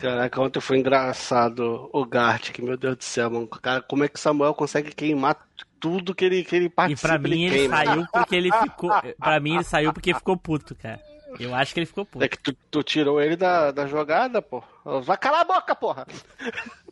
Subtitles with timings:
[0.00, 3.46] Caraca, ontem foi engraçado o Gart, que meu Deus do céu, mano.
[3.46, 5.36] Cara, como é que o Samuel consegue queimar
[5.78, 7.06] tudo que ele, que ele participa?
[7.06, 8.90] E pra mim ele, ele saiu porque ele ficou.
[9.18, 10.98] Pra mim ele saiu porque ficou puto, cara.
[11.38, 12.24] Eu acho que ele ficou puto.
[12.24, 14.64] É que tu, tu tirou ele da, da jogada, pô.
[15.04, 16.06] Vai calar a boca, porra!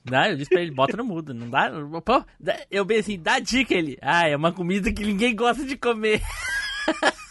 [0.05, 1.33] Não, eu disse pra ele, bota no mudo.
[1.33, 1.73] Não dá.
[2.05, 2.23] Pô,
[2.71, 3.99] eu bem assim, dá dica ele.
[4.03, 6.21] Ah, é uma comida que ninguém gosta de comer.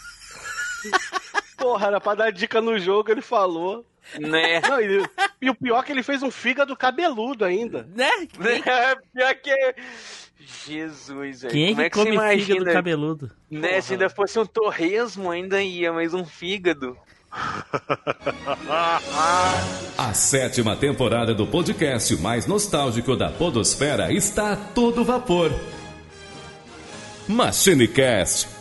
[1.68, 3.86] Porra, era pra dar dica no jogo, ele falou.
[4.18, 4.62] Né?
[4.70, 5.06] Não, e,
[5.42, 7.86] e, o pior é que ele fez um fígado cabeludo ainda.
[7.94, 8.10] Né?
[8.66, 9.76] É, pior que.
[10.66, 11.54] Jesus, velho.
[11.54, 12.60] Quem é Como que é que come você imagina?
[12.60, 13.30] fígado cabeludo?
[13.52, 13.82] Né, Porra.
[13.82, 16.98] se ainda fosse um torresmo, ainda ia, mas um fígado.
[19.98, 25.52] A sétima temporada do podcast mais nostálgico da Podosfera está a todo vapor.
[27.28, 28.57] MachineCast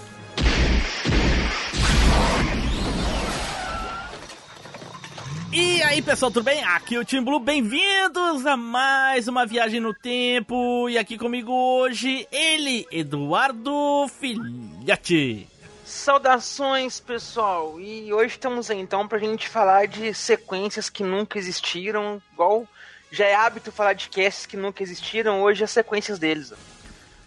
[5.59, 6.63] E aí pessoal, tudo bem?
[6.63, 10.87] Aqui é o Team Blue, bem-vindos a mais uma viagem no tempo.
[10.87, 15.49] E aqui comigo hoje, ele, Eduardo Filhote.
[15.83, 22.21] Saudações pessoal, e hoje estamos aí então pra gente falar de sequências que nunca existiram,
[22.35, 22.69] igual
[23.11, 26.53] já é hábito falar de casts que nunca existiram, hoje as sequências deles.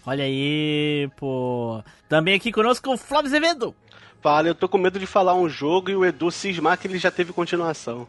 [0.05, 1.83] Olha aí, pô.
[2.07, 3.75] Também aqui conosco o Flávio Zevedo.
[4.22, 6.98] Fala, eu tô com medo de falar um jogo e o Edu cismar que ele
[6.98, 8.08] já teve continuação.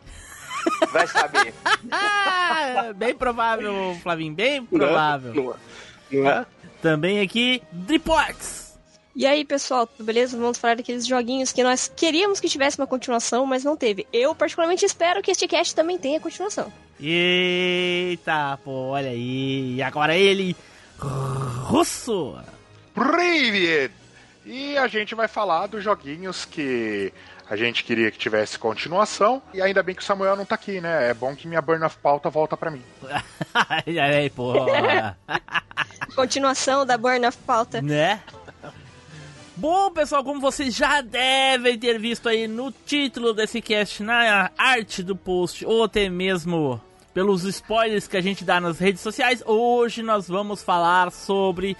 [0.91, 1.53] Vai saber.
[2.95, 5.33] bem provável, Flavinho, bem provável.
[5.33, 6.45] Não, não, não é?
[6.81, 8.65] Também aqui, Dripox.
[9.15, 10.37] E aí, pessoal, tudo beleza?
[10.37, 14.05] Vamos falar daqueles joguinhos que nós queríamos que tivesse uma continuação, mas não teve.
[14.11, 16.71] Eu, particularmente, espero que este cast também tenha continuação.
[16.99, 19.75] Eita, pô, olha aí.
[19.75, 20.55] E agora ele,
[20.97, 22.37] Russo.
[22.93, 23.98] Привет!
[24.44, 27.12] E a gente vai falar dos joguinhos que
[27.48, 29.42] a gente queria que tivesse continuação.
[29.52, 31.10] E ainda bem que o Samuel não tá aqui, né?
[31.10, 32.82] É bom que minha burn of pauta volta pra mim.
[34.00, 35.18] aí, porra.
[36.14, 37.82] Continuação da burn of pauta.
[37.82, 38.20] Né?
[39.56, 45.02] Bom, pessoal, como vocês já devem ter visto aí no título desse cast, na arte
[45.02, 46.80] do post, ou até mesmo
[47.12, 51.76] pelos spoilers que a gente dá nas redes sociais, hoje nós vamos falar sobre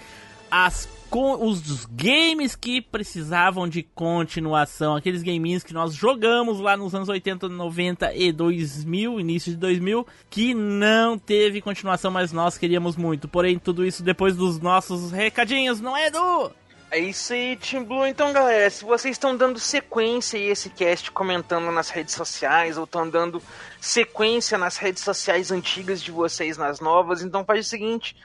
[0.51, 6.95] as com os games que precisavam de continuação, aqueles gaminhos que nós jogamos lá nos
[6.95, 12.95] anos 80, 90 e 2000, início de 2000, que não teve continuação, mas nós queríamos
[12.95, 13.27] muito.
[13.27, 16.53] Porém, tudo isso depois dos nossos recadinhos, não é, Edu?
[16.89, 18.05] É isso aí, Team Blue.
[18.05, 22.85] Então, galera, se vocês estão dando sequência a esse cast comentando nas redes sociais, ou
[22.85, 23.43] estão dando
[23.81, 28.15] sequência nas redes sociais antigas de vocês nas novas, então faz o seguinte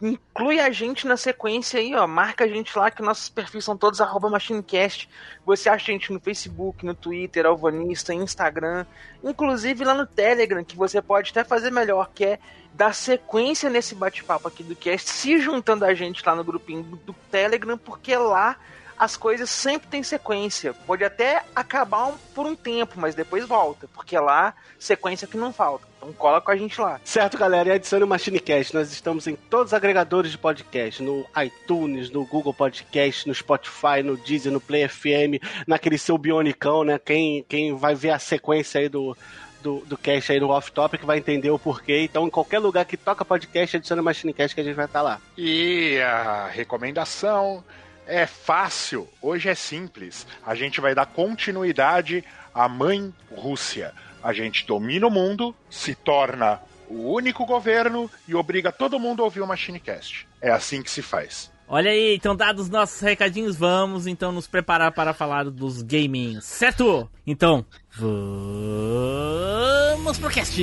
[0.00, 2.06] inclui a gente na sequência aí, ó.
[2.06, 5.08] Marca a gente lá, que nossos perfis são todos arroba MachineCast.
[5.44, 8.86] Você acha a gente no Facebook, no Twitter, Alvanista, Instagram,
[9.22, 12.38] inclusive lá no Telegram, que você pode até fazer melhor, que é
[12.74, 17.14] dar sequência nesse bate-papo aqui do cast, se juntando a gente lá no grupinho do,
[17.30, 18.56] Telegram, porque lá
[18.98, 20.74] as coisas sempre têm sequência.
[20.86, 25.52] Pode até acabar um, por um tempo, mas depois volta, porque lá sequência que não
[25.52, 25.86] falta.
[25.96, 27.00] Então cola com a gente lá.
[27.04, 28.74] Certo, galera, e adicione o MachineCast.
[28.74, 34.02] Nós estamos em todos os agregadores de podcast, no iTunes, no Google Podcast, no Spotify,
[34.04, 36.98] no Deezer, no Play FM, naquele seu bionicão, né?
[36.98, 39.16] Quem, quem vai ver a sequência aí do,
[39.62, 42.02] do, do cast aí no Off Topic vai entender o porquê.
[42.02, 45.02] Então, em qualquer lugar que toca podcast, adiciona o MachineCast que a gente vai estar
[45.02, 45.20] lá.
[45.36, 47.64] E a recomendação
[48.06, 50.26] é fácil, hoje é simples.
[50.44, 52.24] A gente vai dar continuidade
[52.54, 53.92] à mãe Rússia.
[54.22, 59.24] A gente domina o mundo, se torna o único governo e obriga todo mundo a
[59.24, 60.26] ouvir o Machinecast.
[60.40, 61.52] É assim que se faz.
[61.68, 67.10] Olha aí, então dados nossos recadinhos, vamos então nos preparar para falar dos gaminhos, certo?
[67.26, 68.16] Então, vamos
[70.18, 70.62] pro cast!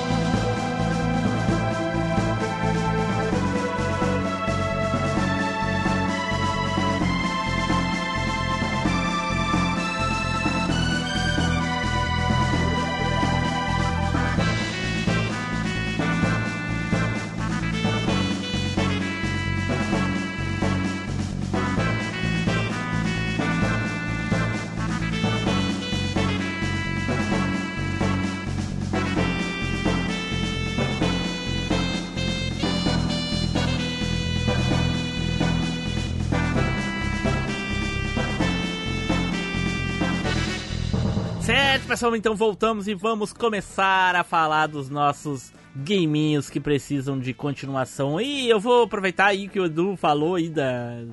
[42.15, 48.19] Então voltamos e vamos começar a falar dos nossos gaminhos que precisam de continuação.
[48.19, 51.03] E eu vou aproveitar aí que o Edu falou aí da.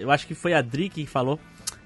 [0.00, 1.38] Eu acho que foi a Dri que falou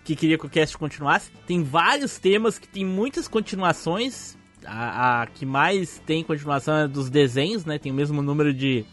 [0.02, 1.30] que queria que o cast continuasse.
[1.46, 4.38] Tem vários temas que tem muitas continuações.
[4.64, 7.78] A, a que mais tem continuação é dos desenhos, né?
[7.78, 8.86] Tem o mesmo número de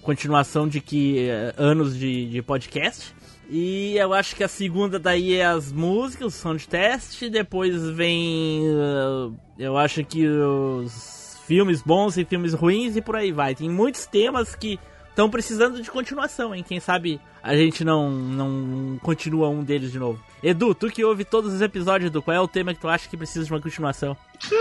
[0.00, 3.14] continuação de que eh, anos de, de podcast.
[3.54, 7.28] E eu acho que a segunda daí é as músicas, o som de teste.
[7.28, 8.62] Depois vem.
[8.62, 13.54] uh, eu acho que os filmes bons e filmes ruins e por aí vai.
[13.54, 16.64] Tem muitos temas que estão precisando de continuação, hein?
[16.66, 20.18] Quem sabe a gente não, não continua um deles de novo.
[20.42, 23.06] Edu, tu que ouve todos os episódios do qual é o tema que tu acha
[23.06, 24.16] que precisa de uma continuação?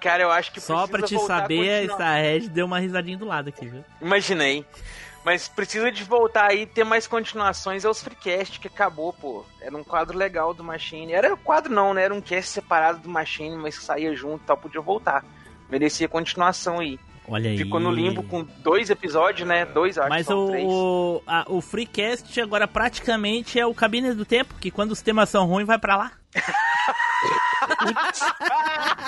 [0.00, 3.50] Cara, eu acho que Só pra te saber, essa Red deu uma risadinha do lado
[3.50, 3.84] aqui, viu?
[4.00, 4.64] Imaginei.
[5.24, 7.84] Mas precisa de voltar aí ter mais continuações.
[7.84, 9.44] É os Freecast que acabou, pô.
[9.60, 11.12] Era um quadro legal do Machine.
[11.12, 12.04] Era quadro não, né?
[12.04, 14.56] Era um cast separado do Machine, mas que saía junto e tal.
[14.56, 15.22] Podia voltar.
[15.68, 16.98] Merecia continuação aí.
[17.28, 17.58] Olha aí.
[17.58, 19.64] Ficou no limbo com dois episódios, né?
[19.66, 20.64] Dois, acho Mas o, três.
[20.66, 25.28] o, a- o Freecast agora praticamente é o cabine do tempo, que quando os temas
[25.28, 26.12] são ruins vai pra lá.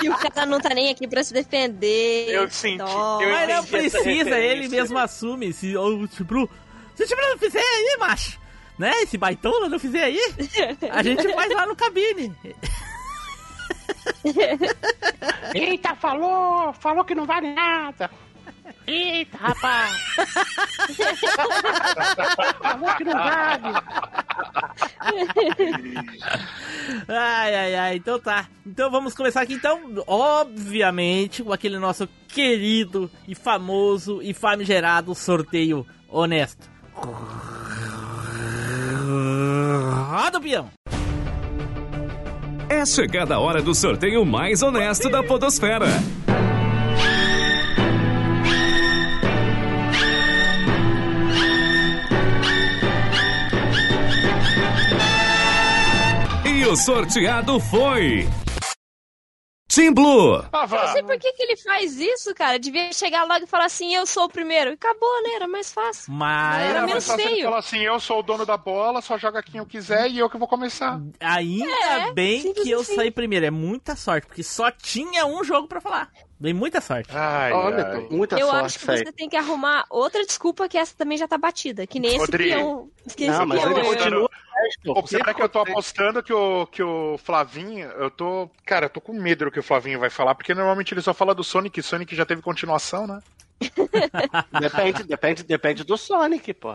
[0.03, 2.29] E o cara não tá nem aqui pra se defender.
[2.29, 5.53] Eu senti, eu Mas não precisa, ele mesmo assume.
[5.53, 6.49] Se o tipo,
[6.95, 8.39] se o tipo não fizer aí, macho,
[8.79, 8.93] né?
[9.03, 10.19] Esse baitola não fizer aí,
[10.91, 12.35] a gente faz lá no cabine.
[15.55, 16.73] Eita, falou!
[16.75, 18.11] Falou que não vale nada!
[18.87, 19.93] Eita, rapaz!
[22.61, 23.15] falou que não!
[27.09, 28.47] Ai, ai, ai, então tá.
[28.67, 35.87] Então vamos começar aqui, então, obviamente, com aquele nosso querido e famoso e famigerado sorteio
[36.09, 36.71] honesto.
[40.11, 40.71] Roda o peão!
[42.69, 45.87] É chegada a hora do sorteio mais honesto da Podosfera.
[56.73, 58.27] O sorteado foi.
[59.69, 60.43] Team Blue.
[60.53, 62.59] Ah, Eu não sei por que, que ele faz isso, cara.
[62.59, 64.71] Devia chegar logo e falar assim, eu sou o primeiro.
[64.71, 65.31] E acabou, né?
[65.35, 66.13] Era mais fácil.
[66.13, 67.45] Mas Era menos mais fácil ele feio.
[67.45, 70.29] falar assim, eu sou o dono da bola, só joga quem eu quiser e eu
[70.31, 71.01] que vou começar.
[71.21, 71.67] ainda
[72.09, 73.47] É, bem que eu saí primeiro.
[73.47, 76.11] É muita sorte, porque só tinha um jogo pra falar.
[76.43, 77.09] Dei muita sorte.
[77.15, 78.09] Ai, Olha, ai.
[78.11, 78.99] muita eu sorte acho que aí.
[78.99, 81.87] você tem que arrumar outra desculpa que essa também já tá batida.
[81.87, 82.57] Que nem esse Rodrigo.
[82.57, 82.91] peão.
[83.17, 84.31] Que esse Não, mas peão ele continua.
[84.89, 88.51] O pior é que eu tô apostando que o, que o Flavinho, eu tô.
[88.67, 91.15] Cara, eu tô com medo do que o Flavinho vai falar, porque normalmente ele só
[91.15, 93.21] fala do Sonic, e Sonic já teve continuação, né?
[94.61, 96.73] Depende, depende, depende do Sonic, pô.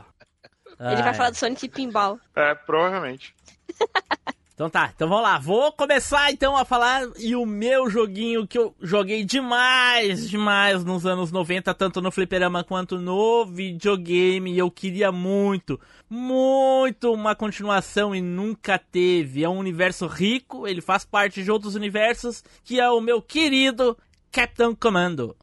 [0.79, 1.13] Ele vai Ai.
[1.13, 2.17] falar do Sonic Pinball.
[2.33, 3.35] É, provavelmente.
[4.57, 5.37] Então tá, então vamos lá.
[5.37, 11.05] Vou começar então a falar e o meu joguinho que eu joguei demais, demais nos
[11.05, 14.51] anos 90, tanto no fliperama quanto no videogame.
[14.51, 19.43] E eu queria muito, muito uma continuação e nunca teve.
[19.43, 23.95] É um universo rico, ele faz parte de outros universos, que é o meu querido
[24.31, 25.35] Captain Commando.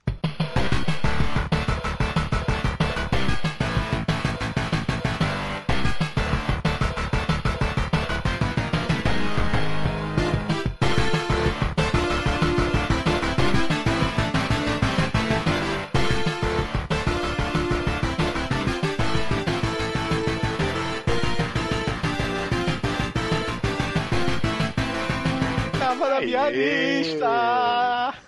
[26.25, 28.15] Lista!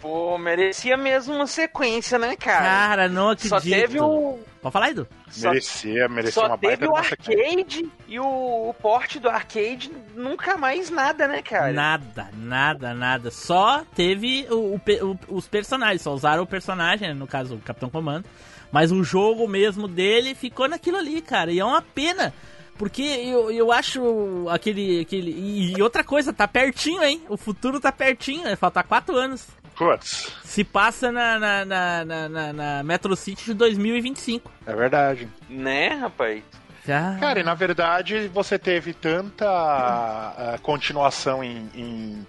[0.00, 2.62] Pô, merecia mesmo uma sequência, né, cara?
[2.64, 3.48] Cara, não acredito.
[3.48, 4.38] Só teve o.
[4.60, 5.06] Pode falar, Edu?
[5.30, 7.42] Só, Merecia, merecia só uma teve baita o de uma sequência.
[7.48, 11.72] arcade e o, o porte do arcade, nunca mais nada, né, cara?
[11.72, 13.30] Nada, nada, nada.
[13.30, 17.88] Só teve o- o o- os personagens, só usaram o personagem, no caso o Capitão
[17.88, 18.26] Comando.
[18.70, 21.50] Mas o jogo mesmo dele ficou naquilo ali, cara.
[21.50, 22.32] E é uma pena.
[22.76, 25.00] Porque eu, eu acho aquele.
[25.00, 27.22] aquele e, e outra coisa, tá pertinho, hein?
[27.28, 29.46] O futuro tá pertinho, vai faltar quatro anos.
[29.76, 34.50] Putz, Se passa na, na, na, na, na- na Metro City de 2025.
[34.66, 35.28] é verdade.
[35.48, 36.42] Né, rapaz?
[36.86, 37.16] Já.
[37.18, 42.26] Cara, e na verdade você teve tanta ah, continuação em, em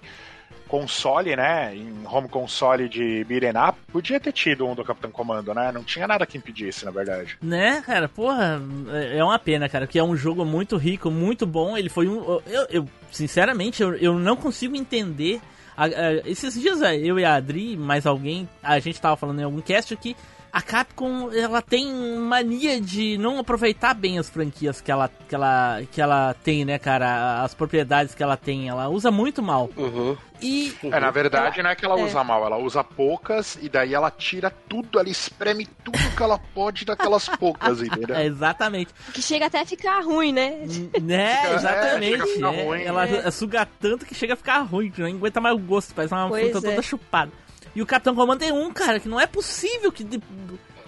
[0.68, 1.74] console, né?
[1.74, 3.52] Em home console de beat'em.
[3.92, 5.70] Podia ter tido um do Capitão Comando, né?
[5.72, 7.36] Não tinha nada que impedisse, na verdade.
[7.42, 8.60] Né, cara, porra,
[8.92, 11.76] é é uma pena, cara, porque é um jogo muito rico, muito bom.
[11.76, 12.40] Ele foi um.
[12.46, 15.40] Eu, eu sinceramente, eu, eu não consigo entender.
[15.76, 19.40] A- a- esses dias é, eu e a Adri, mais alguém, a gente tava falando
[19.40, 20.16] em algum cast que
[20.56, 25.82] a Capcom, ela tem mania de não aproveitar bem as franquias que ela, que ela,
[25.92, 27.42] que ela tem, né, cara?
[27.42, 28.66] As propriedades que ela tem.
[28.66, 29.68] Ela usa muito mal.
[29.76, 30.16] Uhum.
[30.40, 33.92] E É, na verdade, não é que ela usa mal, ela usa poucas e daí
[33.92, 38.16] ela tira tudo, ela espreme tudo que ela pode daquelas poucas, entendeu?
[38.16, 38.94] é, exatamente.
[39.12, 40.62] Que chega até a ficar ruim, né?
[41.02, 42.12] Né, é, exatamente.
[42.12, 42.64] chega a ficar é.
[42.64, 42.82] ruim.
[42.82, 46.14] ela suga tanto que chega a ficar ruim, que não aguenta mais o gosto, parece
[46.14, 46.70] uma Pois fruta é.
[46.70, 47.45] toda chupada.
[47.76, 50.20] E o Capitão Comando é um, cara, que não é possível que de-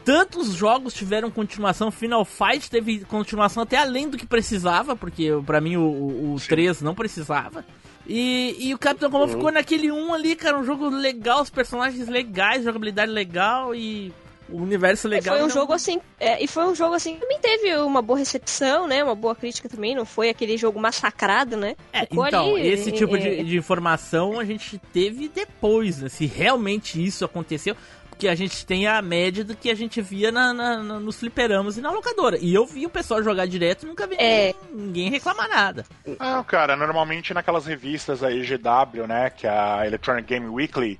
[0.04, 1.90] tantos jogos tiveram continuação.
[1.90, 6.40] Final Fight teve continuação até além do que precisava, porque pra mim o, o, o
[6.40, 7.62] 3 não precisava.
[8.06, 12.08] E, e o Capitão Comando ficou naquele 1 ali, cara, um jogo legal, os personagens
[12.08, 14.10] legais, jogabilidade legal e
[14.48, 15.34] o universo legal.
[15.36, 18.00] Foi um Não- jogo assim, é, e foi um jogo assim que também teve uma
[18.02, 19.02] boa recepção, né?
[19.04, 21.76] Uma boa crítica também, não foi aquele jogo massacrado, né?
[21.92, 26.08] É, Ficou então, ali, esse tipo é, de, de informação a gente teve depois, né?
[26.08, 27.76] Se realmente isso aconteceu,
[28.08, 31.20] porque a gente tem a média do que a gente via na, na- na- nos
[31.20, 32.36] fliperamos e na locadora.
[32.40, 34.54] E eu vi o pessoal jogar direto e nunca vi É.
[34.72, 35.84] ninguém, ninguém reclamar nada.
[36.18, 40.98] Não, cara, normalmente naquelas revistas a EGW, né, que é a Electronic Game Weekly,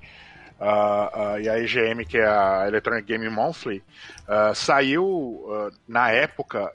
[0.60, 3.82] ah, ah, e a EGM, que é a Electronic Game Monthly,
[4.26, 5.44] ah, saiu
[5.86, 6.70] na época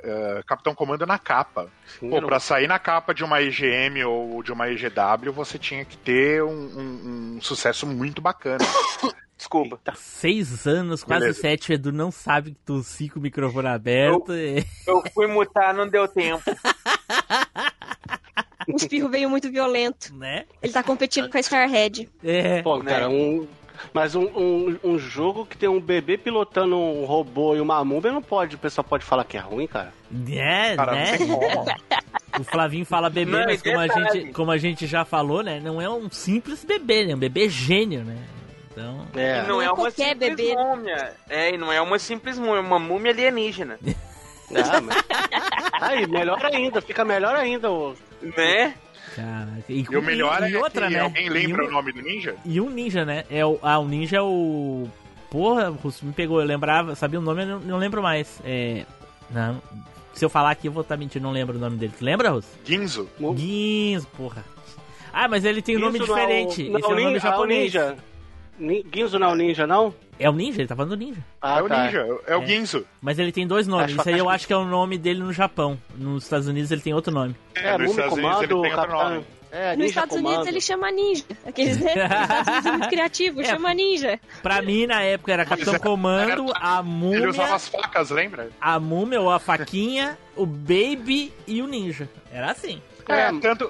[0.47, 1.67] Capitão Comando na capa.
[1.99, 5.83] Sim, Pô, pra sair na capa de uma EGM ou de uma EGW, você tinha
[5.85, 8.63] que ter um, um- um sucesso muito bacana.
[9.35, 9.77] Desculpa.
[9.95, 11.41] Seis anos, quase Beleza.
[11.41, 14.33] sete, o Edu não sabe que tossi com o microfone aberto.
[14.33, 16.43] e- Eu fui mutar, não deu tempo.
[18.67, 20.15] O espirro veio muito violento.
[20.15, 20.45] né?
[20.61, 22.09] Ele tá competindo com a Starhead.
[22.23, 22.61] É.
[22.61, 22.91] Pô, né?
[22.91, 23.45] cara, um.
[23.94, 28.12] Mas um, um, um jogo que tem um bebê pilotando um robô e uma múmia
[28.12, 28.56] não pode.
[28.56, 29.94] O pessoal pode falar que é ruim, cara.
[30.30, 31.18] É, Cara, né?
[32.39, 35.44] O Flavinho fala bebê, Não, mas e como a, gente, como a gente já falou,
[35.44, 35.60] né?
[35.60, 37.12] Não é um simples bebê, né?
[37.12, 38.18] É um bebê gênio, né?
[38.72, 39.06] Então.
[39.15, 39.44] É.
[39.44, 40.56] E não é é uma qualquer simples bebê.
[40.56, 41.13] múmia.
[41.30, 43.77] É, e não é uma simples múmia, é uma múmia alienígena.
[44.56, 44.98] Ah, mas...
[45.82, 47.72] Aí, melhor ainda, fica melhor ainda.
[47.72, 47.96] O...
[48.22, 48.75] né?
[49.15, 49.63] Caraca.
[49.70, 51.00] E o melhor e é outra, que né?
[51.01, 52.36] alguém lembra e, o nome do ninja?
[52.46, 53.24] E um ninja, né?
[53.29, 54.88] É o, ah, o ninja é o.
[55.29, 56.39] Porra, Russo, me pegou.
[56.39, 58.39] Eu lembrava, sabia o nome, eu não, não lembro mais.
[58.43, 58.86] É.
[59.29, 59.62] Não.
[60.13, 61.93] Se eu falar aqui, eu vou estar mentindo, não lembro o nome dele.
[61.98, 62.50] Tu lembra, Russo?
[62.63, 63.10] Ginzo.
[63.20, 64.46] o- Guinzo, porra.
[65.12, 66.70] Ah, mas ele tem um nome não é diferente.
[66.70, 67.62] Não, Esse é o nome ninja, japonês.
[67.74, 67.98] ninja.
[68.60, 69.93] Guinzo não é o ninja, não?
[70.19, 71.19] É o ninja, ele tá falando do ninja.
[71.41, 71.83] Ah, é o tá.
[71.86, 72.45] ninja, é o É.
[72.45, 72.86] Ginzo.
[73.01, 73.86] Mas ele tem dois nomes.
[73.86, 75.77] Acho- Isso aí eu acho- acho que é o nome dele no Japão.
[75.98, 77.36] Nos Estados Unidos ele tem outro nome.
[77.55, 79.10] É, nos Múmia Estados Unidos ele Comando, tem outro Capitão.
[79.10, 79.25] nome.
[79.51, 80.27] É, Nos Estados Comando.
[80.33, 81.24] Unidos ele chama ninja.
[81.45, 81.93] Aqueles, né?
[81.93, 83.43] Nos Estados Unidos é muito criativo, É.
[83.43, 84.19] chama ninja.
[84.41, 88.50] Pra mim, na época, era Capitão é, Comando, a Ele usava múmia, as facas, lembra?
[88.60, 92.10] a múmia ou a faquinha, o baby e o ninja.
[92.31, 92.81] Era assim.
[93.07, 93.69] É, tanto.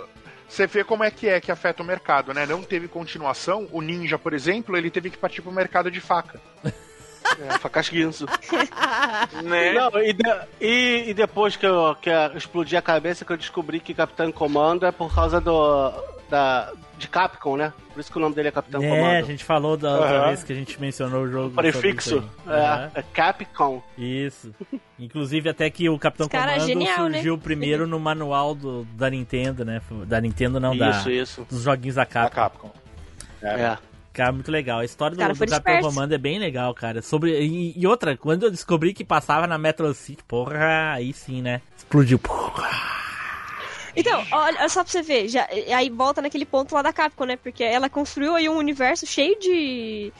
[0.54, 2.46] Você vê como é que é que afeta o mercado, né?
[2.46, 3.68] Não teve continuação.
[3.72, 6.40] O Ninja, por exemplo, ele teve que partir pro mercado de faca.
[6.64, 8.28] É, facas Guinzo.
[9.44, 9.74] Né?
[9.74, 13.38] Não, e, de- e- e depois que eu, que eu explodi a cabeça, que eu
[13.38, 15.92] descobri que Capitão Comando é por causa do.
[16.30, 16.72] Da,
[17.04, 17.72] de Capcom, né?
[17.94, 19.26] Por isso que o nome dele é Capitão é, a Comando.
[19.28, 20.28] gente falou da outra Aham.
[20.28, 21.48] vez que a gente mencionou o jogo.
[21.50, 22.18] O prefixo.
[22.18, 22.30] isso.
[22.48, 22.92] Aham.
[22.96, 23.84] É, é Capcom.
[23.98, 24.54] Isso.
[24.98, 27.14] Inclusive até que o Capitão cara é Comando genial, né?
[27.18, 29.82] surgiu primeiro no manual do, da Nintendo, né?
[30.08, 31.48] Da Nintendo não, da, Isso, isso.
[31.50, 32.36] dos joguinhos da A Capcom.
[32.42, 32.72] Capcom.
[33.42, 33.78] É.
[34.14, 34.80] Cara, muito legal.
[34.80, 35.82] A história do, Cara, do Capitão.
[35.82, 37.02] Comando é bem legal, cara.
[37.02, 41.42] Sobre e, e outra, quando eu descobri que passava na Metro City, porra, aí sim,
[41.42, 41.62] né?
[41.76, 42.18] Explodiu.
[42.20, 43.03] Porra.
[43.96, 47.36] Então, olha, só pra você ver, já, aí volta naquele ponto lá da Capcom, né?
[47.38, 50.12] Porque ela construiu aí um universo cheio de,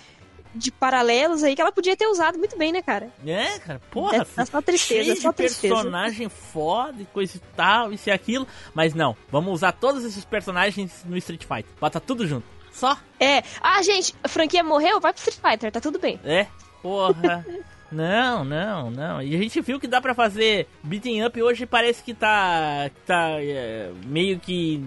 [0.53, 3.10] de paralelos aí que ela podia ter usado muito bem, né, cara?
[3.25, 4.18] É, cara, porra.
[4.18, 5.74] É- é só tristeza, cheio é só de tristeza.
[5.75, 8.48] personagem foda e coisa e tal, isso e aquilo.
[8.74, 11.72] Mas não, vamos usar todos esses personagens no Street Fighter.
[11.80, 12.46] Bota tudo junto.
[12.72, 12.98] Só.
[13.20, 16.20] É, ah, gente, a franquia morreu, vai pro Street Fighter, tá tudo bem.
[16.24, 16.48] É,
[16.82, 17.46] porra.
[17.93, 19.21] não, não, não.
[19.21, 22.89] E a gente viu que dá pra fazer beating up hoje parece que tá.
[22.93, 24.83] que tá é, meio que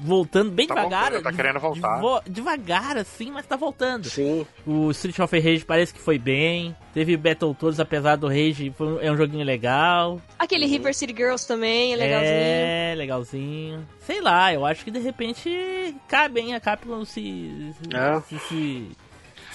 [0.00, 1.02] voltando bem Tá devagar.
[1.10, 2.00] voltando, tá querendo voltar.
[2.28, 4.08] Devagar, assim, mas tá voltando.
[4.08, 4.46] Sim.
[4.66, 6.76] O Street of Rage parece que foi bem.
[6.94, 10.20] Teve Battletoads, apesar do Rage, foi um- é um joguinho legal.
[10.38, 12.32] Aquele River City Girls também, é legalzinho.
[12.34, 13.88] É, legalzinho.
[14.00, 16.54] Sei lá, eu acho que de repente cabe, hein?
[16.54, 17.74] A Capcom se.
[17.82, 18.20] se, É.
[18.20, 18.88] se, se-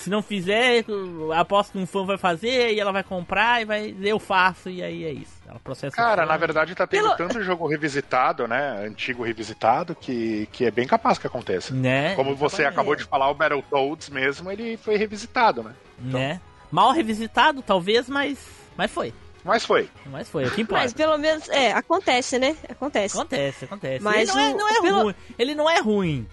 [0.02, 0.84] se não fizer,
[1.38, 3.96] aposto que um fã vai fazer e ela vai comprar e vai.
[4.02, 5.34] Eu faço e aí é isso.
[5.48, 5.96] Ela processa.
[5.96, 8.86] Cara, na verdade tá tendo Pelo- tanto jogo revisitado, né?
[8.86, 11.74] Antigo revisitado, que, que é bem capaz que aconteça.
[11.74, 12.16] Né?
[12.16, 15.74] Como você acabou de falar, o Battletoads mesmo, ele foi revisitado, né?
[16.00, 16.42] Né?
[16.72, 18.40] Mal revisitado, talvez, mas.
[18.78, 19.14] Mas foi.
[19.44, 19.90] Mas foi.
[20.06, 20.84] Mas foi, o que importa.
[20.84, 22.56] Mas pelo menos, é, acontece, né?
[22.70, 23.18] Acontece.
[23.18, 24.04] Acontece, acontece.
[24.04, 25.16] Mas ele não é, o- não é pelo- ruim.
[25.38, 26.28] Ele não é ruim.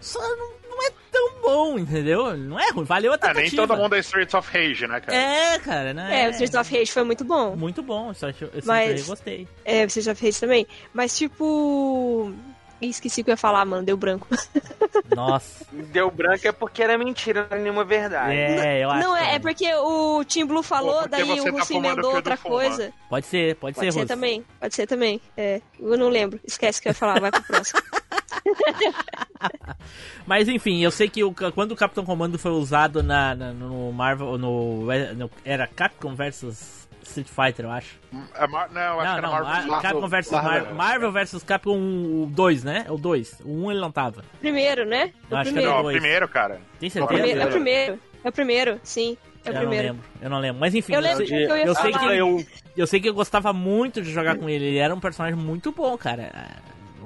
[0.00, 2.36] Só não, não é tão bom, entendeu?
[2.36, 3.40] Não é ruim, valeu a tentativa.
[3.40, 5.16] nem todo mundo é Streets of Rage, né, cara?
[5.18, 6.24] É, cara, né?
[6.24, 7.54] É, o Streets of Rage foi muito bom.
[7.56, 9.00] Muito bom, esse, esse Mas- Mas...
[9.00, 9.48] eu gostei.
[9.64, 10.66] É, o Streets of Rage também.
[10.92, 12.32] Mas, tipo...
[12.80, 13.84] Ih, Esqueci o que eu ia falar, mano.
[13.84, 14.26] Deu branco.
[15.14, 15.64] Nossa.
[15.70, 18.34] Deu branco é porque era mentira, não era nenhuma verdade.
[18.34, 19.06] É, eu acho.
[19.06, 22.34] Não, é, é porque o Tim Blue falou, daí o tá Russi fumando emendou outra
[22.34, 22.92] eu coisa.
[23.08, 24.08] Pode ser, pode, Pode ser Russo.
[24.08, 25.20] também, pode ser também.
[25.36, 26.40] É, eu não lembro.
[26.44, 27.80] Esquece o que eu ia falar, vai pro próximo.
[30.26, 33.92] Mas enfim, eu sei que o, quando o Capitão Comando foi usado na, na- no
[33.92, 37.98] Marvel, no, no- era Capcom versus Street Fighter, eu acho.
[38.34, 39.74] É Mar- não, eu acho Não, que era não, Marvel.
[39.74, 40.50] a- Capcom versus Marvel.
[40.52, 42.84] Marvel, Marvel versus Capcom 2, né?
[42.86, 43.40] É o 2.
[43.44, 44.24] O 1 ele não tava.
[44.40, 45.12] Primeiro, né?
[45.30, 45.68] Eu o acho que primeiro.
[45.70, 45.96] era Não, dois.
[46.00, 46.60] primeiro, cara.
[46.78, 47.06] Tem O certeza?
[47.22, 47.84] primeiro, é o primeiro.
[47.92, 48.12] primeiro.
[48.24, 49.16] É o primeiro, sim.
[49.44, 49.88] É o eu primeiro.
[49.88, 50.60] não lembro, eu não lembro.
[50.60, 52.12] Mas enfim, Eu eu, que eu ia eu sei falar.
[52.14, 52.44] que um
[52.76, 54.64] eu sei que eu gostava muito de jogar com ele.
[54.66, 56.30] Ele era um personagem muito bom, cara.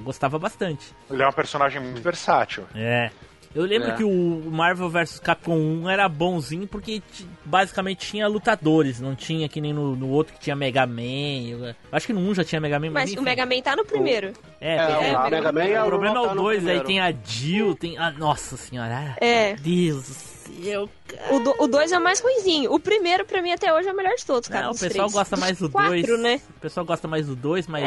[0.07, 0.87] Gostava bastante.
[1.11, 2.65] Ele é um personagem muito versátil.
[2.75, 3.11] É.
[3.55, 3.97] Eu lembro É.
[3.97, 7.03] que o Marvel vs Capcom 1 era bonzinho porque
[7.43, 11.49] basicamente tinha lutadores, não tinha que nem no, no outro que tinha Mega Man.
[11.59, 13.75] Eu acho que no 1 já tinha Mega Man, mas, Mas o Mega Man tá
[13.75, 14.33] no primeiro.
[14.61, 16.67] É, É, tem- o é, Mega Man é o problema é tá o no 2,
[16.69, 17.97] aí tem a Jill, tem.
[17.99, 19.17] Ah, nossa senhora.
[19.23, 19.55] É.
[19.57, 20.15] Deus do
[20.63, 21.35] céu, cara.
[21.35, 22.71] O, do, o dois é o mais ruimzinho.
[22.73, 24.67] O primeiro, pra mim, até hoje é o melhor de todos, cara.
[24.67, 25.13] Não, o pessoal três.
[25.13, 26.21] gosta mais do quatro, 2.
[26.21, 26.41] né?
[26.57, 27.85] O pessoal gosta mais do 2, mas.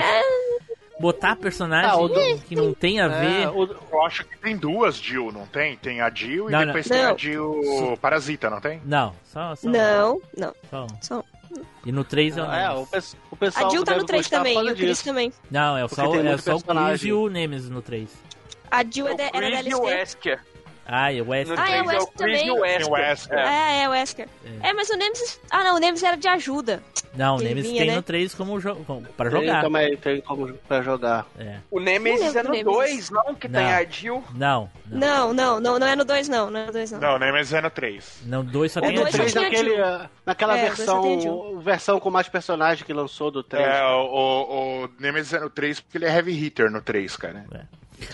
[0.99, 3.43] Botar personagem Ah, do- que não tem a ver.
[3.43, 5.77] É, o- Eu acho que tem duas Jill, não tem?
[5.77, 6.97] Tem a Jill e Não, depois não.
[6.97, 7.15] tem a.
[7.17, 8.81] Jill Parasita, não tem?
[8.85, 9.55] Não, só.
[9.55, 10.53] só Não, não.
[10.69, 10.87] Só.
[11.01, 11.23] Só...
[11.85, 12.53] E no 3 eu não.
[12.53, 12.81] é, o,
[13.31, 15.03] o pessoal A Jill tá no 3 gostar também, e o Chris disso.
[15.05, 15.33] também.
[15.49, 18.09] Não, é só, é só o Chris e o Nemesis no 3.
[18.69, 20.37] A Jill é o da- era da e LSD.
[20.89, 20.93] Wesker.
[21.05, 21.51] Ah, e o West.
[21.51, 22.35] No Ah, é o 3 é o Wesker e também.
[22.35, 22.91] o Tem o Wesker.
[22.91, 23.37] Wesker.
[23.37, 23.79] É.
[23.79, 24.27] É, é o Wesker.
[24.63, 24.73] É.
[24.73, 25.39] mas o Nemesis...
[25.51, 26.81] Ah, não, o Nemesis era de ajuda.
[27.15, 27.95] Não, o Nemesis vinha, tem né?
[27.95, 29.61] no 3 como jo como, pra Tem jogar.
[29.61, 31.25] também, tem como pra jogar.
[31.39, 31.57] É.
[31.71, 33.35] O Nemesis é no lembro do 2, não?
[33.35, 33.69] Que tem Não.
[33.71, 34.23] a Jill.
[34.35, 34.99] Não, não.
[34.99, 36.99] Não, não, não, não é no 2 não, não é no 2 não.
[36.99, 38.21] Não, Nemesis é no 3.
[38.25, 39.21] Não, 2 só O tem dois a só Jill.
[39.23, 39.85] Três tinha naquele, Jill.
[39.85, 43.65] ah, naquela É, o tem versão, versão com mais personagens que lançou do 3.
[43.65, 47.15] É, o, o, o Nemesis é no 3 porque ele é heavy hitter no 3,
[47.17, 47.43] cara.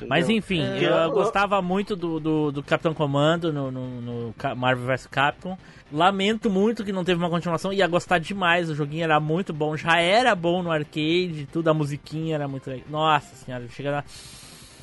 [0.07, 0.77] Mas enfim, É.
[0.85, 5.57] eu, Eu- gostava muito do, do, do Capitão Comando no, no, no Marvel vs Capcom.
[5.91, 7.71] Lamento muito que não teve uma continuação.
[7.71, 9.77] Ia gostar demais, o joguinho era muito bom.
[9.77, 12.85] Já era bom no arcade, tudo, a musiquinha era muito legal.
[12.89, 14.03] Nossa senhora, chega na.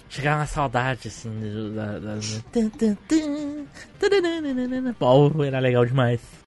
[0.09, 1.31] Chegava na saudade, assim,
[1.75, 1.99] da.
[1.99, 2.19] da...
[4.99, 6.42] Pô, era legal demais.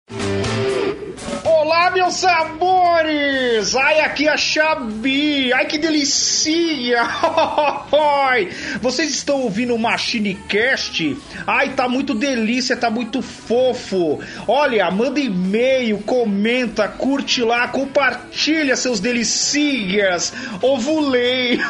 [1.44, 3.74] Olá, meus sabores!
[3.74, 5.52] Ai, aqui é a Xabi!
[5.52, 7.02] Ai, que delicinha!
[8.26, 11.16] Ai, Vocês estão ouvindo o Machine Cast?
[11.46, 14.20] Ai, tá muito delícia, tá muito fofo!
[14.46, 20.32] Olha, manda e-mail, comenta, curte lá, compartilha seus delicinhas!
[20.62, 21.58] Ovulei!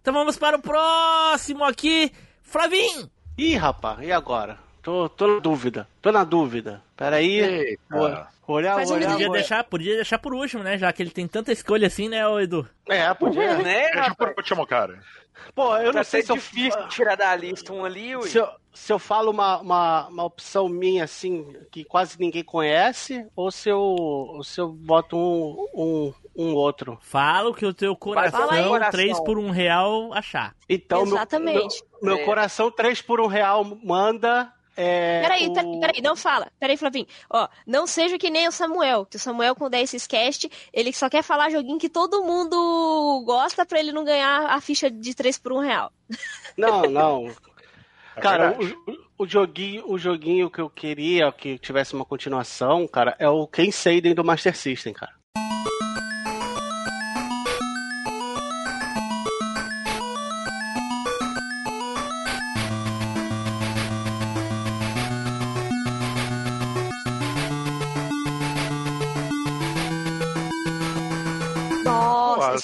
[0.00, 2.10] Então vamos para o próximo aqui,
[2.42, 3.08] Flavinho!
[3.38, 4.58] Ih, rapaz, e agora?
[4.82, 6.82] Tô, tô na dúvida, tô na dúvida.
[6.96, 7.40] Peraí.
[7.40, 7.96] Eita.
[7.96, 9.30] Olhar, um olhar, Podia olhar.
[9.30, 10.76] deixar, podia deixar por último, né?
[10.76, 12.68] Já que ele tem tanta escolha assim, né, Edu?
[12.88, 13.56] É, podia.
[13.58, 14.14] Né, Deixa rapaz?
[14.16, 15.00] por último, cara.
[15.54, 18.28] Pô, eu Tá não sei até se eu, difícil tirar da lista um ali, ui.
[18.28, 23.26] se eu, se eu falo uma, uma, uma opção minha, assim, que quase ninguém conhece,
[23.36, 26.98] ou se eu, ou se eu boto um, um, um outro.
[27.00, 28.90] Fala o que o teu coração, Fala aí, coração.
[28.92, 30.54] 3 por 1 real, achar.
[30.68, 31.82] Então, meu- Exatamente.
[32.02, 32.24] Meu, meu É.
[32.24, 34.52] coração, 3 por 1 real, manda.
[34.76, 36.50] É, Peraí, o- peraí, peraí, não fala.
[36.58, 37.06] Peraí, Flavinho.
[37.28, 40.92] Ó, não seja que nem o Samuel, que o Samuel com o 10 cast, ele
[40.92, 45.14] só quer falar joguinho que todo mundo gosta pra ele não ganhar a ficha de
[45.14, 45.92] 3 por 1 real.
[46.56, 47.30] Não, não.
[48.14, 48.58] É Cara,
[49.18, 53.46] o, o joguinho, o joguinho que eu queria que tivesse uma continuação, cara, é o
[53.46, 55.12] Ken Seiden do Master System, cara.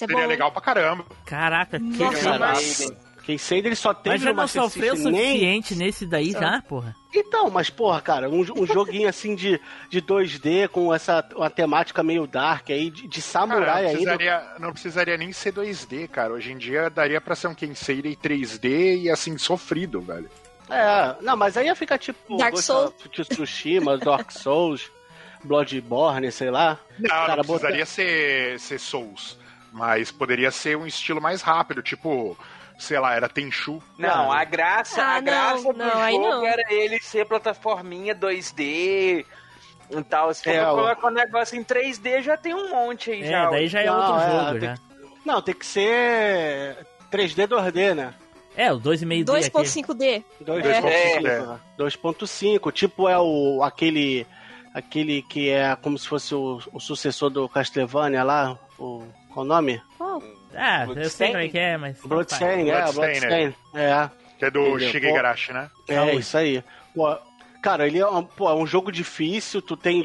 [0.04, 0.28] É seria bom.
[0.28, 1.04] legal pra caramba.
[1.24, 2.96] Caraca, que Nossa,
[3.28, 5.32] Ken Seiden ele só teve Mas já não sofreu o System nem...
[5.32, 6.96] suficiente nesse daí já, porra?
[7.14, 12.02] Então, mas porra, cara, um, um joguinho assim de, de 2D com essa uma temática
[12.02, 13.92] meio dark aí, de, de Cara, samurai ainda.
[14.16, 16.32] precisaria, não precisaria nem ser 2D, cara.
[16.32, 20.30] Hoje em dia daria pra ser um Kensei 3D e assim, sofrido, velho.
[20.70, 22.94] É, não, mas aí ia ficar tipo Dark Souls.
[23.04, 24.90] of Tsushima, Dark Souls,
[25.44, 26.78] Bloodborne, sei lá.
[26.98, 29.37] Não, Cara, não precisaria ser, ser Souls.
[29.72, 32.36] Mas poderia ser um estilo mais rápido, tipo,
[32.78, 33.82] sei lá, era Tenchu.
[33.98, 36.46] Não, a graça, Ah, a graça não, do não, jogo não.
[36.46, 39.24] era ele ser plataforminha 2D
[39.90, 40.32] e tal.
[40.32, 40.60] Se for É,
[40.94, 43.50] pra o- um negócio em 3D, já tem um monte aí É, já.
[43.50, 44.74] daí já é Não, outro é, jogo, já.
[45.24, 48.14] Não, tem que ser 3D 2D, né?
[48.56, 49.50] É, o 2,5D aqui.
[49.50, 50.24] 2.5D.
[50.40, 51.60] 2.5.
[51.78, 54.26] 2.5, tipo é o aquele
[54.74, 59.48] aquele que é como se fosse o, o sucessor do Castlevania lá, o qual o
[59.48, 59.80] nome?
[60.00, 60.20] Oh,
[60.54, 62.00] Ah, eu sei como é que é, mas...
[62.04, 63.56] Bloodstained, é, Bloodstained, Bloodstained.
[63.74, 65.10] É, Que é do Entendeu?
[65.10, 65.70] Igarashi, né?
[65.88, 66.62] é isso aí.
[66.94, 67.16] Pô,
[67.62, 70.04] cara, ele é um, pô, é um jogo difícil, tu tem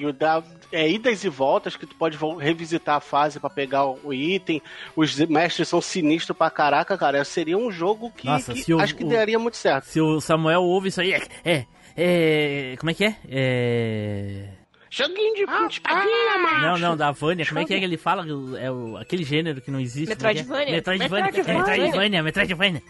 [0.71, 4.61] é, idas e voltas que tu pode revisitar a fase pra pegar o, item.
[4.95, 7.23] Os mestres são sinistros pra caraca, cara.
[7.23, 9.85] Seria um jogo que, Nossa, que se o- acho que o- daria muito certo.
[9.85, 11.21] Se o Samuel ouve isso aí, é...
[11.45, 13.15] é, é como é que é?
[13.29, 14.45] É...
[14.95, 16.61] Joguinho de ah, espadinha, macho.
[16.61, 18.23] Não, não, da Vânia, como é que é que ele fala?
[18.59, 20.11] É o, aquele gênero que não existe.
[20.11, 20.15] é é?
[20.15, 20.71] Metroidvania.
[20.75, 21.31] Metroidvania.
[21.31, 21.63] Metroidvania.
[21.63, 22.83] Metroidvania, Metroidvania.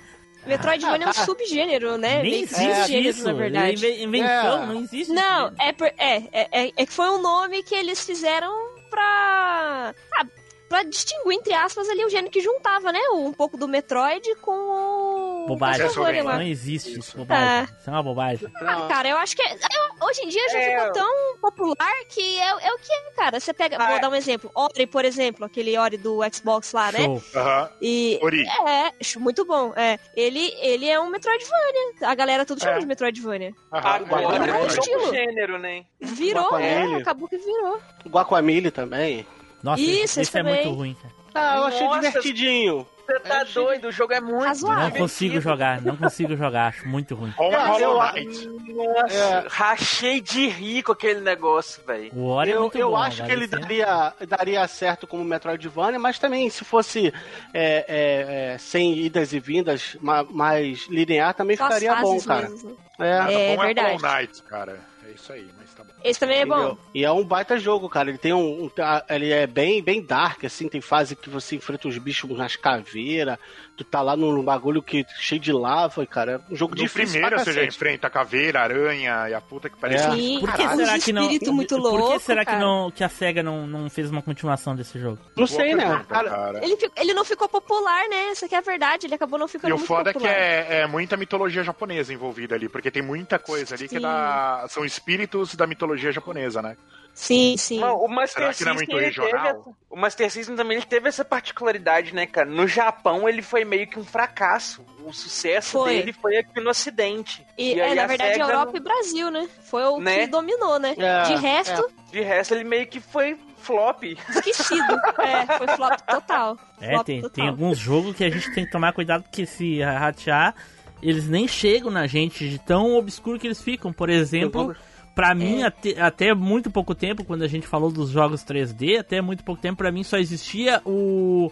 [0.46, 2.22] Metroidvania é um subgênero, né?
[2.22, 3.24] Nem Meio existe isso.
[3.24, 3.86] na verdade.
[3.86, 4.66] É invenção, É.
[4.66, 5.14] não existe.
[5.14, 8.52] Não, é, por- é, é, é, é que foi um nome que eles fizeram
[8.90, 9.96] pra.
[10.20, 10.26] Ah,
[10.68, 13.00] pra distinguir, entre aspas, ali o gênero que juntava, né?
[13.14, 15.23] Um pouco do Metroid com o.
[15.48, 15.86] Bobagem.
[15.86, 16.36] Castlevania lá.
[16.36, 17.64] Não existe isso, bobagem.
[17.80, 18.48] Isso é uma bobagem.
[18.56, 19.42] Ah, cara, eu acho que.
[19.42, 20.78] é- eu- hoje em dia já É.
[20.80, 23.40] ficou tão popular que é, é o que é, cara.
[23.40, 23.78] Você pega.
[23.80, 24.00] Ah, vou é.
[24.00, 24.52] dar um exemplo.
[24.56, 27.00] Ori, por exemplo, aquele Ori do Xbox lá, né?
[27.06, 27.24] Show.
[27.36, 27.70] Aham.
[27.82, 28.20] E.
[28.22, 28.44] Ori.
[28.68, 29.74] É, muito bom.
[29.76, 30.00] É.
[30.16, 31.94] Ele, ele é um Metroidvania.
[32.04, 32.80] A galera tudo chama É.
[32.80, 33.54] de Metroidvania.
[33.72, 33.90] Aham.
[33.90, 35.12] Agora Virou é um estilo.
[35.14, 35.86] gênero, né?
[36.00, 36.94] Virou, Guacamole.
[36.94, 37.80] é, acabou que virou.
[38.08, 39.26] Guacamole também.
[39.62, 40.66] Nossa, Isso, esse é também.
[40.66, 41.14] muito ruim, cara.
[41.36, 42.00] Ah, eu achei Nossa.
[42.02, 42.88] divertidinho.
[43.06, 44.78] Você tá doido, o jogo é muito Razoável.
[44.78, 45.04] Não divertido.
[45.04, 47.34] consigo jogar, não consigo jogar, acho muito ruim.
[47.38, 48.48] Ah, eu- Hollow Knight.
[48.74, 49.46] Nossa, É.
[49.50, 52.12] rachei de rir com aquele negócio, velho.
[52.16, 52.96] O Ori é Eu, muito eu bom.
[52.98, 57.14] acho que ele daria, daria certo como Metroidvania, mas também se fosse
[57.54, 62.48] é, é, é, sem idas e vindas, ma- mais linear, também Só ficaria bom, cara.
[62.50, 62.78] mesmo.
[63.00, 64.02] É, É, Bom verdade.
[64.02, 64.80] Hollow Knight, cara.
[65.14, 65.94] É isso aí, mas tá bom.
[66.04, 66.76] Esse também é bom.
[66.94, 68.10] E é um baita jogo, cara.
[68.10, 70.68] Ele tem um, um- tá- ele é bem, bem dark, assim.
[70.68, 73.38] Tem fase que você enfrenta os bichos nas caveiras.
[73.76, 76.44] Tu tá lá num bagulho que cheio de lava, cara.
[76.48, 79.42] É um jogo No difícil primeiro você já enfrenta a caveira, a aranha e a
[79.42, 80.06] puta que parece.
[80.06, 80.12] É.
[80.12, 81.22] Sim, Por que uns será que não?
[81.24, 82.64] espírito muito por que será que cara.
[82.64, 85.18] não que a Sega não, não fez uma continuação desse jogo?
[85.36, 85.86] Não Boa sei, né?
[85.88, 86.64] pergunta, Cara, cara.
[86.64, 88.30] Ele, ele não ficou popular, né?
[88.30, 89.08] Essa que é a verdade.
[89.08, 90.36] Ele acabou não ficando E o foda é que popular.
[90.38, 94.02] é, é muita mitologia japonesa envolvida ali, porque tem muita coisa ali que Sim.
[94.02, 96.78] dá, são espíritos da mitologia japonesa, né?
[97.14, 97.82] Sim, sim.
[97.84, 99.76] O Master Será que não é System, muito teve regional?
[99.90, 102.50] o Master System também ele teve essa particularidade, né, cara?
[102.50, 104.84] No Japão ele foi meio que um fracasso.
[105.06, 105.98] O sucesso Foi.
[105.98, 107.46] dele foi aqui no Ocidente.
[107.58, 109.48] E, E é, na a verdade, SEGA Europa não- e Brasil, né?
[109.66, 110.22] Foi o Né?
[110.22, 110.96] que dominou, né?
[110.98, 114.04] É, De resto, De resto, ele meio que foi flop.
[114.30, 115.00] esquecido.
[115.22, 116.58] é, foi flop total.
[116.82, 117.30] É, Flop tem, total.
[117.36, 120.56] tem alguns jogos que a gente tem que tomar cuidado, porque se ratear,
[121.02, 123.94] eles nem chegam na gente de tão obscuro que eles ficam.
[123.94, 124.76] Por exemplo,
[125.16, 125.66] pra mim, É.
[125.68, 129.62] até, até muito pouco tempo, quando a gente falou dos jogos 3D, até muito pouco
[129.62, 131.52] tempo, pra mim só existia o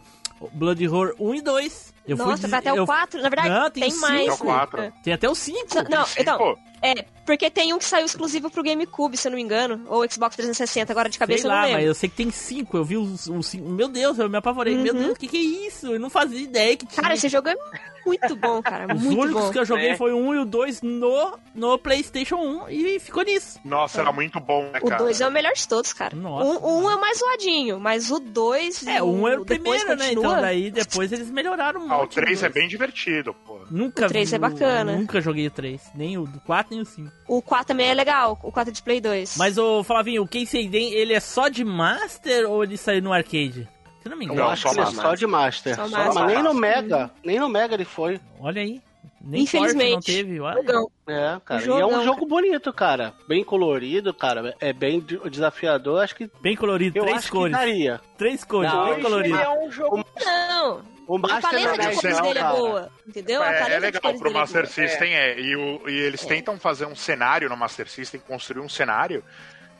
[0.53, 1.93] Blood Horror 1 e 2.
[2.07, 3.21] Eu Nossa, até eu- o 4.
[3.21, 4.01] Na verdade, Não, tem tem, cinco.
[4.07, 4.27] mais.
[4.27, 4.81] É o quatro.
[4.81, 4.93] né?
[5.03, 5.59] Tem até o 5.
[5.87, 9.35] Não, então, Pô, é, porque tem um que saiu exclusivo pro GameCube, se eu não
[9.37, 11.77] me engano, ou Xbox 360, agora de cabeça Sei eu não lá, lembro.
[11.81, 12.75] mas eu sei que tem 5.
[12.75, 13.69] Eu vi os 5.
[13.69, 14.75] Meu Deus, eu me apavorei.
[14.75, 15.87] Meu Deus, o que, que é isso?
[15.93, 16.97] Eu não fazia ideia que tinha.
[16.97, 17.03] Uhum.
[17.03, 17.55] Cara, esse jogo é
[18.05, 19.51] muito bom, cara, Os muito únicos bom.
[19.51, 19.97] que eu joguei É.
[19.97, 23.59] foi o 1 e o 2 no, no PlayStation 1 e ficou nisso.
[23.65, 25.03] nossa, era muito bom, né, O cara?
[25.03, 26.15] 2 é o melhor de todos, cara.
[26.15, 26.45] Nossa.
[26.67, 29.95] Um, um é o mais zoadinho, mas o 2 É, o 1 era o primeiro,
[29.95, 30.11] né?
[30.11, 32.15] Então daí depois eles melhoraram um Ah, o monte.
[32.15, 33.59] 3 no é bem divertido, pô.
[33.69, 34.91] Nunca O três vi é bacana.
[34.97, 35.81] Nunca joguei o 3.
[35.95, 37.11] Nem o do 4, nem o 5.
[37.27, 39.35] O 4 também é legal, o 4 de Play 2.
[39.37, 43.13] Mas, ô Flavinho, o Casey Den, ele é só de Master ou ele saiu no
[43.13, 43.67] arcade?
[44.01, 44.41] Se eu não me engano.
[44.41, 45.01] Não, só é Master.
[45.01, 45.75] só de Master.
[45.75, 46.13] Só Só- Master.
[46.23, 47.11] mas nem no Mega.
[47.23, 48.19] Nem no Mega ele foi.
[48.39, 48.81] Olha aí.
[49.23, 49.93] Nem Infelizmente.
[49.93, 50.39] não teve.
[50.39, 50.55] Olha.
[50.57, 50.87] Jogão.
[51.07, 51.61] É, cara.
[51.61, 53.13] Um e é um jogão, jogo bonito, cara.
[53.27, 54.55] Bem colorido, cara.
[54.59, 56.01] É bem de- desafiador.
[56.03, 56.31] Acho que.
[56.41, 57.55] Bem colorido, Eu três acho cores.
[57.55, 58.01] que daria.
[58.17, 59.35] Três cores, Não, bem colorido.
[59.35, 60.03] ele é um jogo.
[60.25, 62.55] Não, O a Master paleta não de é cores dele é cara.
[62.55, 63.43] boa, entendeu?
[63.43, 64.67] a É, paleta é de legal, cores pro dele é Master.
[64.67, 65.39] System é.
[65.39, 69.23] E, o- e eles tentam fazer um cenário no Master System, construir um cenário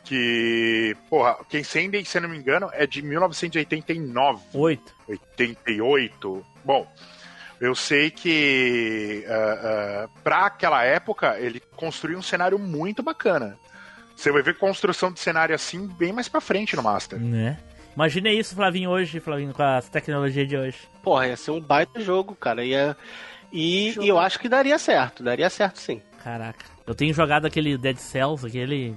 [0.04, 0.96] que.
[1.10, 4.42] Porra, quem Sendem, se eu não me engano, é de 1989.
[4.54, 4.96] Oito.
[5.08, 6.46] 88.
[6.64, 6.88] Bom,
[7.60, 13.58] eu sei que uh, para aquela época ele construiu um cenário muito bacana.
[14.16, 17.20] Você vai ver construção de cenário assim bem mais pra frente no Master.
[17.20, 17.58] Né?
[17.96, 20.78] Imagina isso, Flavinho, hoje, Flavinho, com as tecnologias de hoje.
[21.04, 22.64] Porra, ia ser um baita jogo, cara.
[22.64, 22.96] Ia...
[23.52, 25.24] E, e eu acho que daria certo.
[25.24, 26.02] Daria certo sim.
[26.24, 26.66] Caraca.
[26.86, 28.96] Eu tenho jogado aquele Dead Cells, aquele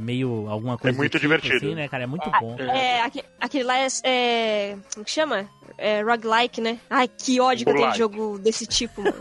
[0.00, 0.94] meio alguma coisa.
[0.94, 1.56] do muito tipo, divertido.
[1.56, 2.04] Assim, né, cara?
[2.04, 2.56] É muito bom.
[2.58, 4.76] É, aque- aquele lá é, é.
[4.94, 5.48] Como que chama?
[5.78, 6.78] É roguelike, né?
[6.90, 8.18] Ai, que ódio que eu tenho de Roguelike.
[8.18, 9.16] jogo desse tipo, mano.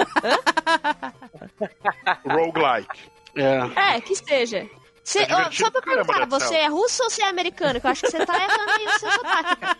[2.25, 2.99] Roguelike.
[3.35, 3.95] É.
[3.95, 4.67] É, que seja.
[5.03, 7.79] Cê, É ó, só pra caramba, perguntar, você é russo ou você é americano?
[7.81, 9.55] Que eu acho que você tá errando aí o seu sotaque.
[9.61, 9.77] cara.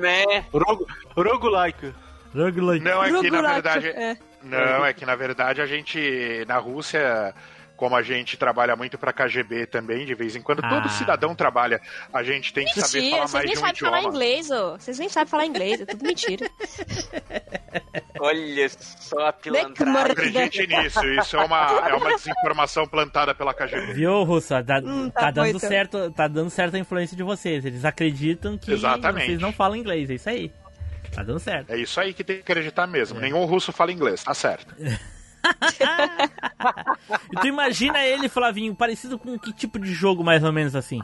[0.00, 0.24] Né?
[0.52, 1.92] Rogo, roguelike.
[2.34, 2.84] Roguelike.
[2.84, 3.88] Não, é que na Roguelike, verdade.
[3.88, 4.16] é.
[4.42, 7.34] Não, é que na verdade a gente, na Rússia,
[7.76, 10.88] como a gente trabalha muito pra KGB também, de vez em quando, todo Ah.
[10.88, 11.80] cidadão trabalha,
[12.12, 14.14] a gente tem que saber Mentira, falar vocês mais nem de um sabem falar idioma.
[14.16, 14.78] inglês, ô.
[14.78, 16.48] Vocês nem sabem falar inglês, é tudo mentira.
[18.20, 20.10] Olha só a pilantragem.
[20.12, 23.92] Acredite nisso, isso é uma, é uma desinformação plantada pela KGB.
[23.94, 24.62] Viu, Russa?
[24.62, 27.64] Dá- Hum, tá, tá dando certo, tá dando certo a influência de vocês.
[27.64, 29.26] Eles acreditam que Exatamente.
[29.26, 30.52] vocês não falam inglês, é isso aí.
[31.12, 31.70] Tá dando certo.
[31.70, 32.86] É isso aí que tem que acreditar É.
[32.86, 33.20] mesmo.
[33.20, 34.74] Nenhum russo fala inglês, tá certo.
[37.40, 41.00] Tu imagina ele, Flavinho, parecido com que tipo de jogo mais ou menos assim?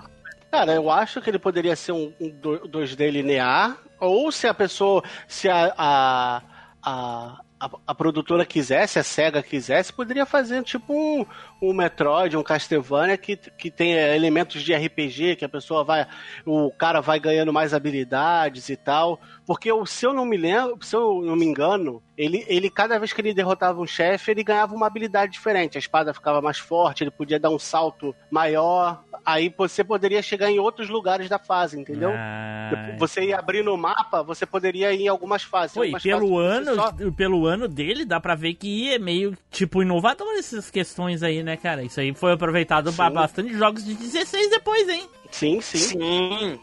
[0.50, 4.54] Cara, eu acho que ele poderia ser um, um do- 2D linear, ou se a
[4.54, 6.42] pessoa, se a, a,
[6.82, 7.40] a,
[7.86, 11.24] a produtora quisesse, a SEGA quisesse, poderia fazer tipo um,
[11.62, 16.06] um Metroid, um Castlevania que, que tenha elementos de RPG, que a pessoa vai,
[16.46, 19.20] o cara vai ganhando mais habilidades e tal.
[19.46, 23.12] Porque se eu não me lembro, se eu não me engano, ele, ele cada vez
[23.12, 25.76] que ele derrotava um chefe, ele ganhava uma habilidade diferente.
[25.76, 29.02] A espada ficava mais forte, ele podia dar um salto maior.
[29.24, 32.12] Aí você poderia chegar em outros lugares da fase, entendeu?
[32.14, 35.74] Ah, Você ia abrindo o mapa, você poderia ir em algumas fases.
[35.74, 39.36] Foi, Algumas pelo fases ano, só- pelo ano dele, dá pra ver que é meio,
[39.50, 41.82] tipo, inovador essas questões aí, né, cara?
[41.82, 43.10] Isso aí foi aproveitado Sim.
[43.12, 45.08] bastante jogos de 16 depois, hein?
[45.30, 45.78] Sim, sim.
[45.78, 46.60] Sim.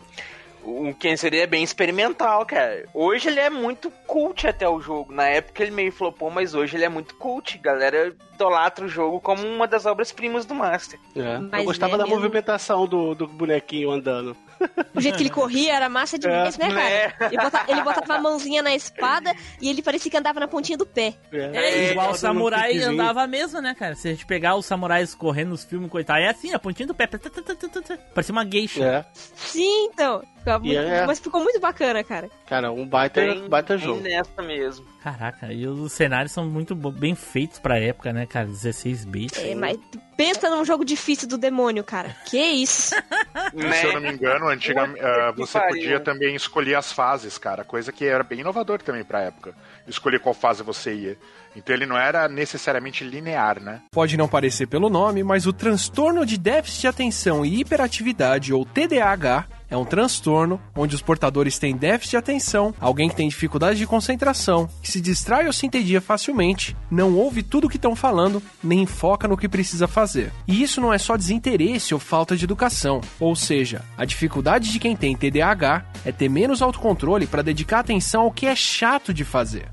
[0.63, 2.85] O Ken seria bem experimental, cara.
[2.93, 5.13] Hoje ele é muito cult até o jogo.
[5.13, 7.57] Na época ele meio flopou, mas hoje ele é muito cult.
[7.59, 10.99] Galera idolatra o jogo como uma das obras-primas do Master.
[11.15, 11.59] É.
[11.59, 12.19] Eu gostava é da mesmo.
[12.19, 14.35] movimentação do, do bonequinho andando.
[14.95, 17.29] O jeito que ele corria era massa demais, né, cara?
[17.31, 20.77] Ele botava, ele botava a mãozinha na espada e ele parecia que andava na pontinha
[20.77, 21.13] do pé.
[21.31, 23.95] É, igual o samurai andava mesmo, né, cara?
[23.95, 26.93] Se a gente pegar os samurais correndo nos filmes, coitado, é assim, a pontinha do
[26.95, 27.07] pé.
[28.13, 28.83] Parecia uma geisha.
[28.83, 29.05] É.
[29.13, 30.23] Sim, então.
[30.59, 32.29] Muito- é- Mas ficou muito bacana, cara.
[32.47, 33.99] Cara, um baita, Bem, baita jogo.
[34.01, 34.85] nessa mesmo.
[35.03, 38.45] Caraca, e os cenários são muito bem feitos pra época, né, cara?
[38.47, 39.37] 16 bits.
[39.43, 39.77] É, mas
[40.17, 42.15] pensa num jogo difícil do demônio, cara.
[42.25, 42.95] Que isso?
[43.53, 43.71] Né?
[43.73, 47.63] Se eu não me engano, antigamente Puta que você podia também escolher as fases, cara.
[47.63, 49.53] Coisa que era bem inovador também pra época.
[49.87, 51.17] Escolher qual fase você ia.
[51.55, 53.81] Então ele não era necessariamente linear, né?
[53.91, 58.65] Pode não parecer pelo nome, mas o transtorno de déficit de atenção e hiperatividade, ou
[58.65, 63.79] TDAH, é um transtorno onde os portadores têm déficit de atenção, alguém que tem dificuldade
[63.79, 67.95] de concentração, que se distrai ou se entedia facilmente, não ouve tudo o que estão
[67.95, 70.31] falando, nem foca no que precisa fazer.
[70.47, 74.79] E isso não é só desinteresse ou falta de educação, ou seja, a dificuldade de
[74.79, 79.23] quem tem TDAH é ter menos autocontrole para dedicar atenção ao que é chato de
[79.23, 79.69] fazer.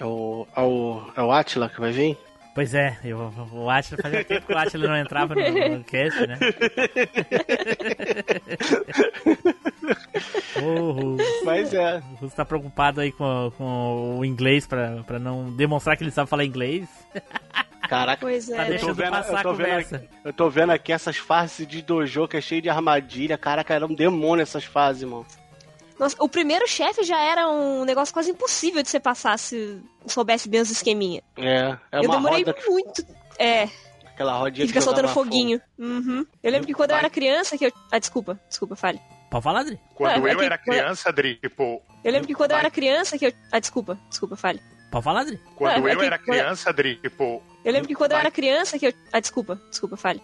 [0.00, 2.16] É o, é o, é o Atila que vai vir?
[2.58, 6.26] Pois é, eu, o Atila fazia tempo que o Atila não entrava no, no cast,
[6.26, 6.36] né?
[10.60, 11.98] o Russo, Mas é.
[11.98, 16.10] o Russo tá preocupado aí com, com o inglês pra, pra não demonstrar que ele
[16.10, 16.88] sabe falar inglês.
[17.88, 18.22] Caraca.
[18.22, 18.58] Pois Tá é.
[18.58, 18.70] né?
[18.70, 22.26] deixando passar a eu, tô vendo aqui, eu tô vendo aqui essas fases de dojo
[22.26, 23.38] que é cheio de armadilha.
[23.38, 25.24] Caraca, era um demônio essas fases, mano.
[25.98, 30.48] Nossa, o primeiro chefe já era um negócio quase impossível de você passar se soubesse
[30.48, 31.22] bem os esqueminha.
[31.36, 33.06] É, é eu uma demorei roda, que- muito.
[33.38, 33.68] É,
[34.06, 35.60] aquela rodinha que fica soltando foguinho.
[35.78, 36.24] Uhum.
[36.42, 37.72] Eu lembro que quando eu era criança que eu.
[37.90, 39.00] Ah, desculpa, desculpa, fale.
[39.30, 39.78] Pode falar, Adri?
[39.94, 42.70] Quando É, é eu que- era criança, Adri, tipo, Eu lembro que quando eu era
[42.70, 43.32] criança que eu.
[43.52, 44.62] Ah, desculpa, desculpa, fale.
[44.90, 45.38] Pode falar, Adri?
[45.54, 48.30] quando É, é eu que- era criança, Adri, tipo, Eu lembro que quando eu era
[48.30, 48.92] criança que eu.
[49.12, 50.22] Ah, desculpa, desculpa, fale.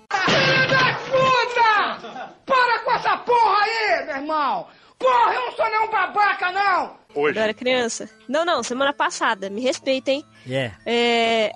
[1.10, 2.32] Puta!
[2.46, 4.66] Para com essa porra aí, meu irmão!
[5.04, 6.96] Porra, eu não sou nenhum babaca, não!
[7.12, 7.38] Quando hoje.
[7.38, 8.08] eu era criança.
[8.28, 9.50] Não, não, semana passada.
[9.50, 10.24] Me respeitem.
[10.46, 10.76] Yeah.
[10.86, 11.52] É.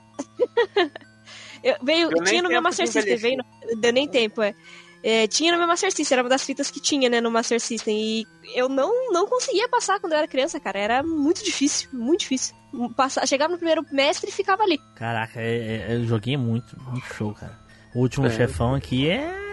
[1.65, 4.55] eu, veio, tinha no meu Master System, veio no, deu nem tempo, é.
[5.03, 7.61] É, Tinha no meu Master System, era uma das fitas que tinha, né, no Master
[7.61, 7.97] System.
[7.97, 10.79] E eu não, não conseguia passar quando eu era criança, cara.
[10.79, 12.55] Era muito difícil, muito difícil.
[12.97, 14.79] Passar, chegava no primeiro mestre e ficava ali.
[14.97, 17.57] Caraca, é, é, eu joguei muito, muito show, cara.
[17.95, 18.31] O último É.
[18.31, 19.48] chefão aqui é.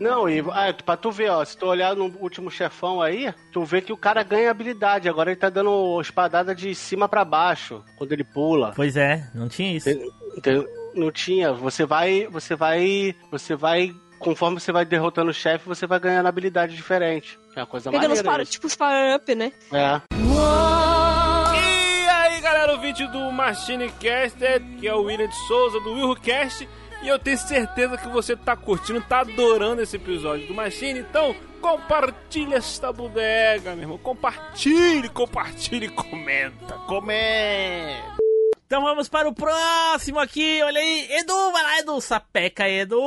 [0.00, 3.64] Não, e ah, pra tu ver, ó, se tu olhar no último chefão aí, tu
[3.64, 5.08] vê que o cara ganha habilidade.
[5.08, 8.72] Agora ele tá dando espadada de cima pra baixo, quando ele pula.
[8.76, 9.88] Pois é, não tinha isso.
[10.36, 10.66] Entendeu?
[10.94, 11.52] Não tinha.
[11.52, 12.26] Você vai.
[12.28, 13.14] Você vai.
[13.30, 13.94] Você vai.
[14.18, 17.38] Conforme você vai derrotando o chefe, você vai ganhando habilidade diferente.
[17.54, 18.42] É uma coisa Pegando os maneira.
[18.42, 18.52] isso.
[18.52, 19.52] tipo os power-up, né?
[19.72, 20.00] É.
[21.54, 26.66] E aí, galera, ouvinte do Machine Caster, que é o William de Souza, do WilhoCast.
[27.06, 30.98] E eu tenho certeza que você tá curtindo, tá adorando esse episódio do Machine.
[30.98, 33.98] Então, compartilha esta bodega, meu irmão.
[33.98, 38.25] Compartilhe, compartilhe, comenta, comenta.
[38.66, 41.06] Então vamos para o próximo aqui, olha aí.
[41.20, 42.00] Edu, vai lá, Edu.
[42.00, 42.98] Sapeca, Edu.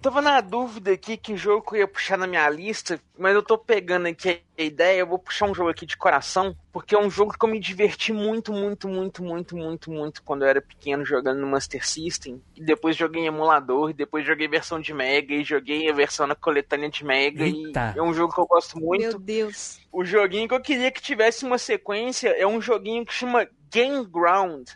[0.00, 3.42] Tava na dúvida aqui que jogo que eu ia puxar na minha lista, mas eu
[3.42, 6.98] tô pegando aqui a ideia, eu vou puxar um jogo aqui de coração, porque é
[7.00, 10.62] um jogo que eu me diverti muito, muito, muito, muito, muito, muito quando eu era
[10.62, 12.40] pequeno jogando no Master System.
[12.54, 16.28] E depois joguei em emulador, e depois joguei versão de Mega, e joguei a versão
[16.28, 17.44] na coletânea de Mega.
[17.44, 17.92] Eita.
[17.96, 19.02] E é um jogo que eu gosto muito.
[19.02, 19.80] Meu Deus.
[19.90, 24.06] O joguinho que eu queria que tivesse uma sequência é um joguinho que chama Game
[24.06, 24.68] Ground.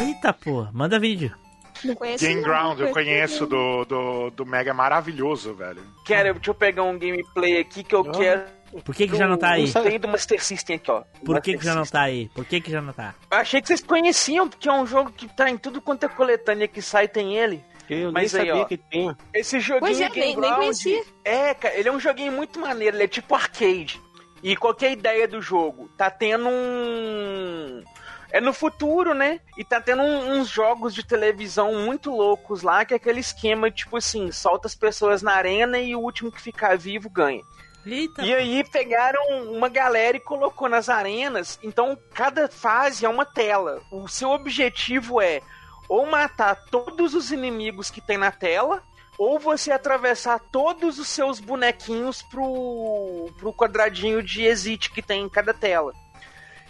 [0.00, 1.47] Eita, pô, manda vídeo.
[1.84, 5.82] Não conheço Game não, Ground, eu não conheço do, do, do Mega, é maravilhoso, velho.
[6.04, 8.12] Quero, deixa eu pegar um gameplay aqui que eu Ah.
[8.12, 8.58] quero.
[8.84, 9.72] Por que que já não tá aí?
[9.72, 11.02] Tem do Master System aqui, ó.
[11.24, 12.28] Por que que já não tá aí?
[12.34, 13.14] Por que que já não tá?
[13.30, 16.08] Eu achei que vocês conheciam, porque é um jogo que tá em tudo quanto é
[16.08, 17.64] coletânea que sai, tem ele.
[17.88, 18.66] Eu Mas nem aí, sabia ó.
[18.66, 19.16] que tinha.
[19.32, 21.02] Esse joguinho Pois é, Game nem- nem Ground, conhecia.
[21.24, 23.98] É, cara, ele é um joguinho muito maneiro, ele é tipo arcade.
[24.42, 25.88] E qual que é a ideia do jogo?
[25.96, 27.82] Tá tendo um.
[28.30, 29.40] É no futuro, né?
[29.56, 33.70] E tá tendo um- uns jogos de televisão muito loucos lá, que é aquele esquema,
[33.70, 37.42] tipo assim, solta as pessoas na arena e o último que ficar vivo ganha.
[37.86, 38.22] Eita.
[38.22, 41.58] E aí pegaram uma galera e colocou nas arenas.
[41.62, 43.80] Então cada fase é uma tela.
[43.90, 45.40] O seu objetivo é
[45.88, 48.82] ou matar todos os inimigos que tem na tela,
[49.18, 55.28] ou você atravessar todos os seus bonequinhos pro, pro quadradinho de exit que tem em
[55.30, 55.92] cada tela.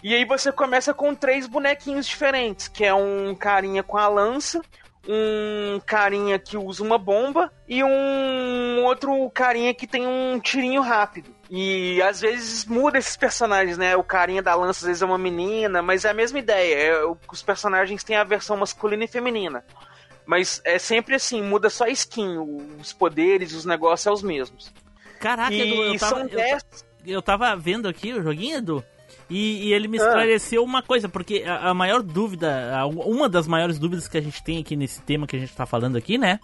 [0.01, 4.61] E aí você começa com três bonequinhos diferentes, que é um carinha com a lança,
[5.07, 11.33] um carinha que usa uma bomba e um outro carinha que tem um tirinho rápido.
[11.49, 13.95] E às vezes muda esses personagens, né?
[13.95, 16.75] O carinha da lança às vezes é uma menina, mas é a mesma ideia.
[16.75, 19.65] É, os personagens têm a versão masculina e feminina.
[20.25, 22.37] Mas é sempre assim, muda só a skin,
[22.79, 24.71] os poderes, os negócios são os mesmos.
[25.19, 26.65] Caraca, Edu, E eu tava, são eu, 10
[27.07, 28.85] eu tava vendo aqui o joguinho, Edu,
[29.29, 30.03] e, e ele me Ah.
[30.03, 34.21] esclareceu uma coisa, porque a, a maior dúvida, a- uma das maiores dúvidas que a
[34.21, 36.39] gente tem aqui nesse tema que a gente tá falando aqui, né?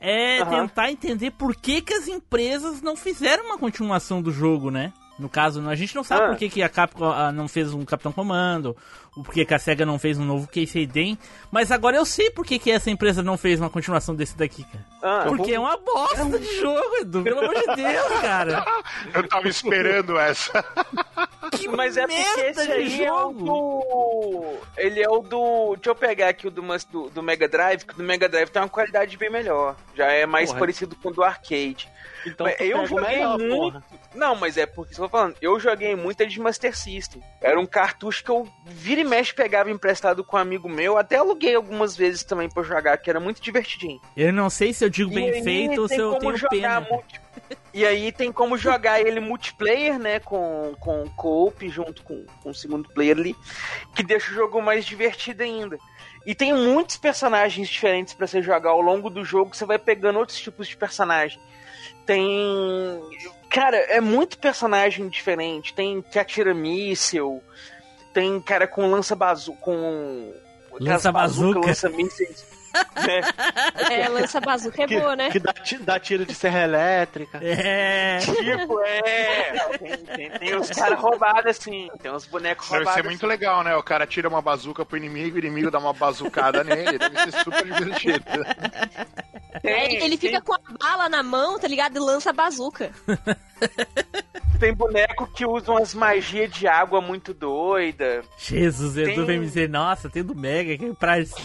[0.00, 0.50] É Aham.
[0.66, 4.92] tentar entender por que, que as empresas não fizeram uma continuação do jogo, né?
[5.20, 6.28] No caso, a gente não sabe Ah.
[6.28, 8.74] por que, que a Capcom ah, não fez um Capitão Comando,
[9.14, 11.18] ou por que, que a SEGA não fez um novo Casey Den,
[11.50, 14.64] mas agora eu sei por que, que essa empresa não fez uma continuação desse daqui,
[14.64, 14.84] cara.
[15.02, 18.64] Ah, Porque é uma bosta de jogo, Edu, pelo amor de Deus, cara.
[19.12, 20.64] Eu tava esperando essa.
[21.76, 23.44] Mas é porque esse aí é o jogo.
[23.44, 24.58] do.
[24.76, 25.74] Ele é o do.
[25.76, 28.48] Deixa eu pegar aqui o do, do, do Mega Drive, que o do Mega Drive
[28.50, 29.76] tem uma qualidade bem melhor.
[29.94, 30.60] Já é mais Porra.
[30.60, 31.88] parecido com o do arcade.
[32.26, 33.56] Então eu joguei melhor, muito.
[33.56, 33.84] porra.
[34.14, 37.22] Não, mas é porque, eu tô falando, eu joguei muito de Master System.
[37.40, 40.98] Era um cartucho que eu vira e mexe pegava emprestado com um amigo meu.
[40.98, 44.00] Até aluguei algumas vezes também pra jogar, que era muito divertidinho.
[44.16, 46.80] Eu não sei se eu digo E bem feito ou se eu tenho pena.
[46.80, 47.20] multi-
[47.72, 50.18] E aí tem como jogar ele multiplayer, né?
[50.20, 53.34] Com, com co-op junto com, com o segundo player ali.
[53.94, 55.78] Que deixa o jogo mais divertido ainda.
[56.26, 59.54] E tem muitos personagens diferentes pra você jogar ao longo do jogo.
[59.56, 61.40] Você vai pegando outros tipos de personagem.
[62.06, 63.00] Tem.
[63.48, 65.74] Cara, é muito personagem diferente.
[65.74, 67.42] Tem que atira míssil.
[68.12, 70.32] Tem cara com lança bazu com.
[70.74, 71.60] aquelas Lança-bazuca.
[71.66, 72.44] Lança mísseis.
[73.90, 75.30] É, lança bazuca é Que, boa, né?
[75.30, 77.38] que dá, dá tiro de serra elétrica.
[77.42, 78.18] É.
[78.18, 79.78] Tipo, é.
[79.78, 81.88] Tem, tem, tem uns caras roubados assim.
[82.02, 83.02] Tem uns bonecos Deve roubados.
[83.02, 83.74] ser muito legal, né?
[83.76, 86.98] O cara tira uma bazuca pro inimigo, o inimigo dá uma bazucada nele.
[86.98, 88.24] Deve ser super divertido.
[89.62, 91.96] Tem, É, ele fica com a bala na mão, tá ligado?
[91.96, 92.90] E lança a bazuca.
[94.60, 98.22] tem boneco que usa umas magias de água muito doida.
[98.38, 100.92] Jesus, Edu Tem- vem me dizer, nossa, tem do Mega, que é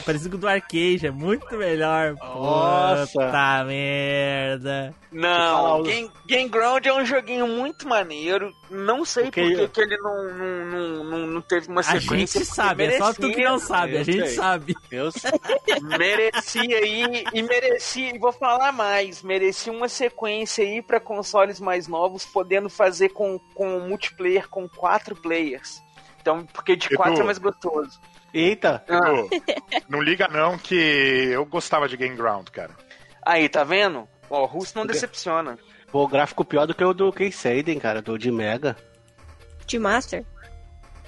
[0.06, 2.14] parecido com o do arcade, é muito melhor.
[2.16, 3.12] Nossa.
[3.14, 4.94] Puta merda.
[5.12, 8.54] Não, Game, Game Ground é um joguinho muito maneiro.
[8.70, 11.84] Não sei Porque- por que, que ele não, não, não, não, não teve uma A
[11.84, 12.18] sequência.
[12.18, 14.36] gente porque sabe, é só tu que não sabe, a gente sei.
[14.36, 14.76] sabe.
[14.92, 15.32] Eu sei.
[15.98, 21.88] merecia aí e merecia, e vou falar mais, merecia uma sequência aí pra consoles mais
[21.88, 25.82] novos, podendo fazer com, com multiplayer com quatro players.
[26.22, 26.96] Então, porque de Edu.
[26.98, 28.00] quatro é mais gostoso.
[28.34, 28.84] Eita.
[28.90, 29.30] Ah, Edu,
[29.88, 32.72] não liga não que eu gostava de Game Ground, cara.
[33.26, 34.08] aí, tá vendo?
[34.30, 35.58] Ó, o Russo não decepciona.
[35.92, 38.76] Pô, o gráfico pior do que o do Casey cara, do de Mega.
[39.66, 40.26] De Master.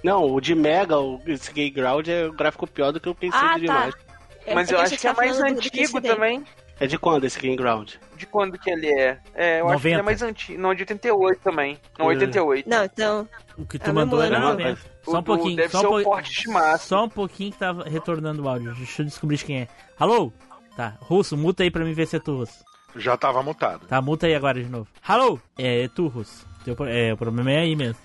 [0.03, 3.15] Não, o de Mega, o esse Gay Ground é o gráfico pior do que o
[3.15, 3.74] Casey Ah, de tá.
[3.74, 4.05] Master.
[4.53, 6.43] Mas É eu que acho você que é tá mais antigo também.
[6.80, 7.93] É de quando esse Game Ground?
[8.15, 9.19] De quando que ele é?
[9.34, 10.03] É, eu acho que ele é 90.
[10.03, 10.61] mais antigo.
[10.61, 11.80] Não, de 88 também.
[11.97, 12.69] Não, 88.
[12.69, 13.28] Não, então.
[13.57, 14.49] O que É tu o mandou era ano.
[14.49, 14.80] 90.
[15.07, 16.09] O Só um pouquinho, Deve só um ser o pouquinho.
[16.11, 16.32] porte
[16.78, 16.80] de.
[16.80, 18.75] Só um pouquinho que tava retornando o áudio.
[18.75, 19.67] Deixa eu descobrir de quem é.
[19.99, 20.32] Alô?
[20.75, 22.63] Tá, Russo, muta aí pra mim ver se é tu, Russo.
[22.95, 23.88] Já tava mutado.
[23.88, 24.88] Tá, muta aí agora de novo.
[25.07, 25.39] Alô?
[25.57, 26.45] É, é tu, Russo.
[26.63, 27.99] Teu é, o problema é aí mesmo.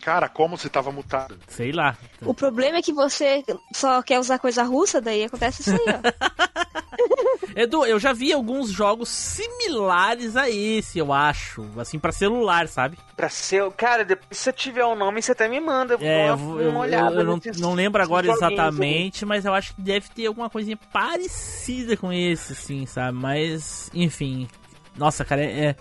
[0.00, 1.38] Cara, como você tava mutado?
[1.48, 1.96] Sei lá.
[2.22, 3.44] O problema é que você
[3.74, 6.28] só quer usar coisa russa, daí acontece isso aí, ó.
[7.56, 11.66] Edu, eu já vi alguns jogos similares a esse, eu acho.
[11.76, 12.96] Assim, pra celular, sabe?
[13.16, 13.68] Pra ser.
[13.72, 15.94] Cara, depois se eu tiver o nome, você até me manda.
[15.94, 17.14] Eu vou É, dar eu, uma, vou- eu- eu- olhada.
[17.16, 21.96] eu não, não lembro agora exatamente, mas eu acho que deve ter alguma coisinha parecida
[21.96, 23.18] com esse, assim, sabe?
[23.18, 24.48] Mas, enfim.
[24.96, 25.66] Nossa, cara, é.
[25.70, 25.76] é...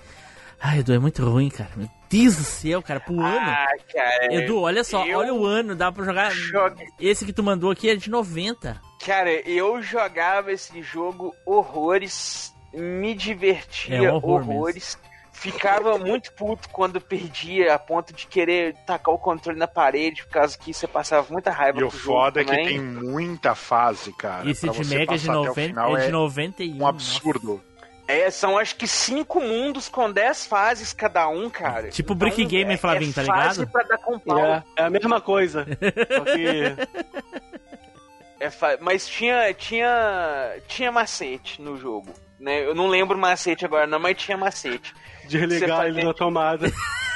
[0.60, 1.70] Ai, Edu, é muito ruim, cara.
[1.76, 3.50] Meu Deus do céu, cara, pro ano.
[3.50, 4.34] Ah, cara.
[4.34, 6.32] Edu, olha só, eu olha o ano, dá pra jogar.
[6.32, 8.82] jogue- Esse que tu mandou aqui é de 90.
[9.06, 14.98] Cara, eu jogava esse jogo horrores, me divertia É um horror horrores.
[15.32, 20.32] Ficava muito puto quando perdia, a ponto de querer tacar o controle na parede, por
[20.32, 22.66] causa que você passava muita raiva E o foda é que também.
[22.66, 24.50] tem muita fase, cara.
[24.50, 26.12] Esse Pra de você Mega é de, passar até o 90, final é de é
[26.12, 26.82] 91.
[26.84, 27.64] um absurdo.
[28.08, 31.90] É, são acho que cinco mundos com 10 fases cada um, cara.
[31.90, 33.72] Tipo Brick Gamer, é, Flavinho, é tá fase ligado?
[33.72, 34.40] pra dar com pau.
[34.40, 35.66] É, é a mesma coisa.
[35.66, 36.78] Só que.
[38.40, 42.14] É fa- Mas tinha, tinha, tinha macete no jogo.
[42.40, 42.64] Né?
[42.64, 44.94] Eu não lembro macete agora, não, mas tinha macete.
[45.24, 46.72] De Você religar faz- ele na tomada.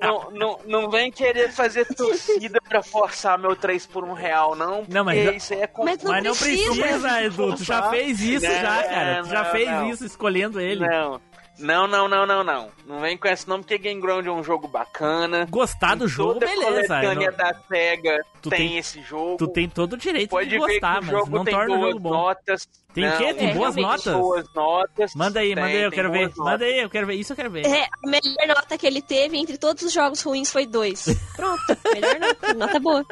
[0.00, 4.84] Não, não, não vem querer fazer torcida pra forçar meu 3 por 1 real, não.
[4.88, 6.74] Não, mas já- isso aí é Mas não Mas não precisa.
[6.82, 7.56] precisa, Edu.
[7.56, 9.22] Tu já fez isso Não, já, cara.
[9.22, 9.90] Tu já fez não.
[9.90, 10.86] isso escolhendo ele.
[10.86, 11.20] Não.
[11.58, 12.70] Não, não, não, não, não.
[12.86, 15.44] Não vem com esse nome, porque Game Ground é um jogo bacana.
[15.50, 16.64] Gostar do jogo, Toda beleza.
[16.86, 19.36] coletânea Não- da SEGA Tu tem, tem- esse jogo.
[19.38, 21.54] Tu tem todo o direito Pode de ver gostar, que o mas jogo não tem
[21.54, 22.10] torna o jogo bom.
[22.10, 22.68] notas.
[22.94, 23.34] Tem o quê?
[23.34, 24.14] Tem Não, boas notas?
[24.14, 25.14] Boas notas.
[25.16, 26.18] Manda aí, Tem, manda aí, eu quero ver.
[26.26, 26.66] boas Manda notas.
[26.68, 27.14] aí, eu quero ver.
[27.14, 27.66] Isso eu quero ver.
[27.66, 31.04] É, a melhor nota que ele teve entre todos os jogos ruins foi dois.
[31.36, 33.04] Pronto, melhor nota, nota boa.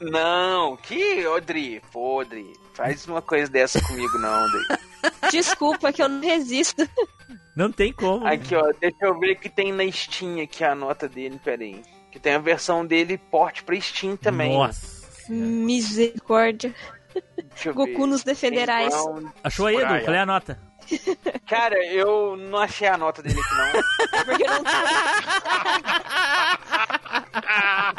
[0.00, 4.87] Não, que, Odri, pô, Odri, faz uma coisa dessa comigo não, Odri.
[5.30, 6.88] Desculpa que eu não resisto.
[7.54, 8.26] Não tem como.
[8.26, 11.82] Aqui, ó, deixa eu ver que tem na Steam aqui a nota dele, peraí.
[12.10, 14.52] Que tem a versão dele porte pra Steam também.
[14.52, 14.98] Nossa.
[15.28, 16.74] Misericórdia.
[17.36, 18.06] Deixa eu Goku ver.
[18.06, 18.94] nos defenderás.
[18.94, 20.04] Então, Achou aí, Edu?
[20.04, 20.58] Qual é a nota?
[21.46, 23.72] Cara, eu não achei a nota dele aqui não.
[24.24, 24.64] Porque não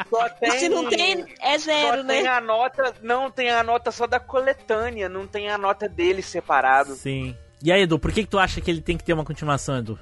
[0.09, 0.51] Só tem...
[0.51, 2.29] Se não tem, é Só zero, tem né?
[2.29, 6.95] a nota, não tem a nota só da coletânea, não tem a nota dele separado.
[6.95, 7.35] Sim.
[7.61, 9.77] E aí, Edu, por que, que tu acha que ele tem que ter uma continuação,
[9.77, 9.99] Edu?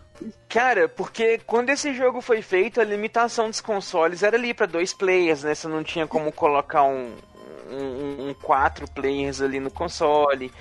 [0.48, 4.94] Cara, porque quando esse jogo foi feito, a limitação dos consoles era ali pra dois
[4.94, 5.56] players, né?
[5.56, 7.16] Você não tinha como colocar um,
[7.70, 10.52] um, um quatro players ali no console.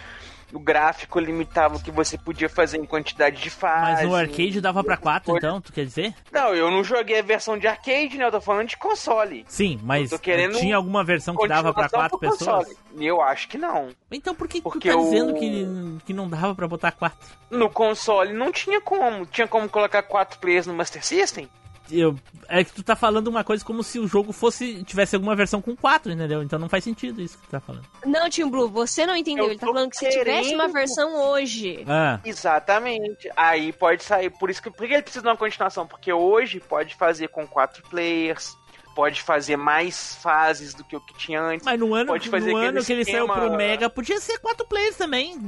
[0.52, 4.00] O gráfico limitava o que você podia fazer em quantidade de fases.
[4.00, 6.14] Mas no arcade dava pra 4, Foi- então, tu quer dizer?
[6.30, 8.26] Não, eu não joguei a versão de arcade, né?
[8.26, 9.44] Eu tô falando de console.
[9.48, 10.18] Sim, mas Eu
[10.52, 12.68] tinha alguma versão que dava 4 pro pessoas?
[12.98, 13.88] Eu acho que não.
[14.10, 15.66] Então por que Porque tu tá o- dizendo que,
[16.06, 17.18] que não dava pra botar 4?
[17.50, 19.26] No console não tinha como.
[19.26, 21.48] Tinha como colocar quatro players no Master System?
[21.90, 22.16] Eu,
[22.48, 25.60] é que tu tá falando uma coisa como se o jogo fosse tivesse alguma versão
[25.62, 26.42] com 4, entendeu?
[26.42, 27.84] Então não faz sentido isso que tu tá falando.
[28.04, 29.44] Não, Tim Blue, você não entendeu.
[29.44, 31.84] Eu Ele tá falando que se tivesse uma versão hoje.
[31.86, 33.30] Ah, Exatamente.
[33.36, 34.30] Aí pode sair.
[34.30, 35.86] Por isso que por que ele precisa de uma continuação?
[35.86, 38.56] Porque hoje pode fazer com quatro players,
[38.94, 41.64] pode fazer mais fases do que o que tinha antes.
[41.64, 44.66] mas no ano, Pode fazer no ano que ele saiu pro Mega, podia ser 4
[44.66, 45.38] players também.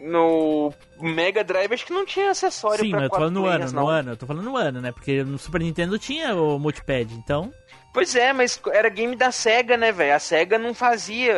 [0.00, 3.46] No Mega Drive acho que não tinha acessório Sim, pra mas eu tô falando no
[3.46, 3.82] ano, não.
[3.82, 4.10] no ano.
[4.12, 4.92] Eu tô falando no ano, né?
[4.92, 7.52] Porque no Super Nintendo tinha o multipad, então...
[7.92, 10.14] Pois é, mas era game da SEGA, né, velho?
[10.14, 11.34] A SEGA não fazia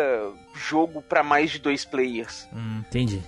[0.54, 2.46] jogo pra mais de dois players.
[2.52, 3.22] Hum, entendi.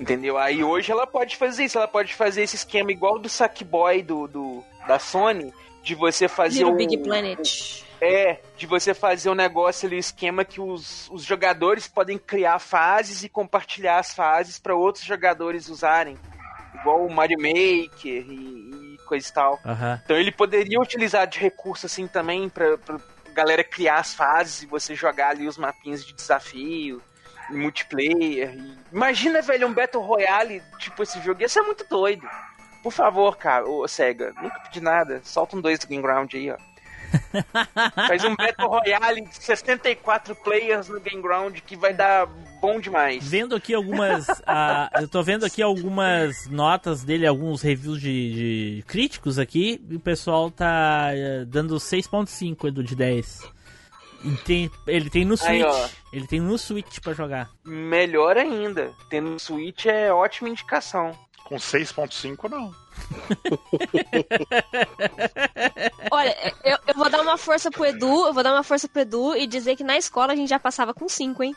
[0.00, 0.38] Entendeu?
[0.38, 4.26] Aí hoje ela pode fazer isso, ela pode fazer esse esquema igual do Sackboy do,
[4.28, 5.52] do, da Sony,
[5.88, 7.82] de você fazer Little o, Big Planet.
[7.98, 13.24] É, de você fazer um negócio ali, esquema que os, os jogadores podem criar fases
[13.24, 16.18] e compartilhar as fases para outros jogadores usarem.
[16.74, 19.58] Igual o Mario Maker e, e coisa e tal.
[19.64, 19.98] Aham.
[20.04, 22.98] Então ele poderia utilizar de recurso assim também pra, pra
[23.32, 27.00] galera criar as fases e você jogar ali os mapinhos de desafio,
[27.48, 28.54] multiplayer.
[28.54, 32.28] e- Imagina, velho, um Battle Royale, tipo esse jogo, ia ser muito doido.
[32.88, 36.50] Por favor, cara, ô SEGA, nunca pedi nada, solta um 2 do Game Ground aí,
[36.50, 36.56] ó.
[38.08, 42.26] Faz um Battle Royale de 64 players no Game Ground que vai dar
[42.62, 43.22] bom demais.
[43.28, 44.26] Vendo aqui algumas.
[44.46, 49.96] ah, eu tô vendo aqui algumas notas dele, alguns reviews de, de críticos aqui, e
[49.96, 53.52] o pessoal tá eh, dando 6.5 Edu, de 10.
[54.24, 55.66] E tem- ele tem no Aí, Switch.
[55.66, 55.88] ó.
[56.10, 57.50] ele tem no Switch pra jogar.
[57.64, 58.92] Melhor ainda.
[59.10, 61.12] Tendo no Switch é ótima indicação.
[61.48, 62.74] Com 6.5 não.
[66.12, 69.00] Olha, eu, eu vou dar uma força pro Edu, eu vou dar uma força pro
[69.00, 71.56] Edu e dizer que na escola a gente já passava com 5, hein?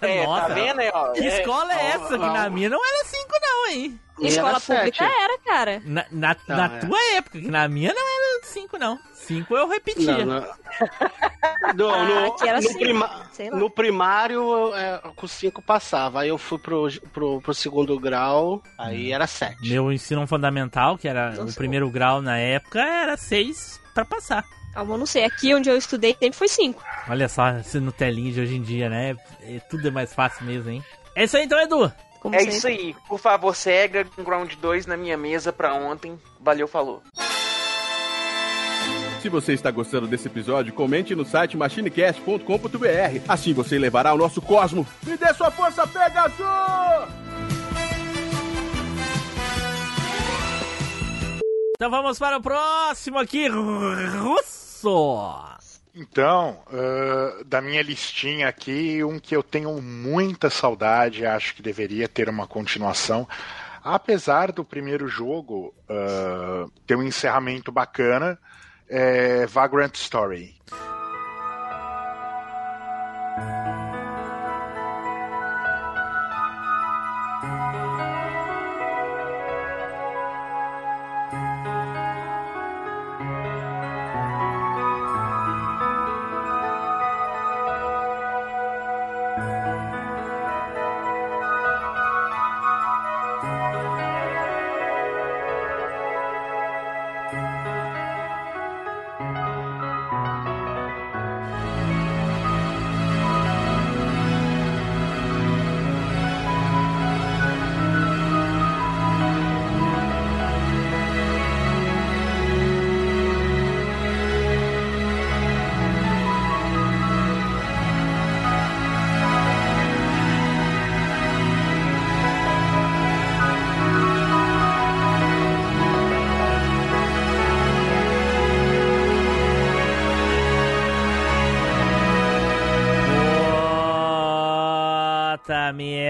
[0.00, 0.48] É, Nossa.
[0.48, 1.12] tá vendo aí, ó?
[1.12, 2.14] Que É, escola é não, essa?
[2.14, 2.32] Que não.
[2.32, 4.00] na minha não era 5 não, hein?
[4.20, 5.02] E escola pública sete.
[5.02, 5.82] era, cara.
[5.84, 6.78] Na, na, Não, na é.
[6.80, 8.98] tua época, que na minha não era 5 não.
[9.14, 10.24] 5 eu repetia.
[10.24, 10.46] Não, não.
[11.74, 16.20] No, Ah, no- era no cinco, prima- no primário, é, com 5 passava.
[16.20, 19.56] Aí eu fui pro, pro, pro segundo grau, aí era 7.
[19.68, 24.44] Meu ensino fundamental, que era o primeiro grau na época, era 6 pra passar.
[24.74, 26.82] Ah, eu não sei, aqui onde eu estudei sempre foi 5.
[27.08, 29.16] Olha só, esse Nutelinha de hoje em dia, né?
[29.40, 30.84] É, tudo é mais fácil mesmo, hein?
[31.16, 31.90] É isso aí então, Edu.
[32.24, 32.56] Como É sempre.
[32.56, 32.96] isso aí.
[33.06, 36.18] Por favor, cega Ground 2 na minha mesa pra ontem.
[36.40, 37.02] Valeu, falou.
[39.20, 43.20] Se você está gostando desse episódio, comente no site machinecast.com.br.
[43.28, 44.86] Assim você levará ao nosso cosmo.
[45.06, 46.40] Me dê sua força, Pegasus!
[51.76, 54.88] Então vamos para o próximo aqui, Russo.
[55.94, 62.08] Então, ah, da minha listinha aqui, um que eu tenho muita saudade, acho que deveria
[62.08, 63.28] ter uma continuação.
[63.82, 68.36] Apesar do primeiro jogo ah, ter um encerramento bacana,
[68.88, 70.56] é Vagrant Story.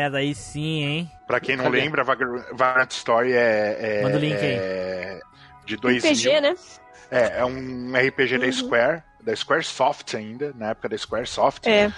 [0.04, 1.10] Merda, aí sim, hein?
[1.26, 1.80] Pra quem não Cadê?
[1.80, 4.52] lembra, Vagr- Vagrant Story é, é- Manda o link aí.
[4.54, 5.20] é
[5.64, 6.10] de 2000.
[6.12, 6.54] RPG, né?
[7.10, 8.52] É, é um RPG da Uhum.
[8.52, 11.66] Square, da Squaresoft ainda, na época da Squaresoft.
[11.66, 11.90] É.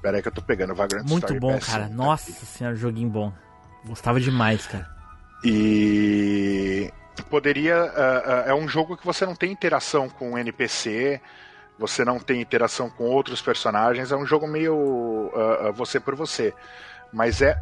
[0.00, 1.40] Pera aí que eu tô pegando Vagrant Muito Story.
[1.40, 1.84] bom, PS1 cara.
[1.86, 1.94] aqui.
[1.94, 3.32] Nossa senhora, joguinho bom.
[3.84, 4.86] Gostava demais, cara.
[5.44, 6.92] E
[7.28, 7.76] poderia.
[7.82, 11.20] ah, ah, é um jogo que você não tem interação com o NPC,
[11.78, 16.14] você não tem interação com outros personagens, é um jogo meio ah, ah, você por
[16.14, 16.54] você.
[17.12, 17.58] Mas é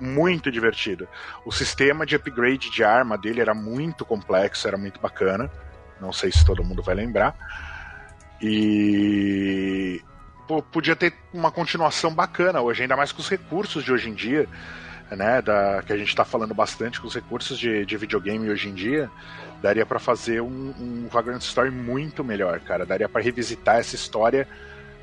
[0.00, 1.08] muito divertido.
[1.44, 5.50] O sistema de upgrade de arma dele era muito complexo, era muito bacana.
[6.00, 7.34] Não sei se todo mundo vai lembrar.
[8.40, 10.02] E
[10.70, 14.46] podia ter uma continuação bacana hoje, ainda mais com os recursos de hoje em dia,
[15.10, 15.40] né?
[15.42, 18.74] Da, que a gente tá falando bastante com os recursos de, de videogame hoje em
[18.74, 19.10] dia.
[19.62, 22.84] Daria pra fazer um, um Vagrant Story muito melhor, cara.
[22.84, 24.46] Daria pra revisitar essa história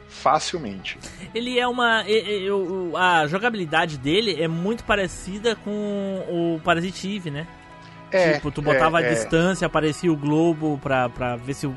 [0.07, 0.97] facilmente.
[1.33, 2.03] Ele é uma.
[2.07, 7.47] e- e- o- A jogabilidade dele é muito parecida com o Parasite Eve, né?
[8.11, 9.13] É, tipo, tu botava é, a é.
[9.15, 11.75] distância, aparecia o globo pra, pra ver se o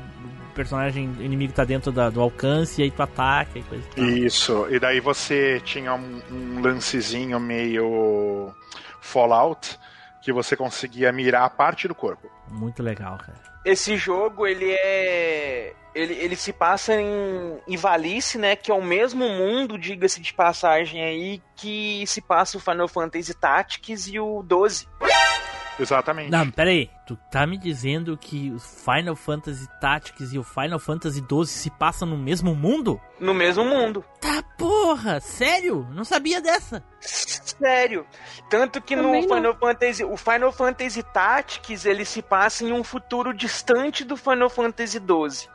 [0.57, 4.05] personagem inimigo tá dentro da- do alcance, e aí tu ataca e coisa e tal.
[4.05, 8.53] Isso, e daí você tinha um, um lancezinho meio
[8.99, 9.79] Fallout
[10.21, 12.29] que você conseguia mirar a parte do corpo.
[12.49, 13.37] Muito legal, cara.
[13.63, 15.73] Esse jogo, ele é.
[15.95, 18.55] Ele, ele se passa em Ivalice, né?
[18.55, 23.33] Que é o mesmo mundo, diga-se de passagem aí, que se passa o Final Fantasy
[23.33, 24.87] Tactics e o 12.
[25.79, 26.31] Exatamente.
[26.31, 26.89] Não, pera aí.
[27.05, 31.69] Tu tá me dizendo que o Final Fantasy Tactics e o Final Fantasy XII se
[31.69, 32.99] passam no mesmo mundo?
[33.19, 34.03] No mesmo mundo.
[34.19, 35.87] Tá porra, sério?
[35.91, 36.83] Não sabia dessa.
[36.99, 38.05] Sério.
[38.49, 39.35] Tanto que Também no não.
[39.35, 40.03] Final Fantasy.
[40.03, 45.49] O Final Fantasy Tactics ele se passa em um futuro distante do Final Fantasy XII.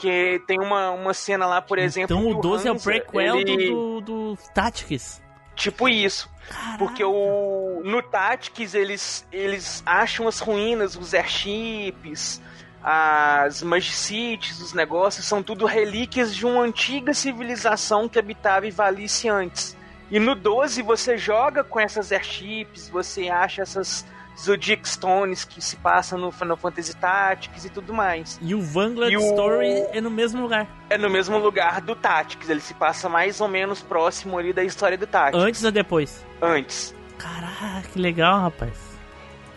[0.00, 2.16] Que tem uma, uma cena lá, por exemplo.
[2.16, 5.20] Então o 12 é o prequel ele- do, do Tactics.
[5.58, 6.30] Tipo isso.
[6.78, 12.40] Porque o no Tactics eles, eles acham as ruínas, os airships,
[12.82, 19.76] as magicities, os negócios, são tudo relíquias de uma antiga civilização que habitava Ivalice antes.
[20.10, 24.06] E no 12 você joga com essas airships, você acha essas
[24.40, 28.38] Zodiac Stones, que se passa no Final Fantasy Tactics e tudo mais.
[28.40, 30.66] E o Vanguard E o- Story é no mesmo lugar.
[30.88, 34.62] É no mesmo lugar do Tactics, ele se passa mais ou menos próximo ali da
[34.62, 35.42] história do Tactics.
[35.44, 36.24] Antes ou depois?
[36.40, 36.94] Antes.
[37.18, 38.78] Caraca, que legal, rapaz.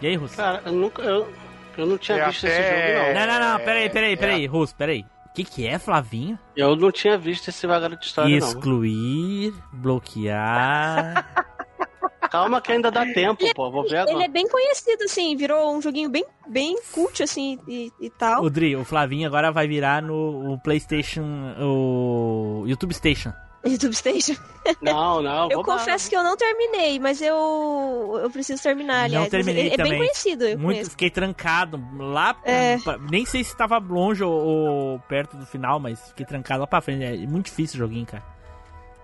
[0.01, 0.35] E aí, Russo?
[0.35, 1.01] Cara, eu nunca.
[1.03, 1.31] Eu,
[1.77, 3.27] eu não tinha É visto até- esse jogo, não.
[3.27, 5.05] Não, não, não, peraí, peraí, é- peraí, Russo, peraí.
[5.27, 6.37] O que, que é, Flavinho?
[6.57, 8.47] Eu não tinha visto esse vagaroso de história, não.
[8.47, 11.25] Excluir, bloquear.
[12.31, 13.69] Calma que ainda dá tempo, pô.
[13.69, 14.25] Vou ver Ele agora.
[14.25, 18.41] é bem conhecido, assim, virou um joguinho bem, bem cult, assim, e, e tal.
[18.43, 21.21] o Dri, o Flavinho agora vai virar no o PlayStation,
[21.59, 23.33] o YouTube Station.
[23.63, 24.33] YouTube Station.
[24.81, 25.49] Não, não.
[25.51, 29.23] Eu confesso que eu não terminei, mas eu eu preciso terminar, aliás.
[29.25, 29.91] Não terminei ele é também.
[29.91, 30.89] bem conhecido, eu Muito, conheço.
[30.91, 32.35] fiquei trancado lá.
[32.43, 32.77] É.
[32.79, 36.67] pra- nem sei se tava longe ou, ou perto do final, mas fiquei trancado lá
[36.67, 37.03] pra frente.
[37.03, 38.23] É muito difícil o joguinho, cara.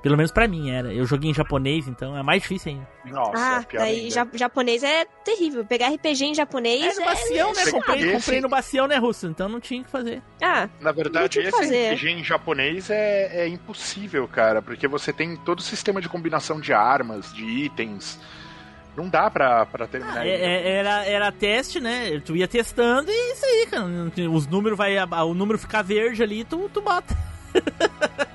[0.07, 0.93] Pelo menos pra mim era.
[0.93, 2.87] Eu joguei em japonês, então é mais difícil ainda.
[3.13, 4.09] Nossa, Ah, é pior daí ainda.
[4.15, 5.65] ja- japonês é terrível.
[5.65, 6.93] Pegar RPG em japonês É é.
[6.99, 7.63] no bacião, né?
[7.65, 9.27] Você Comprei, comprei no bacião, né, Russo?
[9.27, 10.21] Então não tinha o que fazer.
[10.41, 11.91] Ah, Na verdade, esse fazer.
[11.93, 16.59] RPG em japonês é, é impossível, cara, porque você tem todo o sistema de combinação
[16.61, 18.19] de armas, de itens.
[18.95, 20.25] Não dá pra, pra terminar.
[20.25, 22.19] É- é- era, era teste, né?
[22.25, 23.85] Tu ia testando e isso aí, cara.
[24.31, 24.97] Os números vai.
[25.23, 27.15] O número ficar verde ali, tu, tu bota.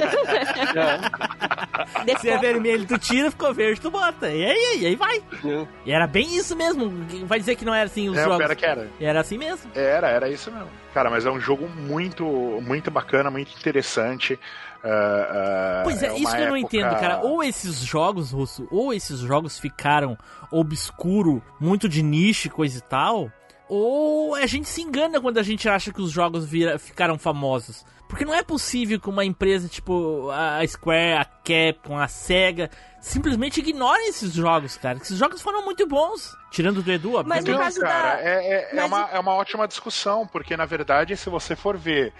[2.20, 4.30] Se é vermelho, tu tira, ficou verde, tu bota.
[4.30, 5.18] E aí, e aí vai.
[5.18, 5.66] É.
[5.84, 6.90] E era bem isso mesmo.
[7.26, 8.38] Vai dizer que não era assim os É, jogos.
[8.38, 8.88] pera que era.
[9.00, 9.70] Era assim mesmo.
[9.74, 10.68] Era, era isso mesmo.
[10.94, 12.24] Cara, mas é um jogo muito,
[12.62, 14.38] muito bacana, muito interessante.
[14.82, 17.18] Ah, ah, Pois é, uma isso que eu não época- entendo, cara.
[17.22, 20.16] Ou esses jogos, Russo, ou esses jogos ficaram
[20.50, 23.30] obscuro, muito de nicho, coisa e tal.
[23.68, 27.84] Ou a gente se engana quando a gente acha que os jogos vira- ficaram famosos.
[28.08, 33.60] Porque não é possível que uma empresa tipo a Square, a Capcom, a Sega simplesmente
[33.60, 34.98] ignorem esses jogos, cara.
[34.98, 36.34] Esses jogos foram muito bons.
[36.50, 39.18] Tirando do Edu, Mas no Não, caso cara, da- é, é, é mas- uma, é
[39.18, 42.12] uma ótima discussão, porque na verdade, se você for ver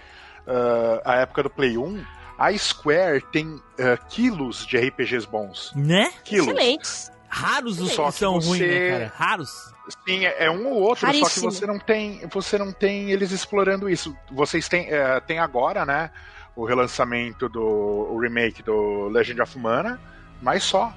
[0.45, 2.03] ah, a época do Play 1,
[2.37, 5.71] a Square tem ah, quilos de RPGs bons.
[5.75, 6.11] Né?
[6.23, 6.47] Quilos.
[6.47, 7.11] excelentes.
[7.37, 9.13] Raros os Só que são ruins, né, você- cara?
[9.15, 9.73] Raros.
[10.07, 11.49] Sim, é é um ou outro, só Raríssimo.
[11.49, 14.15] que você não tem, você não tem eles explorando isso.
[14.31, 16.11] Vocês têm, eh, tem agora, né,
[16.55, 19.99] o relançamento do o remake do Legend of Mana,
[20.41, 20.93] mas só.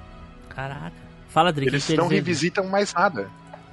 [0.48, 0.92] Caraca.
[1.28, 1.68] Fala, Drick.
[1.68, 3.30] Eles não revisitam mais nada.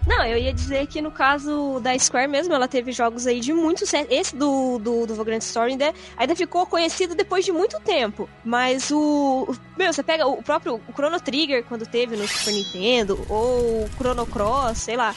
[0.08, 3.52] Não, eu ia dizer que no caso da Square mesmo, ela teve jogos aí de
[3.52, 4.08] muito sucesso.
[4.10, 8.30] Esse do, do, do Vagrant Story ainda, ainda ficou conhecido depois de muito tempo.
[8.44, 9.54] Mas o.
[9.78, 13.90] Meu, você pega o próprio o Chrono Trigger quando teve no Super Nintendo, ou o
[13.98, 15.14] Chrono Cross, sei lá.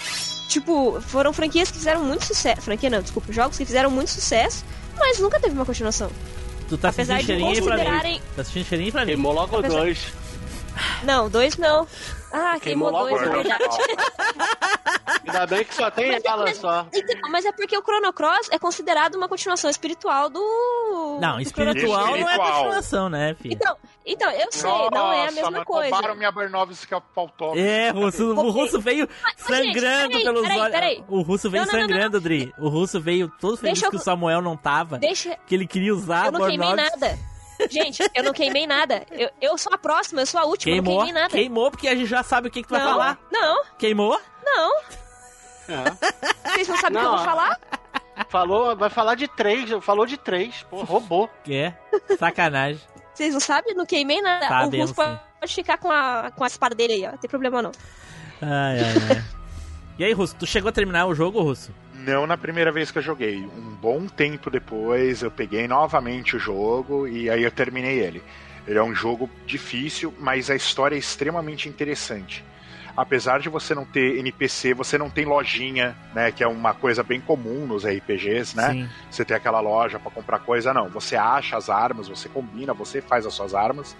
[0.48, 2.62] Tipo, foram franquias que fizeram muito sucesso.
[2.62, 4.64] Franquia não, desculpa, jogos que fizeram muito sucesso,
[4.98, 6.10] mas nunca teve uma continuação.
[6.68, 7.82] Tu tá Apesar de cheirinho aí pra mim.
[7.84, 8.22] considerarem.
[8.34, 9.06] Tá sentindo cheirinho pra mim.
[9.12, 10.12] Queimou logo Apesar- dois.
[11.04, 11.86] Não, dois não.
[12.32, 13.64] Ah, Queimou queimou, dois, é verdade.
[15.26, 16.86] Ainda bem que só tem Mas é- ela mas- só.
[16.92, 21.18] Então, mas é porque o Chrono Cross é considerado uma continuação espiritual do.
[21.20, 23.54] Não, do espiritual não é continuação, né, filho?
[23.54, 23.76] Então,
[24.06, 25.90] então, eu sei, não é a mesma mas coisa.
[25.94, 27.58] roubaram minha Bernovski pautógrafo.
[27.66, 28.50] É, Russo, o.
[28.50, 30.72] Russo veio Mas, gente, sangrando peraí, pelos peraí, olhos.
[30.72, 31.04] peraí.
[31.08, 32.54] O Russo veio Não, não, não, sangrando, Dri.
[32.58, 34.98] O Russo veio todo feliz Deixa eu- que o Samuel não tava.
[34.98, 35.36] Deixa.
[35.46, 36.90] Que ele queria usar Eu não a queimei Bornox.
[37.00, 37.18] nada.
[37.68, 39.04] Gente, eu não queimei nada.
[39.10, 41.34] Eu, eu sou a próxima, eu sou a última, eu não Queimou, queimei nada.
[41.34, 43.18] queimou porque a gente já sabe o que, que tu vai Não, falar.
[43.30, 44.20] não, Queimou?
[44.44, 44.72] não.
[45.68, 46.50] É.
[46.50, 47.58] Vocês não sabem o que eu vou falar?
[48.28, 49.70] Falou, vai falar de três.
[49.82, 50.64] Falou de três.
[50.68, 51.30] Pô, roubou.
[51.48, 51.72] É,
[52.18, 52.80] sacanagem.
[53.14, 53.74] Vocês não sabem?
[53.74, 54.48] Não queimei nada.
[54.48, 57.10] Sabemos, o Russo pode ficar com a, com a espada dele aí, ó.
[57.12, 57.70] Não tem problema não.
[58.42, 59.24] Ai, ai, ai.
[59.98, 61.72] E aí, Russo, tu chegou a terminar o jogo, Russo?
[62.06, 63.38] Não na primeira vez que eu joguei.
[63.38, 68.22] Um bom tempo depois, eu peguei novamente o jogo e aí eu terminei ele.
[68.66, 72.44] Ele é um jogo difícil, mas a história é extremamente interessante.
[72.96, 76.30] Apesar de você não ter NPC, você não tem lojinha, né?
[76.30, 78.72] Que é uma coisa bem comum nos RPGs, né?
[78.72, 78.88] Sim.
[79.10, 80.88] Você tem aquela loja pra comprar coisa, não.
[80.90, 83.96] Você acha as armas, você combina, você faz as suas armas.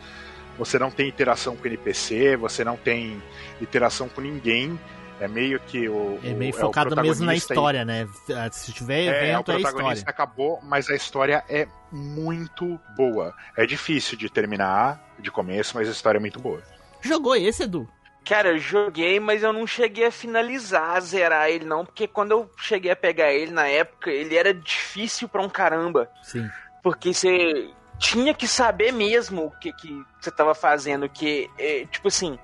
[0.58, 3.22] Você não tem interação com NPC, você não tem
[3.60, 4.78] interação com ninguém.
[5.20, 6.18] É meio que o.
[6.24, 8.08] É meio o- focado o mesmo na protagonista e- história, né?
[8.52, 10.02] Se tiver é, o evento, é, protagonista história.
[10.10, 13.34] acabou, mas a história é muito boa.
[13.56, 16.62] É difícil de terminar de começo, mas a história é muito boa.
[17.02, 17.86] Jogou esse, Edu?
[18.24, 22.32] Cara, eu joguei, mas eu não cheguei a finalizar, a zerar ele não, porque quando
[22.32, 26.08] eu cheguei a pegar ele na época, ele era difícil pra um caramba.
[26.22, 26.48] Sim.
[26.82, 32.08] Porque você tinha que saber mesmo o que, que você tava fazendo, que, é, tipo
[32.08, 32.38] assim,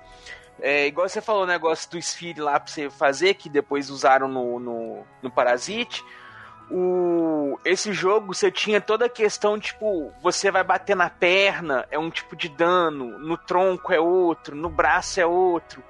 [0.61, 4.27] é, igual você falou o negócio do Sphere lá pra você fazer, que depois usaram
[4.27, 6.03] no, no, no Parasite,
[6.69, 11.97] o esse jogo você tinha toda a questão tipo você vai bater na perna é
[11.97, 15.83] um tipo de dano no tronco é outro no braço é outro.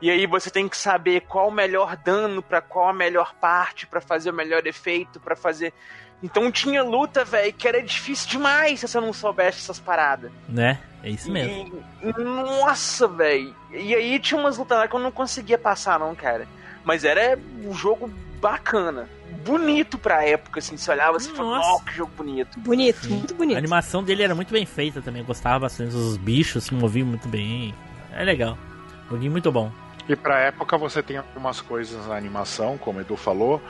[0.00, 3.86] E aí você tem que saber qual o melhor dano para qual a melhor parte
[3.86, 5.74] para fazer o melhor efeito para fazer
[6.22, 10.78] então tinha luta velho que era difícil demais se você não soubesse essas paradas Né?
[11.02, 11.82] É isso mesmo.
[12.02, 13.54] e, nossa, velho.
[13.72, 16.46] E aí tinha umas lutas lá que eu não conseguia passar, não, cara.
[16.84, 19.08] Mas era um jogo bacana.
[19.42, 20.76] Bonito pra época, assim.
[20.76, 21.70] Você olhava e falava, Nossa.
[21.70, 22.58] ó, que jogo bonito.
[22.60, 23.56] Bonito, muito A bonito.
[23.56, 25.22] animação dele era muito bem feita também.
[25.22, 25.94] Eu gostava bastante.
[25.94, 27.74] Os bichos se moviam muito bem.
[28.12, 28.58] É legal.
[29.08, 29.72] Joguinho muito bom.
[30.06, 33.62] E pra época você tem algumas coisas na animação, como o Edu falou,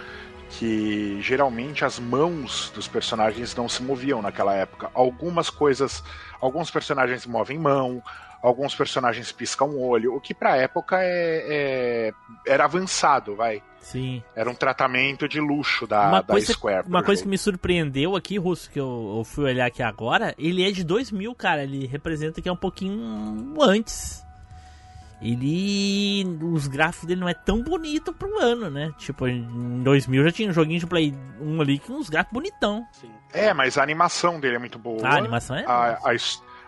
[0.51, 4.91] que geralmente as mãos dos personagens não se moviam naquela época.
[4.93, 6.03] Algumas coisas,
[6.41, 8.03] alguns personagens movem mão,
[8.43, 12.13] alguns personagens piscam o olho, o que pra época é, é-
[12.47, 13.63] era avançado, vai.
[13.81, 14.23] Sim.
[14.37, 16.87] Era um tratamento de luxo da, uma da coisa, Square.
[16.87, 20.67] uma coisa que me surpreendeu aqui, Russo, que eu, eu fui olhar aqui agora, ele
[20.67, 21.63] é de 2000, cara.
[21.63, 24.27] Ele representa que é um pouquinho antes.
[25.23, 26.25] Ele.
[26.43, 28.93] Os gráficos dele não é tão bonito pro ano, né?
[28.99, 32.87] Tipo, em 2000 já tinha um joguinho de Play 1 ali com uns gráficos bonitão.
[33.33, 35.07] É, mas a animação dele é muito boa.
[35.07, 36.14] A animação é A, a,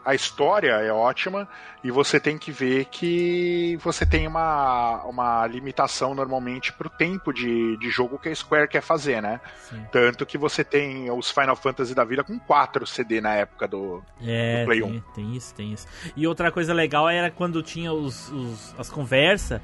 [0.05, 1.49] a história é ótima
[1.85, 7.77] e você tem que ver que você tem uma, uma limitação normalmente pro tempo de,
[7.77, 9.41] de jogo que a Square quer fazer, né?
[9.69, 9.85] Sim.
[9.93, 14.03] Tanto que você tem os Final Fantasy da vida com 4 CD na época do,
[14.25, 15.01] É, do Play tem, 1.
[15.15, 15.87] tem isso, tem isso.
[16.17, 19.61] E outra coisa legal era quando tinha os, os- as conversas.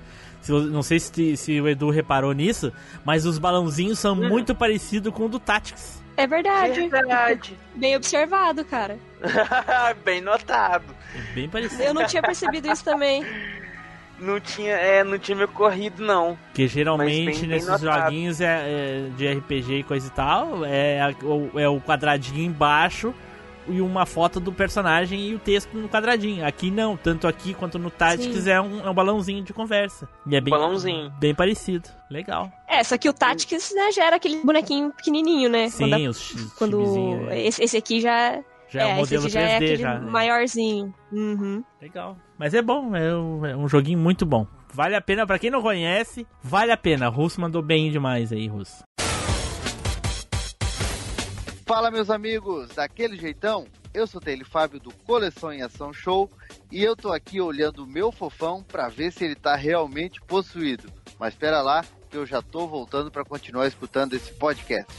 [0.48, 2.72] Não sei se, se o Edu reparou nisso,
[3.04, 6.00] mas os balãozinhos são muito parecidos com o do Tactics.
[6.16, 6.88] É verdade.
[6.88, 7.58] Verdade.
[7.74, 8.98] Bem observado, cara.
[10.04, 10.84] Bem notado.
[11.34, 11.82] Bem parecido.
[11.82, 13.24] Eu não tinha percebido isso também.
[14.20, 16.36] Não tinha, é, não tinha me ocorrido, não.
[16.48, 18.02] Porque geralmente bem- bem nesses notado.
[18.02, 20.98] joguinhos é, é de RPG e coisa e tal, é,
[21.54, 23.14] é o quadradinho embaixo
[23.68, 26.44] e uma foto do personagem e o texto no quadradinho.
[26.44, 28.50] Aqui não, tanto aqui quanto no Tactics Sim.
[28.50, 30.08] é um, é um balãozinho de conversa.
[30.26, 31.12] E é bem, Balãozinho.
[31.20, 31.88] bem parecido.
[32.10, 32.50] Legal.
[32.66, 35.68] É, só que o Tactics né, já era aquele bonequinho pequenininho, né?
[35.68, 37.46] Sim, quando, a- os quando chibizinhos, é.
[37.46, 39.98] esse, esse aqui já, Já é, um esse modelo já 3D é já.
[39.98, 40.10] né?
[40.10, 40.94] maiorzinho.
[41.10, 41.64] Uhum.
[41.80, 42.16] Legal.
[42.38, 44.46] Mas é bom, é um, é um joguinho muito bom.
[44.72, 47.08] Vale a pena, pra quem não conhece, vale a pena.
[47.08, 48.82] Russo mandou bem demais aí, Russo.
[51.66, 53.66] Fala, meus amigos, daquele jeitão?
[53.92, 56.30] Eu sou o Tele Fábio do Coleção em Ação Show
[56.70, 60.90] e eu tô aqui olhando o meu fofão pra ver se ele tá realmente possuído.
[61.18, 64.92] Mas espera lá, que eu já tô voltando pra continuar escutando esse podcast.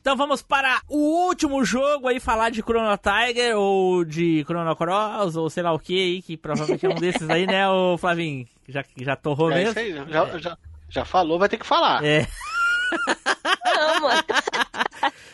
[0.00, 5.36] Então vamos para o último jogo aí, falar de Chrono Tiger ou de Chrono Cross
[5.36, 8.46] ou sei lá o que aí, que provavelmente é um desses aí, né, o Flavinho?
[8.66, 9.70] Já, já torrou É mesmo?
[9.70, 12.02] isso aí, já, já, já falou, vai ter que falar.
[12.02, 12.26] É.
[13.76, 14.22] Não, mano.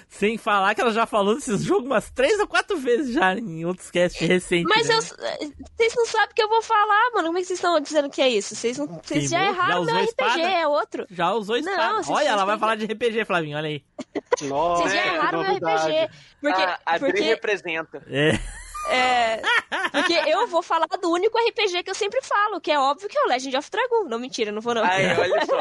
[0.08, 3.64] Sem falar que ela já falou desses jogos umas três ou quatro vezes já em
[3.64, 4.72] outros casts recentes.
[4.74, 4.94] Mas né?
[4.94, 7.26] eu, vocês não sabem o que eu vou falar, mano.
[7.26, 8.54] Como é que vocês estão dizendo que é isso?
[8.54, 9.38] Vocês, não, vocês já?
[9.38, 10.40] Já erraram usou meu RPG, espada?
[10.42, 11.06] é outro.
[11.10, 11.94] Já usou Não, espada.
[12.02, 13.82] vocês- Olha, ela vai falar de RPG, Flavinho, olha aí.
[14.42, 15.56] Nossa, Vocês já que erraram meu.
[15.56, 16.10] RPG.
[16.40, 18.02] Porque, a Adri porque, representa.
[18.08, 18.38] É.
[18.88, 19.40] é,
[19.90, 23.16] porque eu vou falar do único RPG que eu sempre falo, que é óbvio que
[23.18, 24.04] é o Legend of Dragon.
[24.08, 24.84] Não, mentira, não vou não.
[24.84, 25.58] Aí, olha só.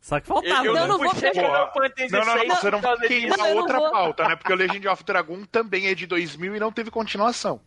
[0.00, 0.66] Só que faltava.
[0.66, 0.80] Eu né?
[0.80, 3.62] não, não vou porque- Final Fantasy Não, não, não, VI você não Não, eu não
[3.62, 3.90] outra vou.
[3.90, 4.36] pauta, né?
[4.36, 7.60] Porque o Legend of Dragon também é de 2000 e não teve continuação.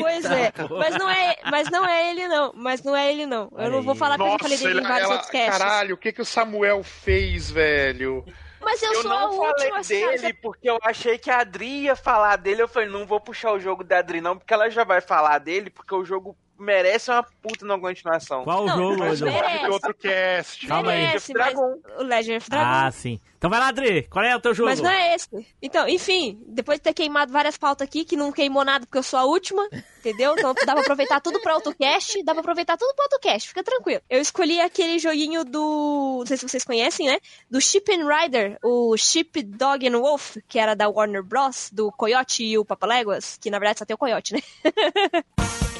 [0.00, 3.42] Pois é, mas não é, mas não é ele não, mas não é ele não.
[3.52, 3.98] Eu Olha não vou aí.
[3.98, 5.58] falar porque eu falei dele ele, em vários ela, outros casts.
[5.58, 8.24] caralho, o que que o Samuel fez, velho?
[8.64, 11.94] Mas eu, Eu sou não falei cara, dele porque eu achei que a Adri ia
[11.96, 12.62] falar dele.
[12.62, 15.38] Eu falei, não vou puxar o jogo da Adri, não, porque ela já vai falar
[15.38, 18.44] dele, porque o jogo merece uma puta na continuação.
[18.44, 19.24] Qual o jogo, merece.
[19.24, 20.66] Ter outro cast.
[20.66, 21.06] Calma aí.
[21.06, 22.86] merece, mas o Legend of Dragon.
[22.86, 23.20] Ah, sim.
[23.36, 24.04] Então vai lá, Adri.
[24.04, 24.70] Qual é o teu jogo?
[24.70, 25.28] Mas não é esse.
[25.60, 29.02] Então, enfim, depois de ter queimado várias pautas aqui, que não queimou nada porque eu
[29.02, 30.34] sou a última, entendeu?
[30.36, 34.00] Então dá pra aproveitar tudo pra AutoCast, dá pra aproveitar tudo pra AutoCast, fica tranquilo.
[34.08, 36.16] Eu escolhi aquele joguinho do.
[36.20, 37.18] Não sei se vocês conhecem, né?
[37.50, 41.92] Do Ship and Rider, o Ship Dog and Wolf, que era da Warner Bros., do
[41.92, 44.40] Coyote e o Papaléguas, que na verdade só tem o Coyote, né?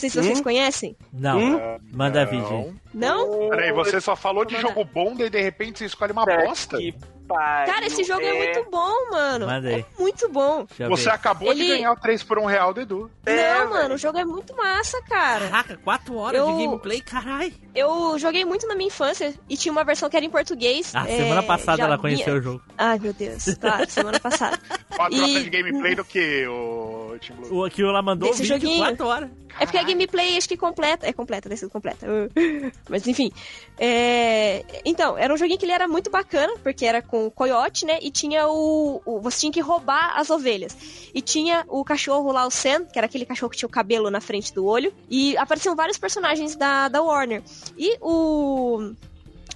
[0.00, 0.96] sei se vocês conhecem.
[1.12, 1.38] Não.
[1.38, 1.78] Hum?
[1.92, 2.72] Manda vídeo aí.
[2.92, 3.48] Não?
[3.50, 6.76] Peraí, você só falou de jogo bom, daí de repente você escolhe uma bosta?
[6.76, 6.92] Que
[7.28, 9.46] pariu, Cara, esse jogo é, muito bom, mano.
[9.46, 9.86] Manda aí.
[9.96, 10.66] É muito bom.
[10.76, 11.10] Deixa Você ver.
[11.10, 13.08] acabou de Ele- ganhar o 3 por 1 real do Edu.
[13.24, 15.46] não, mano, o jogo é muito massa, cara.
[15.48, 17.52] Caraca, 4 horas de Eu- gameplay, carai.
[17.72, 20.90] Eu joguei muito na minha infância e tinha uma versão que era em português.
[20.92, 22.60] Ah, é, semana passada já ela conheceu o jogo.
[22.76, 23.44] Ai, meu Deus.
[23.60, 24.58] Claro, semana passada.
[24.96, 26.79] 4 E- horas de gameplay do que, o
[27.20, 27.66] Team Blue?
[27.66, 29.06] O que ela mandou Desse 24 joguinho.
[29.06, 29.30] horas.
[29.58, 31.06] É porque a gameplay acho que completa.
[31.06, 32.06] É completa, deve ser completa.
[32.88, 33.30] Mas enfim.
[33.78, 37.84] é, Então, era um joguinho que ele era muito bacana, porque era com o coiote,
[37.84, 37.98] né?
[38.00, 39.02] E tinha o...
[39.04, 40.76] o- Você tinha que roubar as ovelhas.
[41.14, 44.10] E tinha o cachorro lá, o Sam, que era aquele cachorro que tinha o cabelo
[44.10, 44.92] na frente do olho.
[45.08, 47.42] E apareciam vários personagens da, da Warner.
[47.76, 48.92] E o.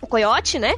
[0.03, 0.75] O coiote, né?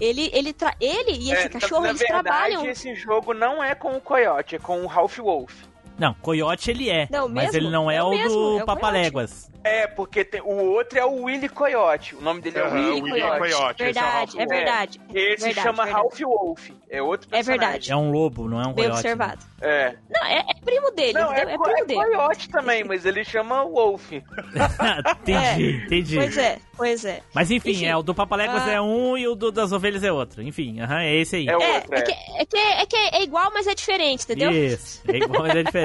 [0.00, 0.74] Ele, ele, tra...
[0.80, 2.66] ele e esse É, cachorro, na eles verdade, trabalham.
[2.66, 5.52] esse jogo não é com o Coyote, é com o Ralph Wolf.
[5.98, 7.06] Não, Coyote ele é.
[7.10, 7.56] Não, mas mesmo?
[7.58, 9.50] ele não é, É o mesmo, do é Papaléguas.
[9.62, 12.14] É, porque tem- o outro é o Willy Coyote.
[12.14, 13.82] O nome dele é Aham, Willy Willy Coyote.
[13.82, 14.48] É Verdade, é Wolf.
[14.48, 15.00] verdade.
[15.14, 15.92] Esse Verdade, chama verdade.
[15.92, 16.70] Ralph Wolf.
[16.90, 17.60] É outro É personagem.
[17.60, 17.92] verdade.
[17.92, 18.96] É um lobo, não é um Bem coiote.
[18.98, 19.44] observado.
[19.62, 19.94] É.
[20.10, 21.40] Não, é, é primo dele, Não, é?
[21.40, 22.00] É, primo é dele.
[22.04, 24.12] Coyote também, mas ele chama Wolf.
[25.22, 26.16] entendi, entendi.
[26.16, 27.20] Pois é, pois é.
[27.34, 28.70] Mas enfim, Enfim, é, o do Papaléguas ah.
[28.72, 30.42] é um e o do das ovelhas é outro.
[30.42, 31.48] Enfim, aham, é esse aí.
[31.48, 32.02] É o É, outro, é, é.
[32.02, 34.50] que, é, que, é que é igual, mas é diferente, entendeu?
[34.50, 35.83] Isso, é igual, mas é diferente.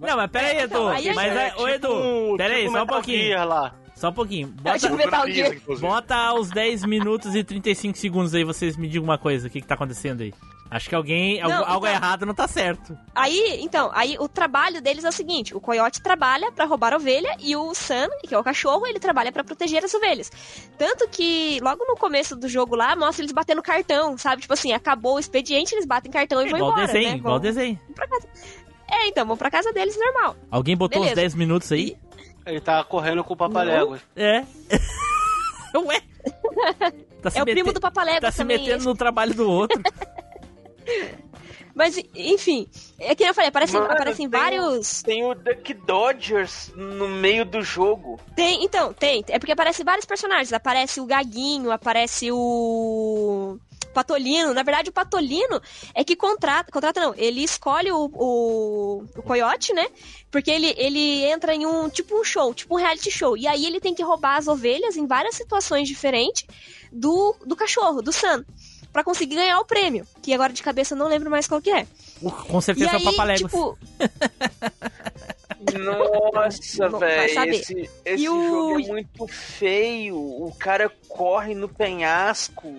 [0.00, 0.64] Não, mas pera aí, Edu.
[0.66, 3.44] Então, aí a mas, é, ô, Edu, pera aí, tipo só um pouquinho.
[3.46, 3.74] Lá.
[3.94, 4.54] Só um pouquinho.
[4.58, 5.56] É Bota, tipo Metal Gear.
[5.80, 9.46] bota os 10 minutos e 35 segundos aí, vocês me digam uma coisa.
[9.46, 10.34] O que que tá acontecendo aí?
[10.68, 12.96] Acho que alguém, Não, algo, algo então- errado não tá certo.
[13.14, 16.96] Aí, então, aí o trabalho deles é o seguinte: o coiote trabalha pra roubar a
[16.96, 20.32] ovelha e o Sam, que é o cachorro, ele trabalha pra proteger as ovelhas.
[20.78, 24.40] Tanto que logo no começo do jogo lá, mostra eles batendo cartão, sabe?
[24.40, 27.16] Tipo assim, acabou o expediente, eles batem cartão e vão igual embora, desenho, né?
[27.18, 27.78] igual Vão desenho.
[27.94, 28.26] pra casa.
[28.92, 30.36] É, então, vão pra casa deles normal.
[30.50, 31.12] Alguém botou Beleza.
[31.12, 31.96] uns 10 minutos aí?
[32.44, 34.00] Ele tá correndo com o Papaléguas.
[34.14, 34.44] É.
[35.78, 36.00] Ué?
[37.22, 38.86] Tá se É o primo mete- do Papaléguas Tá se também, metendo esse.
[38.86, 39.80] no trabalho do outro.
[41.74, 42.66] Mas, enfim,
[42.98, 45.02] é que eu falei, aparecem, Mano, aparecem tem vários.
[45.02, 48.20] Tem o Duck Dodgers no meio do jogo.
[48.36, 49.24] Tem, então, tem.
[49.28, 50.52] É porque aparecem vários personagens.
[50.52, 53.56] Aparece o Gaguinho, aparece o.
[53.92, 54.52] Patolino.
[54.54, 55.60] Na verdade, o Patolino
[55.94, 56.70] é que contrata.
[56.72, 59.86] Contrata não, ele escolhe o, o, o Coyote, né?
[60.30, 63.36] Porque ele, ele entra em um tipo um show, tipo um reality show.
[63.36, 66.44] E aí ele tem que roubar as ovelhas em várias situações diferentes
[66.90, 68.44] do, do cachorro, do Sam.
[68.92, 70.06] Pra conseguir ganhar o prêmio.
[70.20, 71.86] Que agora de cabeça eu não lembro mais qual que é.
[72.20, 73.50] Uh, Com E certeza é o aí, Papaléguas.
[73.50, 73.78] tipo,
[75.78, 77.54] Nossa, velho.
[77.54, 80.16] Esse, esse o- jogo é muito feio.
[80.16, 82.74] O cara corre no penhasco.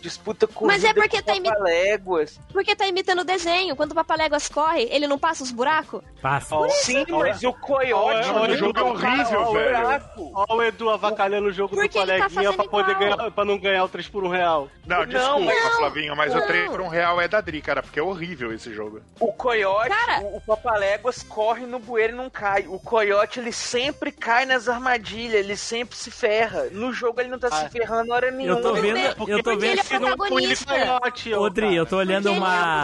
[0.00, 2.38] Disputa com Mas é porque tá imi- léguas.
[2.52, 3.76] porque tá imitando o desenho.
[3.76, 6.02] Quando o Papaléguas corre, ele não passa os buracos?
[6.22, 6.56] Passa.
[6.82, 8.28] Sim, mas o coiote.
[8.30, 9.86] Olha, o jogo é horrível, o velho.
[10.34, 13.16] Olha o Edu avacalhando o jogo Porque do tá coleguinha fazendo pra, poder igual.
[13.16, 14.68] ganhar, pra não ganhar o 3 por 1 real.
[14.86, 16.46] Não, desculpa, mas- Flavinho, mas o não.
[16.46, 19.00] 3 por 1 real é da Dri, cara, porque é horrível esse jogo.
[19.18, 22.66] O coiote, Cara- o, o papaléguas corre no bueiro e não cai.
[22.68, 26.64] O coiote, ele sempre cai nas armadilhas, ele sempre se ferra.
[26.72, 27.56] No jogo ele não tá Ah.
[27.56, 28.58] se ferrando hora nenhuma.
[28.58, 32.34] Eu tô vendo, é- eu tô porque é ô, Odri, eu tô olhando é o
[32.34, 32.82] uma.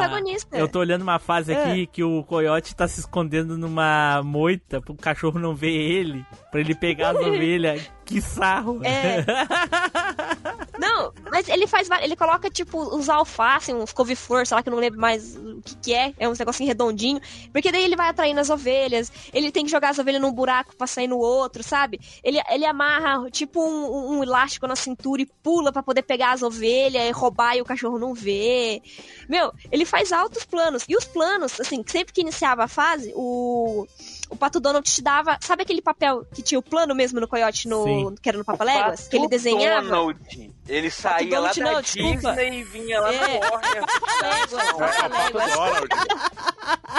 [0.53, 4.95] Eu tô olhando uma fase aqui que o coiote tá se escondendo numa moita pro
[4.95, 7.91] cachorro não ver ele, pra ele pegar as ovelhas.
[8.07, 8.81] Que sarro.
[8.85, 9.27] É.
[10.79, 11.89] Não, mas ele faz.
[12.01, 15.61] Ele coloca, tipo, os alface, uns couve-flor, sei lá que eu não lembro mais o
[15.61, 16.15] que, que é.
[16.19, 17.21] É uns negocinho redondinho.
[17.53, 19.11] Porque daí ele vai atraindo as ovelhas.
[19.33, 21.99] Ele tem que jogar as ovelhas num buraco pra sair no outro, sabe?
[22.23, 26.43] Ele, ele amarra, tipo, um, um elástico na cintura e pula pra poder pegar as
[26.43, 28.81] ovelhas e roubar e o cachorro não vê.
[29.29, 30.85] Meu, ele faz altos planos.
[30.89, 33.87] E os planos, assim, sempre que iniciava a fase, o.
[34.29, 35.39] O Pato Donald te dava.
[35.41, 38.15] Sabe aquele papel que tinha o plano mesmo no Coyote, no, Sim.
[38.21, 39.07] que era no O Papaléguas?
[39.09, 39.83] Que ele Pato desenhava?
[39.89, 42.33] Donald, ele saía lá Donald, da não, desculpa.
[42.35, 43.39] Disney e vinha lá É.
[43.39, 43.85] na Warner.
[43.87, 45.53] Papaléguas.
[45.55, 45.89] Donald.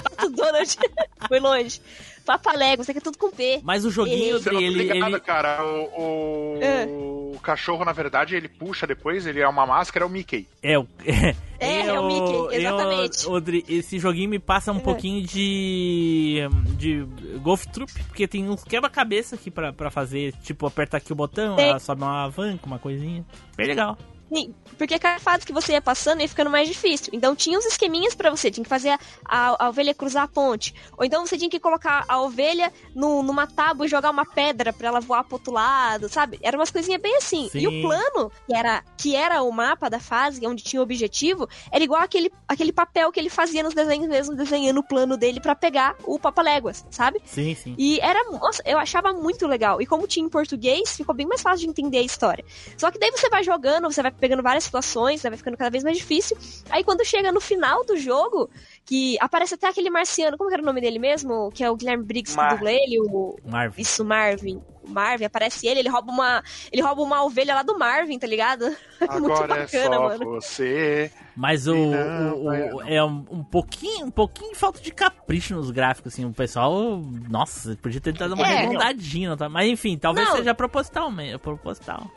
[0.03, 0.77] Pato Donald.
[1.27, 1.81] Foi longe.
[2.27, 3.61] Papaléguas, é que é tudo com P.
[3.63, 5.19] Mas o joguinho, Você não tá ligado, ele.
[5.21, 5.63] cara.
[5.65, 6.85] O, o- É.
[6.85, 10.45] o cachorro, na verdade, ele puxa depois, ele é uma máscara, é o Mickey.
[10.61, 10.85] É, o.
[11.59, 13.25] É, é o Mickey, exatamente.
[13.25, 14.79] Eu, Odri, esse joguinho me passa um É.
[14.79, 16.41] pouquinho de.
[16.77, 17.03] de
[17.41, 20.33] Golf Troop, porque tem uns quebra-cabeça aqui pra, pra fazer.
[20.43, 23.25] Tipo, aperta aqui o botão, ela sobe uma alavanca, uma coisinha.
[23.55, 23.97] Bem legal.
[24.33, 27.09] Sim, porque cada fase que você ia passando ia ficando mais difícil.
[27.13, 28.51] Então tinha uns esqueminhas pra você.
[28.51, 30.73] Tinha que fazer a, a- a ovelha cruzar a ponte.
[30.97, 34.73] Ou então você tinha que colocar a ovelha no- numa tábua e jogar uma pedra
[34.73, 36.37] pra ela voar pro outro lado, sabe?
[36.43, 37.47] Eram umas coisinhas bem assim.
[37.49, 37.59] Sim.
[37.59, 41.47] E o plano, que era, que era o mapa da fase, onde tinha o objetivo,
[41.71, 45.39] era igual aquele, aquele papel que ele fazia nos desenhos mesmo, desenhando o plano dele
[45.39, 47.21] pra pegar o Papaléguas, sabe?
[47.25, 47.75] Sim, sim.
[47.77, 49.81] E era, nossa, eu achava muito legal.
[49.81, 52.43] E como tinha em português, ficou bem mais fácil de entender a história.
[52.77, 55.69] Só que daí você vai jogando, você vai pegando várias situações, né, vai ficando cada
[55.69, 56.37] vez mais difícil.
[56.69, 58.49] Aí quando chega no final do jogo,
[58.87, 61.51] que aparece até aquele marciano, como que era o nome dele mesmo?
[61.53, 63.35] Que é o Guilherme Briggs que Mar- dubla ele, o...
[63.45, 63.81] Marvin.
[63.81, 64.61] Isso, Marvin.
[64.87, 66.41] Marvin, aparece ele, ele rouba uma.
[66.71, 68.63] Ele rouba uma ovelha lá do Marvin, tá ligado?
[69.19, 70.25] Muito Agora é bacana, só mano.
[70.31, 71.11] você.
[71.35, 75.53] Mas o, Não, o- o- é um, um pouquinho, um pouquinho de falta de capricho
[75.55, 76.23] nos gráficos, assim.
[76.23, 78.59] O pessoal, nossa, podia ter dado uma É.
[78.59, 79.49] arredondadinha, tá?
[79.49, 80.37] Mas enfim, talvez Não.
[80.37, 82.09] seja proposital mesmo, proposital.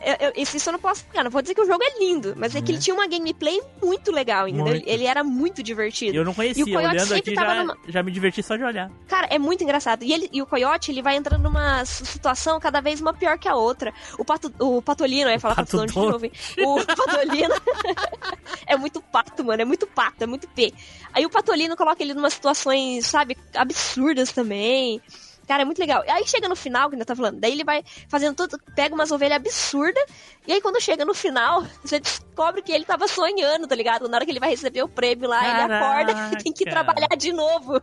[0.00, 1.98] Eu, eu, isso isso eu não posso explicar, não vou dizer que o jogo é
[1.98, 4.64] lindo, mas é que ele tinha uma gameplay muito legal, entendeu?
[4.66, 4.72] Uhum.
[4.74, 4.88] Muito.
[4.88, 5.88] Ele era muito divertido.
[6.06, 8.64] Eu não conhecia, E o Coyote olhando aqui já, numa- já me diverti só de
[8.64, 8.90] olhar.
[9.06, 10.02] Cara, é muito engraçado.
[10.04, 13.48] E, ele, e o Coyote, ele vai entrando numa situação cada vez uma pior que
[13.48, 13.92] a outra.
[14.18, 16.76] O, pato, o Patolino, eu ia falar Pato Pato Donald de novo?
[16.80, 17.54] O Patolino
[18.66, 19.62] é muito pato, mano.
[19.62, 20.72] É muito pato, é muito P.
[21.12, 25.00] Aí o Patolino coloca ele numa situações, sabe, absurdas também.
[25.48, 26.04] Cara, é muito legal.
[26.06, 29.10] Aí chega no final, que ainda tá falando, daí ele vai fazendo tudo, pega umas
[29.10, 30.04] ovelhas absurdas,
[30.46, 34.06] e aí quando chega no final, você descobre que ele tava sonhando, tá ligado?
[34.08, 36.92] Na hora que ele vai receber o prêmio lá, ele acorda e tem que Caraca.
[36.92, 37.80] trabalhar de novo.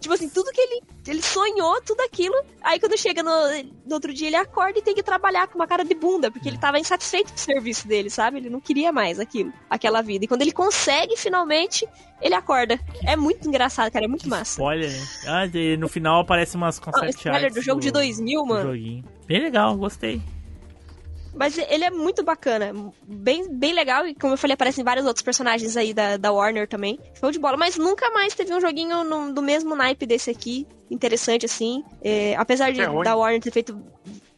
[0.00, 2.34] Tipo assim, tudo que ele, ele sonhou, tudo aquilo.
[2.62, 3.30] Aí quando chega no,
[3.86, 6.48] no outro dia, ele acorda e tem que trabalhar com uma cara de bunda, porque
[6.48, 8.38] ele tava insatisfeito com o serviço dele, sabe?
[8.38, 10.24] Ele não queria mais aquilo, aquela vida.
[10.24, 11.86] E quando ele consegue, finalmente,
[12.22, 12.78] ele acorda.
[13.04, 14.52] É muito engraçado, cara, é muito massa.
[14.52, 15.06] Spoiler, né?
[15.26, 15.42] Ah,
[15.76, 16.78] no final aparece umas
[17.10, 18.70] spoiler do jogo de 2000, do mano.
[18.70, 19.04] joguinho.
[19.26, 20.20] Bem legal, gostei.
[21.34, 22.72] Mas ele é muito bacana,
[23.02, 26.68] bem, bem legal, e como eu falei, aparecem vários outros personagens aí da, da Warner
[26.68, 26.98] também.
[27.18, 30.66] Show de bola, mas nunca mais teve um joguinho no- do mesmo naipe desse aqui,
[30.90, 31.82] interessante assim.
[32.02, 33.80] É, apesar de É da Warner ter feito.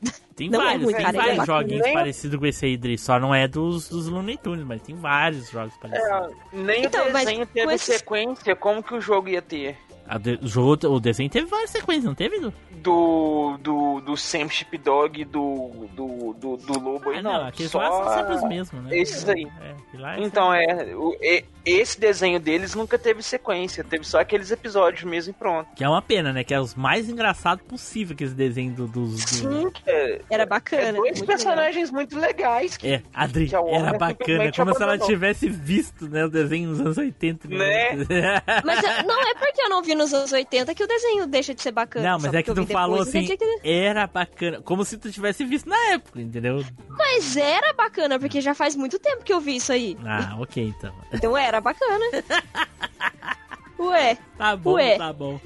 [0.37, 1.61] Tem Não é vários, ruim, tem cara, é vários bacana.
[1.61, 2.99] joguinhos Nem- parecidos com esse aí, Dri.
[2.99, 6.11] Só não é dos, dos Looney Tunes, mas tem vários jogos parecidos.
[6.11, 9.77] É, nem Então, o desenho com teve esses- sequência, como que o jogo ia ter?
[10.07, 12.39] A de- o, jogo, o desenho teve várias sequências, não teve?
[12.39, 12.53] Du?
[12.83, 17.33] Do, do, do Sam Sheepdog, do, do, do, do Lobo Ah, não.
[17.33, 18.99] não, aqueles só lá são sempre os mesmos, né?
[18.99, 19.47] Esses aí.
[19.63, 24.21] É, lá é Então é, o- e- esse desenho deles nunca teve sequência, teve só
[24.21, 25.71] aqueles episódios mesmo e pronto.
[25.75, 26.45] Que é uma pena, né?
[26.45, 29.25] Que é os mais engraçados possível que esse desenho do- dos.
[29.25, 30.93] do- Sim, é, Era é bacana.
[30.99, 32.77] dois muito personagens muito legais.
[32.77, 35.07] Que, É, Adri, que era bacana, simplesmente como se ela abandonou.
[35.15, 37.49] tivesse visto, né, o desenho nos anos 80.
[37.49, 37.57] Né?
[37.57, 38.43] legal.
[38.65, 41.63] Mas não é porque eu não vi nos anos 80 que o desenho deixa de
[41.63, 42.13] ser bacana.
[42.13, 45.45] Não, mas é que tu falou não assim, que- era bacana, como se tu tivesse
[45.45, 46.65] visto na época, entendeu?
[46.89, 49.97] Mas era bacana, porque já faz muito tempo que eu vi isso aí.
[50.05, 50.95] Ah, ok, então.
[51.13, 52.05] Então era bacana.
[53.79, 54.97] Ué, Tá bom, Ué.
[54.97, 55.41] tá bom.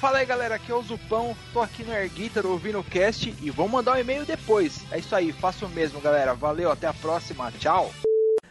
[0.00, 3.34] Fala aí galera, aqui é o Zupão, tô aqui no Air Guitar ouvindo o cast
[3.40, 4.84] e vou mandar um e-mail depois.
[4.90, 7.90] É isso aí, faça o mesmo galera, valeu, até a próxima, tchau!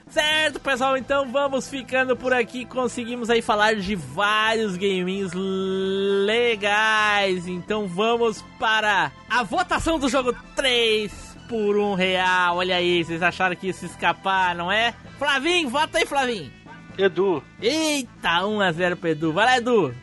[0.10, 2.66] Certo, pessoal, então vamos ficando por aqui.
[2.66, 5.32] Conseguimos aí falar de vários gaminhos
[6.24, 7.48] legais.
[7.48, 11.12] Então vamos para a votação do jogo 3
[11.50, 12.58] por um real.
[12.58, 14.94] Olha aí, vocês acharam que ia se escapar, não é?
[15.18, 16.63] Flavinho, vota aí, Flavinho.
[16.98, 19.34] Edu, Eita, 1x0 pro Edu.
[19.34, 19.94] Vai lá, Edu.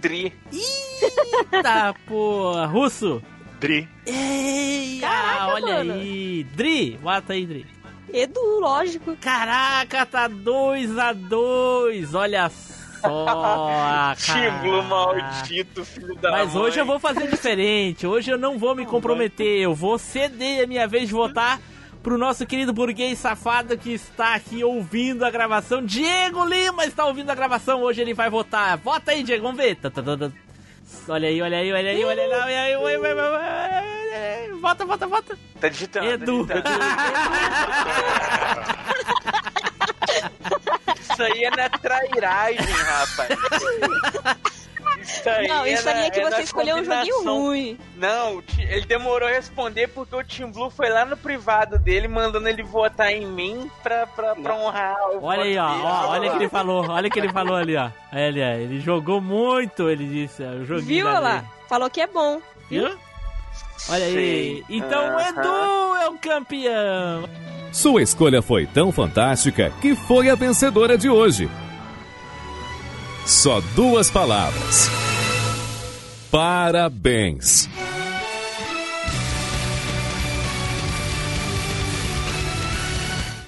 [0.00, 0.32] Dri.
[0.52, 2.66] Eita, porra.
[2.66, 3.22] Russo.
[3.60, 3.88] Dri.
[4.06, 5.92] Eita, Caraca, olha mano.
[5.94, 6.44] aí.
[6.54, 7.66] Dri, bota aí, Dri.
[8.12, 9.16] Edu, lógico.
[9.20, 12.14] Caraca, tá 2x2.
[12.14, 12.70] Olha só.
[14.16, 16.62] Tímulo maldito, filho da Mas mãe.
[16.64, 18.06] hoje eu vou fazer diferente.
[18.06, 19.60] Hoje eu não vou me comprometer.
[19.62, 21.58] Eu vou ceder a minha vez de votar
[22.02, 25.84] pro nosso querido burguês safado que está aqui ouvindo a gravação.
[25.84, 27.82] Diego Lima está ouvindo a gravação.
[27.82, 28.76] Hoje ele vai votar.
[28.78, 29.42] Vota aí, Diego.
[29.42, 29.76] Vamos ver.
[29.76, 30.30] Tá, tá, tá.
[31.08, 32.22] Olha aí, olha aí, olha aí, olha aí.
[32.22, 34.52] Olha aí, olha aí, olha aí, olha aí.
[34.60, 35.38] Vota, vota, vota.
[35.60, 36.06] Tá digitando.
[36.06, 36.46] Edu.
[36.46, 36.84] Tá digitando.
[41.00, 43.30] Isso aí é na trairagem, rapaz.
[45.00, 47.78] Isso aí Não, isso é aí na- é que na você escolheu um joguinho ruim.
[47.96, 52.48] Não, ele demorou a responder porque o Tim Blue foi lá no privado dele mandando
[52.48, 56.32] ele votar em mim pra, pra, pra honrar o Olha aí, ó, ó, olha o
[56.32, 57.88] que ele falou, olha o que ele falou ali, ó.
[58.12, 61.44] Ele, ele jogou muito, ele disse, o joguinho Viu lá?
[61.68, 62.40] Falou que é bom.
[62.68, 62.96] Viu?
[63.88, 64.64] Olha aí.
[64.68, 65.28] Então o Aham.
[65.28, 67.28] Edu é o campeão.
[67.72, 71.48] Sua escolha foi tão fantástica que foi a vencedora de hoje.
[73.26, 74.88] Só duas palavras.
[76.30, 77.68] Parabéns.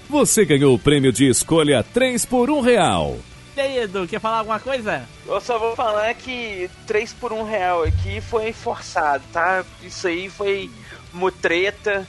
[0.08, 3.16] Você ganhou o prêmio de escolha 3 por 1 real.
[3.56, 5.08] E aí, Edu, quer falar alguma coisa?
[5.26, 9.64] Eu só vou falar que 3 por 1 real aqui foi forçado, tá?
[9.82, 10.70] Isso aí foi
[11.12, 12.06] mutreta,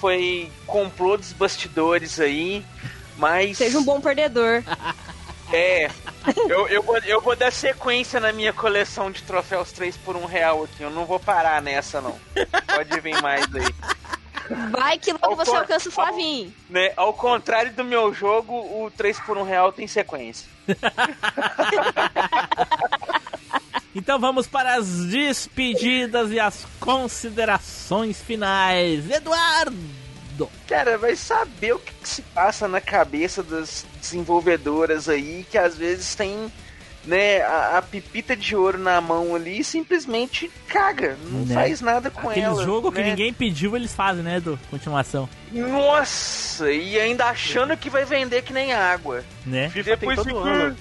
[0.00, 2.64] foi complô dos bastidores aí,
[3.16, 3.58] mas...
[3.58, 4.62] Seja um bom perdedor.
[5.54, 5.88] É,
[6.48, 10.24] eu, eu, vou, eu vou dar sequência na minha coleção de troféus 3 por um
[10.24, 10.82] real aqui.
[10.82, 12.18] Eu não vou parar nessa, não.
[12.66, 13.74] Pode vir mais aí.
[14.70, 16.52] Vai que logo Ao você alcança o Flavinho.
[16.68, 16.92] Né?
[16.96, 20.48] Ao contrário do meu jogo, o 3 por um real tem sequência.
[23.96, 29.08] Então vamos para as despedidas e as considerações finais.
[29.08, 30.03] Eduardo!
[30.66, 35.76] Cara, vai saber o que, que se passa na cabeça das desenvolvedoras aí, que às
[35.76, 36.50] vezes tem
[37.04, 41.54] né, a, a pepita de ouro na mão ali e simplesmente caga, não Né?
[41.54, 42.64] faz nada com Aquele ela.
[42.64, 43.10] jogo que né?
[43.10, 44.58] ninguém pediu, eles fazem, né, Edu?
[44.70, 45.28] Continuação.
[45.52, 49.22] Nossa, e ainda achando que vai vender que nem água.
[49.44, 49.68] Né?
[49.68, 50.76] FIFA tem todo ano.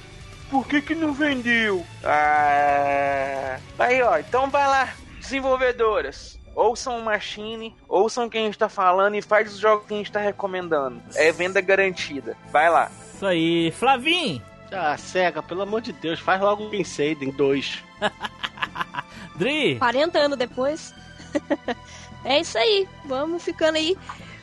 [0.50, 1.86] Por que que não vendeu?
[2.04, 6.40] Ah, aí ó, então vai lá, desenvolvedoras.
[6.56, 9.98] Ouçam o Machine, ouçam quem a gente tá falando e faz os jogos que a
[9.98, 11.02] gente tá recomendando.
[11.16, 12.38] É venda garantida.
[12.52, 12.92] Vai lá.
[13.14, 13.72] Isso aí.
[13.72, 14.42] Flavim!
[14.72, 17.84] Ah, cega, pelo amor de Deus, faz logo o Pinsaden 2.
[19.36, 19.78] Dri!
[19.78, 20.94] 40 anos depois.
[22.26, 22.88] é isso aí.
[23.06, 23.98] Vamos ficando aí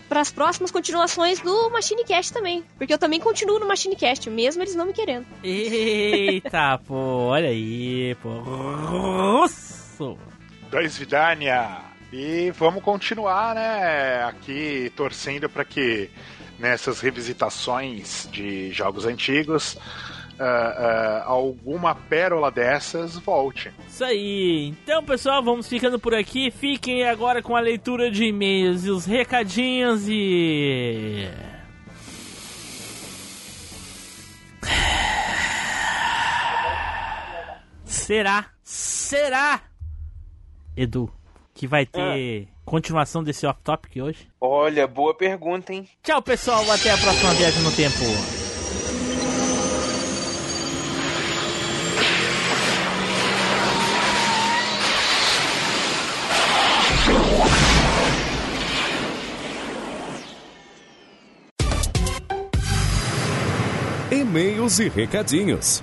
[0.08, 2.64] para as próximas continuações do Machine Cast também.
[2.76, 5.26] Porque eu também continuo no Machine Cast, mesmo eles não me querendo.
[5.42, 6.94] Eita, pô,
[7.28, 8.40] olha aí, pô.
[8.40, 10.18] Russo!
[10.70, 11.89] Dois Vidania.
[12.12, 14.24] E vamos continuar, né?
[14.24, 16.11] Aqui torcendo para que
[16.58, 19.78] nessas revisitações de jogos antigos
[20.38, 23.70] ah, ah, alguma pérola dessas volte.
[23.86, 24.68] Isso aí.
[24.82, 26.50] Então, pessoal, vamos ficando por aqui.
[26.50, 31.28] Fiquem agora com a leitura de e-mails e os recadinhos e.
[37.84, 38.46] Será?
[38.62, 39.61] Será?
[40.76, 41.12] Edu,
[41.61, 44.26] que vai ter continuação desse off-topic hoje?
[44.40, 45.86] Olha, boa pergunta, hein?
[46.02, 46.62] Tchau, pessoal.
[46.70, 47.98] Até a próxima viagem no tempo.
[64.11, 65.82] E-mails e recadinhos.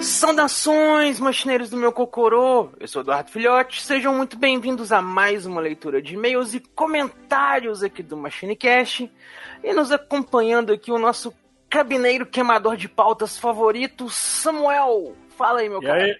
[0.00, 2.70] Saudações, machineiros do meu cocorô!
[2.78, 7.82] Eu sou Eduardo Filhote, sejam muito bem-vindos a mais uma leitura de e-mails e comentários
[7.82, 9.10] aqui do MachineCast.
[9.62, 11.34] E nos acompanhando aqui o nosso
[11.68, 15.16] cabineiro queimador de pautas favorito, Samuel.
[15.36, 16.02] Fala aí, meu E cara.
[16.04, 16.16] aí,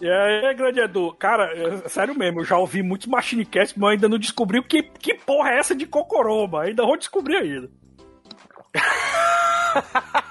[0.00, 1.12] e aí, grande Edu?
[1.18, 4.82] Cara, é, sério mesmo, eu já ouvi muitos Machinecast, mas ainda não descobri o que,
[4.82, 6.62] que porra é essa de Cocoroma.
[6.62, 7.70] Ainda vou descobrir ainda.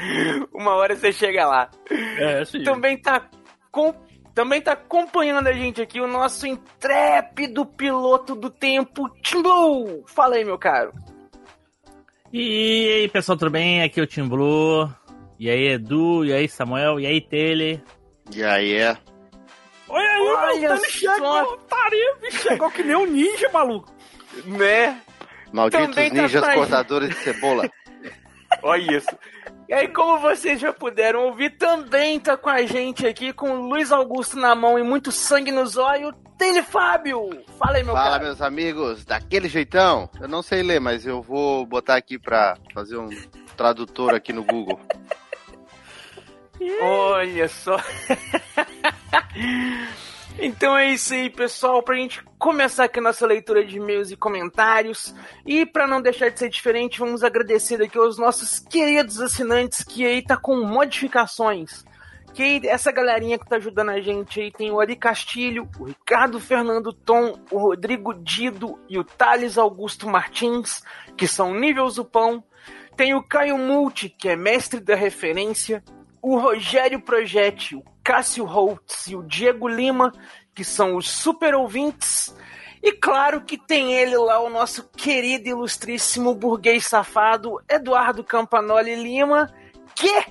[0.54, 1.70] Uma hora você chega lá.
[2.18, 2.62] É, sim.
[2.62, 3.28] Também tá
[3.70, 3.94] com-
[4.34, 10.04] também tá acompanhando a gente aqui o nosso intrépido piloto do tempo, Tim Blue.
[10.06, 10.92] Fala aí, meu caro.
[12.32, 13.82] E aí, pessoal, tudo bem?
[13.82, 14.88] Aqui é o Tim Blue.
[15.38, 16.24] E aí, Edu.
[16.24, 17.00] E aí, Samuel.
[17.00, 17.82] E aí, Tele.
[18.34, 18.96] E aí, é.
[19.88, 20.86] Olha aí, Olha mano, ele só.
[21.16, 21.60] chegou,
[22.20, 23.92] bicho, chegou que nem um ninja, maluco.
[24.44, 25.00] Né?
[25.52, 27.68] Malditos Também tá ninjas pra- cortadores de cebola.
[28.62, 29.08] Olha isso.
[29.70, 33.68] E aí, como vocês já puderam ouvir, também tá com a gente aqui, com o
[33.68, 37.30] Luiz Augusto na mão e muito sangue nos olhos, Tele Fábio.
[37.56, 38.24] Fala aí, meu Fala, cara.
[38.24, 40.10] meus amigos, daquele jeitão.
[40.20, 43.10] Eu não sei ler, mas eu vou botar aqui pra fazer um
[43.56, 44.80] tradutor aqui no Google.
[46.82, 47.76] Olha só.
[50.42, 54.16] Então é isso aí, pessoal, pra gente começar aqui a nossa leitura de e-mails e
[54.16, 55.14] comentários.
[55.44, 60.02] E pra não deixar de ser diferente, vamos agradecer aqui aos nossos queridos assinantes que
[60.02, 61.84] aí tá com modificações.
[62.32, 66.40] Que essa galerinha que tá ajudando a gente aí tem o Ari Castilho, o Ricardo
[66.40, 70.82] Fernando Tom, o Rodrigo Dido e o Thales Augusto Martins,
[71.18, 72.42] que são nível Zupão.
[72.96, 75.84] Tem o Caio Multi, que é mestre da referência,
[76.22, 80.12] o Rogério Projetti, o Cássio Holtz e o Diego Lima,
[80.54, 82.34] que são os super ouvintes.
[82.82, 89.52] E claro que tem ele lá, o nosso querido ilustríssimo burguês safado, Eduardo Campanoli Lima,
[89.94, 90.24] que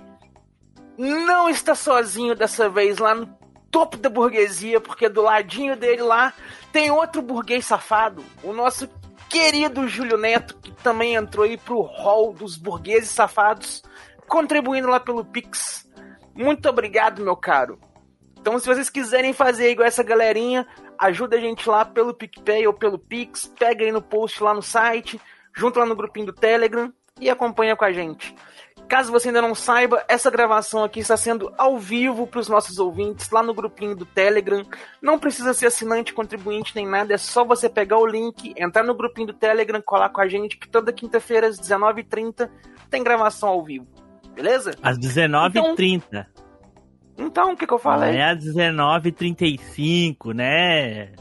[0.98, 3.28] não está sozinho dessa vez lá no
[3.70, 6.34] topo da burguesia, porque do ladinho dele lá
[6.72, 8.90] tem outro burguês safado, o nosso
[9.30, 13.84] querido Júlio Neto, que também entrou aí pro hall dos burgueses safados,
[14.28, 15.88] contribuindo lá pelo Pix.
[16.40, 17.78] Muito obrigado, meu caro.
[18.40, 20.66] Então, se vocês quiserem fazer igual essa galerinha,
[20.98, 24.62] ajuda a gente lá pelo PicPay ou pelo Pix, pega aí no post lá no
[24.62, 25.20] site,
[25.54, 28.34] junto lá no grupinho do Telegram e acompanha com a gente.
[28.88, 32.80] Caso você ainda não saiba, essa gravação aqui está sendo ao vivo para os nossos
[32.80, 34.66] ouvintes lá no grupinho do Telegram.
[35.02, 38.96] Não precisa ser assinante, contribuinte nem nada, é só você pegar o link, entrar no
[38.96, 42.50] grupinho do Telegram, colar com a gente, que toda quinta-feira às 19h30
[42.90, 44.09] tem gravação ao vivo.
[44.40, 44.72] Beleza?
[44.82, 46.26] Às 19h30.
[47.18, 48.16] Então, o que, que eu falei?
[48.16, 51.12] É às 19h35, né?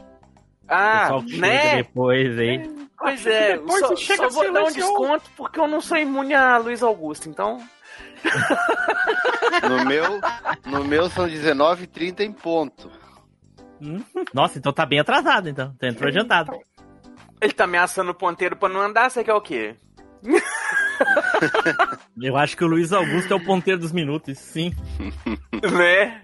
[0.65, 1.83] Ah, né?
[1.83, 2.73] depois aí.
[2.97, 5.97] Pois é, Depois só, você chega só vou dar um desconto porque eu não sou
[5.97, 7.57] imune a Luiz Augusto, então.
[9.67, 10.21] No meu,
[10.65, 12.89] no meu são 19h30 em ponto.
[14.33, 15.75] Nossa, então tá bem atrasado, então.
[15.77, 16.57] Tá entrou adiantado.
[17.41, 19.75] Ele tá ameaçando o ponteiro pra não andar, você quer o quê?
[22.21, 24.73] Eu acho que o Luiz Augusto é o ponteiro dos minutos, sim.
[25.71, 26.23] né?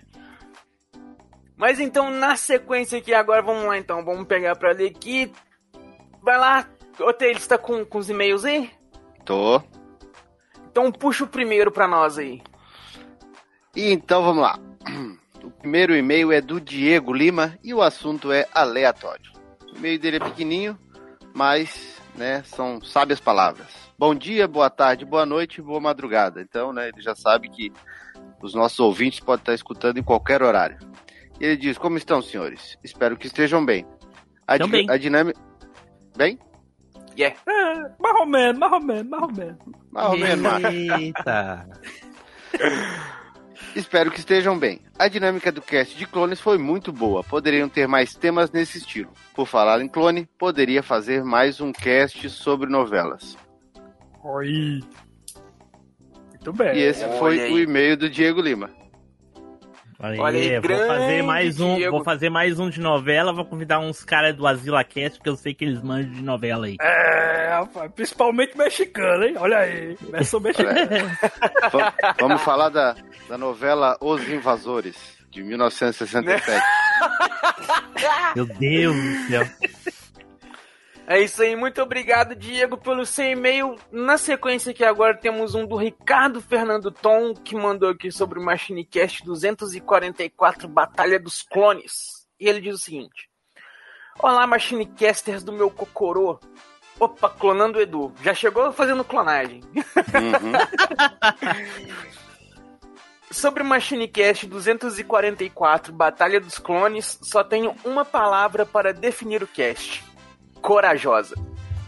[1.57, 5.31] Mas então, na sequência aqui, agora vamos lá então, vamos pegar pra ler aqui.
[6.21, 6.67] Vai lá,
[6.99, 8.69] ô Taylor, você tá com, com os e-mails aí?
[9.23, 9.61] Tô.
[10.69, 12.41] Então puxa o primeiro pra nós aí.
[13.75, 14.59] E então vamos lá.
[15.43, 19.31] O primeiro e-mail é do Diego Lima e o assunto é aleatório.
[19.71, 20.77] O e-mail dele é pequenininho,
[21.33, 23.84] mas, né, são sábias palavras.
[23.97, 26.41] Bom dia, boa tarde, boa noite, boa madrugada.
[26.41, 27.72] Então, né, ele já sabe que
[28.41, 30.77] os nossos ouvintes podem estar escutando em qualquer horário.
[31.39, 32.77] E ele diz: Como estão, senhores?
[32.84, 33.85] Espero que estejam bem.
[34.45, 34.89] A, di- bem.
[34.89, 35.39] a dinâmica.
[36.15, 36.38] Bem?
[37.17, 37.38] Yeah.
[37.47, 39.57] É, mais ou menos, mais ou menos, mais ou menos.
[39.91, 40.63] Mais ou menos,
[40.99, 41.69] Eita.
[43.76, 44.81] Espero que estejam bem.
[44.97, 47.23] A dinâmica do cast de clones foi muito boa.
[47.23, 49.11] Poderiam ter mais temas nesse estilo.
[49.34, 53.38] Por falar em clone, poderia fazer mais um cast sobre novelas.
[54.26, 54.81] Oi.
[56.30, 56.76] Muito bem.
[56.77, 57.53] e esse olha foi aí.
[57.53, 58.69] o e-mail do Diego Lima.
[59.97, 61.91] Olha, Olha aí, vou fazer mais um, Diego.
[61.95, 65.38] vou fazer mais um de novela, vou convidar uns caras do Asila Cast, porque eu
[65.38, 66.76] sei que eles manjam de novela aí.
[66.81, 69.35] É, rapaz, principalmente mexicano, hein?
[69.38, 69.97] Olha aí.
[70.11, 70.76] Eu sou mexicano.
[71.72, 72.95] Va- Vamos falar da,
[73.30, 74.97] da novela Os Invasores,
[75.31, 76.61] de 1967.
[78.35, 79.43] Meu Deus do céu.
[81.07, 83.76] É isso aí, muito obrigado, Diego, pelo seu e-mail.
[83.91, 88.44] Na sequência aqui agora temos um do Ricardo Fernando Tom, que mandou aqui sobre o
[88.44, 92.26] MachineCast 244 Batalha dos Clones.
[92.40, 93.30] E ele diz o seguinte:
[94.19, 96.40] Olá, Machinecasters do meu Cocorô.
[96.99, 98.14] Opa, clonando o Edu.
[98.23, 99.61] Já chegou fazendo clonagem.
[103.30, 110.02] Sobre o MachineCast 244 Batalha dos Clones, só tenho uma palavra para definir o cast:
[110.65, 111.35] corajosa.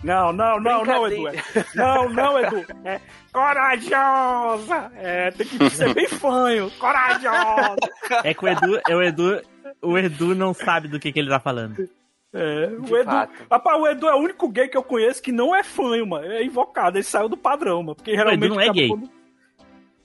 [0.04, 1.28] Não, não, não, não, Edu.
[1.28, 1.34] É-
[1.76, 2.64] Não, não, Edu.
[2.86, 3.02] É
[3.34, 4.92] corajosa.
[4.96, 6.70] É, tem que ser bem fanho.
[6.80, 7.76] Corajosa.
[8.24, 9.42] É que o Edu, é o Edu,
[9.82, 11.90] o Edu não sabe do que, que ele tá falando.
[12.32, 13.06] É, o De Edu.
[13.06, 13.34] fato.
[13.50, 16.26] Rapaz, o Edu é o único gay que eu conheço que não é fanho, mano.
[16.32, 17.96] É invocado, ele saiu do padrão, mano.
[17.96, 18.48] Porque geralmente.
[18.50, 18.88] não é gay.
[18.90, 19.10] quando-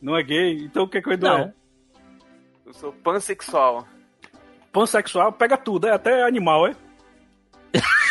[0.01, 0.57] Não é gay?
[0.65, 1.39] Então o que, que o Edu Não.
[1.39, 1.53] é?
[2.67, 3.87] Eu sou pansexual.
[4.73, 6.75] Pansexual, pega tudo, é até animal, é?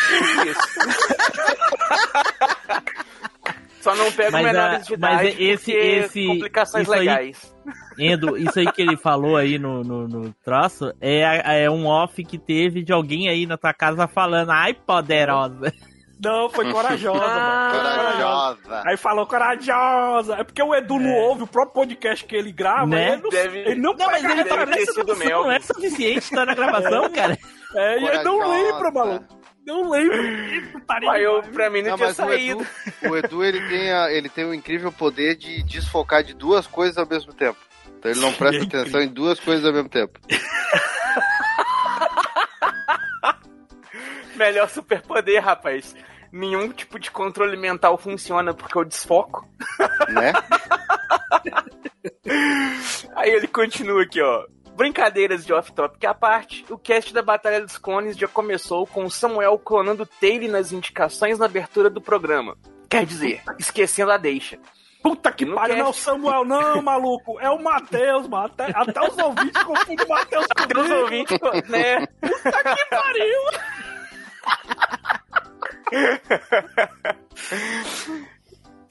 [3.80, 7.52] Só não pego Mas, menores ah, de mas idade esse- esse- complicações isso aí- legais.
[7.98, 12.22] Endo, isso aí que ele falou aí no, no, no troço é, é um off
[12.24, 15.72] que teve de alguém aí na tua casa falando, ai, poderosa.
[16.24, 17.72] Não, foi corajosa, Ah.
[17.72, 17.96] mano.
[17.96, 18.82] Corajosa.
[18.88, 20.34] Aí falou corajosa.
[20.36, 22.86] É porque o Edu não ouve o próprio podcast que ele grava.
[22.86, 23.14] Né?
[23.14, 26.54] Ele não, Deve- ele não, Não, mas ele tá nessa não é suficiente tá na
[26.54, 27.36] gravação, cara.
[27.74, 29.41] É, e ele não lembra, maluco.
[29.66, 30.16] Não lembra.
[30.72, 32.66] Putaria Mas eu, pra mim, não, Não, tinha mas o saído.
[33.02, 36.66] Edu, o Edu ele tem, a- ele tem o incrível poder de desfocar de duas
[36.66, 37.58] coisas ao mesmo tempo.
[37.98, 38.80] Então ele não presta É incrível.
[38.80, 40.18] atenção em duas coisas ao mesmo tempo.
[44.36, 45.94] Melhor superpoder, rapaz.
[46.32, 49.46] Nenhum tipo de controle mental funciona porque eu desfoco.
[50.08, 50.32] Né?
[53.14, 54.44] Aí ele continua aqui, ó.
[54.82, 59.10] Brincadeiras de off-topic à parte, o cast da Batalha dos Clones já começou com o
[59.10, 62.56] Samuel clonando Taylor nas indicações na abertura do programa.
[62.90, 64.58] Quer dizer, esquecendo a deixa.
[65.00, 65.92] Puta que pariu, não é o.
[65.92, 67.38] Samuel, não, maluco.
[67.38, 68.46] É o Matheus, mano.
[68.46, 71.00] Até, até os ouvintes confundem o Matheus Até os comigo.
[71.00, 71.38] ouvintes,
[71.68, 72.06] né?
[72.20, 73.40] Puta que pariu.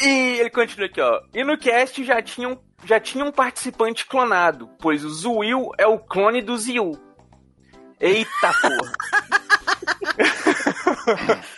[0.01, 1.21] E ele continua aqui, ó.
[1.33, 5.85] E no cast já tinha um, já tinha um participante clonado, pois o Zuil é
[5.85, 6.93] o clone do Zil.
[7.99, 8.91] Eita porra.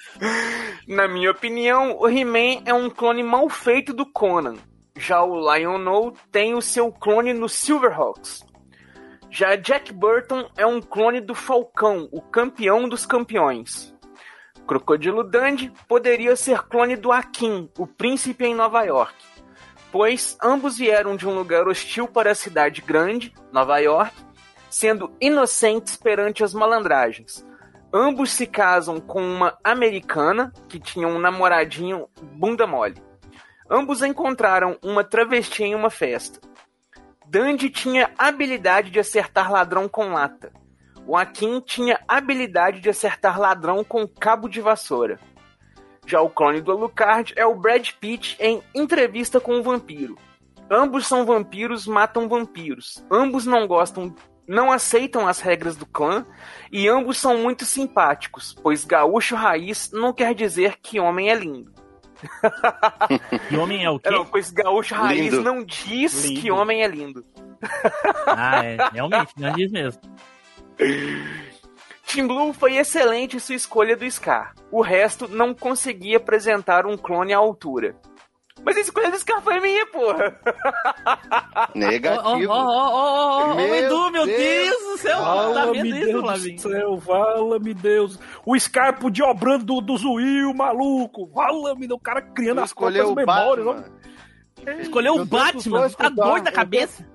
[0.88, 4.56] Na minha opinião, o He-Man é um clone mal feito do Conan.
[4.98, 8.46] Já o Lion-O tem o seu clone no Silverhawks.
[9.32, 13.93] Já Jack Burton é um clone do Falcão, o campeão dos campeões.
[14.68, 19.14] Crocodilo Dandy poderia ser clone do Akin, o príncipe em Nova York.
[19.92, 24.12] pois ambos vieram de um lugar hostil para a cidade grande, Nova York,
[24.68, 27.46] sendo inocentes perante as malandragens.
[27.94, 33.00] Ambos se casam com uma americana que tinha um namoradinho bunda mole.
[33.70, 36.40] Ambos encontraram uma travesti em uma festa.
[37.28, 40.52] Dandy tinha habilidade de acertar ladrão com lata.
[41.06, 45.20] O Akin tinha habilidade de acertar ladrão com cabo de vassoura.
[46.06, 50.18] Já o clone do Alucard é o Brad Pitt em Entrevista com o Vampiro.
[50.70, 53.04] Ambos são vampiros, matam vampiros.
[53.12, 54.14] Ambos não gostam,
[54.48, 56.26] não aceitam as regras do clã
[56.72, 61.72] e ambos são muito simpáticos, pois gaúcho raiz não quer dizer que homem é lindo.
[63.52, 64.10] E homem é o quê?
[64.10, 65.44] Não, pois gaúcho raiz Lindo.
[65.44, 66.42] não diz Lindo.
[66.42, 67.26] que homem é lindo.
[68.26, 70.02] Ah, é, realmente, não diz mesmo.
[72.06, 74.54] Team Blue foi excelente em sua escolha do Scar.
[74.72, 77.96] O resto não conseguia apresentar um clone à altura.
[78.64, 80.40] Mas a escolha do Scar foi minha, porra.
[81.74, 82.52] Negativo.
[82.52, 84.38] Ó, ó, ó, ó, ó, Meu Edu, meu Deus.
[84.38, 86.56] Deus do céu, tá Fala-me vendo isso, Deus Flavinho?
[86.56, 88.20] do céu, fala-me Deus.
[88.46, 91.30] O Scarpo de obrando do, do Zuil, maluco.
[91.34, 93.66] Fala-me, o cara criando as Escolheu próprias o memórias.
[93.66, 94.82] Batman.
[94.82, 97.06] Escolheu o Batman, tá doido da cabeça?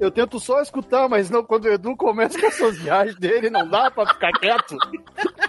[0.00, 3.68] Eu tento só escutar, mas não, quando o Edu começa com essas viagens dele, não
[3.68, 4.76] dá pra ficar quieto.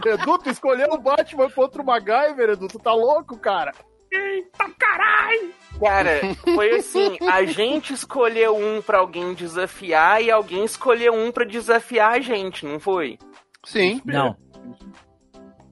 [0.06, 3.72] Edu, tu escolheu o Batman contra o MacGyver, Edu, tu tá louco, cara?
[4.12, 5.54] Eita caralho!
[5.80, 6.20] Cara,
[6.56, 12.14] foi assim, a gente escolheu um pra alguém desafiar e alguém escolheu um pra desafiar
[12.14, 13.20] a gente, não foi?
[13.64, 14.02] Sim.
[14.04, 14.36] Não.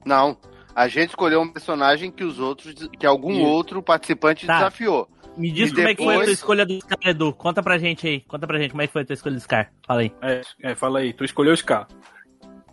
[0.06, 0.38] Não.
[0.74, 3.42] A gente escolheu um personagem que os outros, que algum Isso.
[3.42, 4.54] outro participante Tá.
[4.58, 5.08] desafiou.
[5.38, 7.32] Me diz E como é que foi a tua depois- escolha do Scar, Edu.
[7.32, 8.20] Conta pra gente aí.
[8.22, 9.70] Conta pra gente como é que foi a tua escolha do Scar.
[9.86, 10.12] Fala aí.
[10.20, 11.86] É, é, fala aí, tu escolheu o Scar.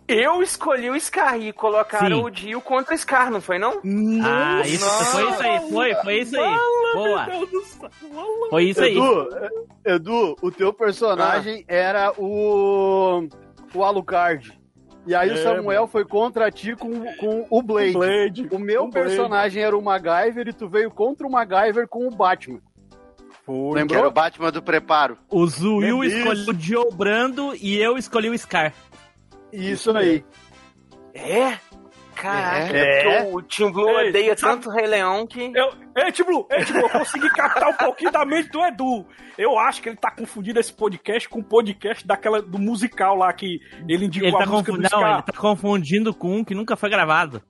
[0.08, 2.24] Eu escolhi o Scar e colocaram Sim.
[2.24, 3.80] o Dio contra o Scar, não foi não?
[4.24, 6.54] Ah, isso, foi isso aí, foi, foi isso aí.
[6.94, 7.26] Boa.
[8.50, 8.92] Foi isso aí.
[8.96, 9.28] Edu,
[9.84, 13.26] Edu, o teu personagem era o.
[13.74, 14.56] o Alucard.
[15.06, 17.96] E aí o É, Samuel foi contra ti com, com o Blade.
[17.96, 18.48] O Blade.
[18.50, 19.08] O meu O Blade.
[19.08, 22.58] personagem era o MacGyver e tu veio contra o MacGyver com o Batman.
[23.44, 23.68] Foi.
[23.70, 23.98] Que Lembrou?
[24.00, 25.16] era o Batman do preparo.
[25.30, 26.16] O Zuil Isso.
[26.16, 28.74] escolheu o Joe Brando e eu escolhi o Scar.
[29.52, 30.24] Isso aí.
[31.14, 31.56] É?
[32.16, 33.02] Caraca, É.
[33.24, 35.52] porque o Team Blue Ei, odeia sabe- tanto o Rei Leão que.
[35.54, 39.06] Eu, ei, Tiblu, ei, Tiblu, eu consegui captar um pouquinho da mente do Edu.
[39.36, 43.32] Eu acho que ele tá confundindo esse podcast com o podcast daquela, do musical lá
[43.32, 46.44] que ele indicou Ele a tá, música confu- do não, ele tá confundindo com um
[46.44, 47.42] que nunca foi gravado.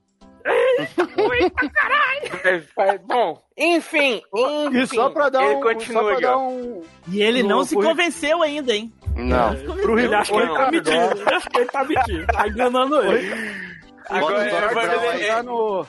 [2.44, 4.78] É, Bom, enfim, enfim.
[4.78, 5.60] E só pra dar ele um.
[5.60, 6.82] continua só pra dar um.
[7.09, 8.93] E ele No- não se convenceu ainda, hein?
[9.16, 9.55] Não.
[9.80, 10.70] Pro Ele acha que ele tá Não.
[10.70, 11.20] mentindo.
[11.20, 12.26] Ele acha que ele tá mentindo.
[12.26, 13.30] Tá enganando ele.
[14.09, 15.19] Agora, o agora Brown ele- aí.
[15.23, 15.87] Ricardo no,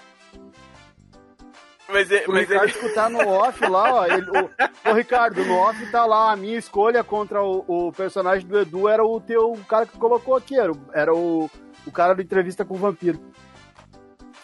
[1.89, 2.71] mas, ele- pro mas Ricardo ele.
[2.71, 4.05] escutar no off lá, ó.
[4.05, 6.31] Ele, o, ô, Ricardo, no off tá lá.
[6.31, 9.97] A minha escolha contra o, o personagem do Edu era o teu o cara que
[9.97, 10.59] colocou aqui.
[10.59, 11.49] Era, o- era o,
[11.85, 13.19] o cara do entrevista com o vampiro.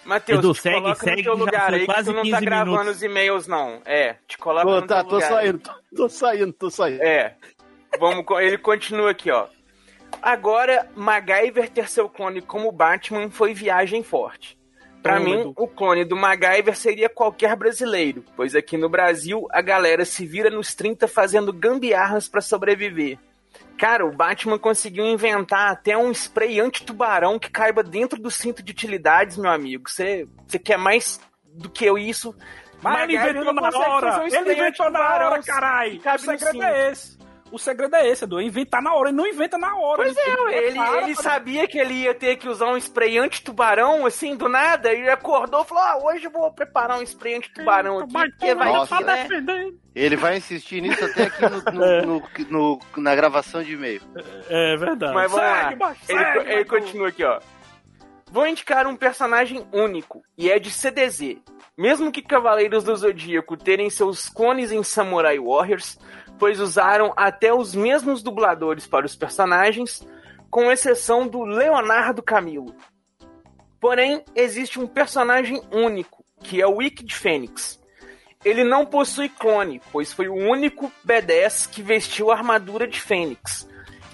[0.06, 2.32] Matheus, Edu, te segue, coloca segue, no teu lugar aí que quase tu não 15
[2.36, 2.96] tá gravando minutos.
[2.98, 3.82] os e-mails, não.
[3.86, 5.36] É, te coloca Ô, no tá, teu tô lugar aí.
[5.46, 7.02] saindo, tô, tô saindo, tô saindo.
[7.02, 7.36] É.
[8.00, 9.48] Vamos, ele continua aqui, ó.
[10.22, 14.58] Agora, MacGyver ter seu clone como Batman foi viagem forte.
[15.02, 15.54] Pra Toma, mim, Edu.
[15.58, 20.50] o clone do MacGyver seria qualquer brasileiro, pois aqui no Brasil a galera se vira
[20.50, 23.20] nos 30 fazendo gambiarras pra sobreviver.
[23.78, 28.72] Cara, o Batman conseguiu inventar até um spray anti-tubarão que caiba dentro do cinto de
[28.72, 29.90] utilidades, meu amigo.
[29.90, 30.26] Você
[30.64, 31.20] quer mais
[31.54, 32.34] do que eu isso?
[32.82, 34.20] Mas ele inventou na hora.
[34.20, 37.18] um Ele inventou na hora, cabe O segredo é esse.
[37.54, 38.40] O segredo é esse, Edu.
[38.40, 39.10] é Inventar na hora.
[39.10, 40.04] Ele não inventa na hora.
[40.04, 42.78] Pois é, Ele ele, prepara ele pra- sabia que ele ia ter que usar um
[42.78, 46.98] spray anti-tubarão, assim, do nada, e ele acordou e falou, ah, hoje eu vou preparar
[46.98, 48.98] um spray anti-tubarão aqui, porque vai Nossa.
[48.98, 49.28] que, né?
[49.94, 52.20] Ele vai insistir nisso até aqui no, no-
[52.50, 54.02] no- no- na gravação de e-mail.
[54.50, 55.14] É verdade.
[55.14, 55.88] Mas vamos Segue, lá.
[55.90, 57.40] macho, Ele, segue, ele continua aqui, ó.
[58.32, 61.38] Vou indicar um personagem único, e é de CDZ.
[61.78, 65.98] Mesmo que Cavaleiros do Zodíaco terem seus clones em Samurai Warriors,
[66.40, 70.06] pois usaram até os mesmos dubladores para os personagens,
[70.50, 72.76] com exceção do Leonardo Camilo.
[73.80, 77.82] Porém, existe um personagem único, que é o Wicked Fênix.
[78.46, 83.68] Ele não possui clone, pois foi o único B10 que vestiu a armadura de Fênix.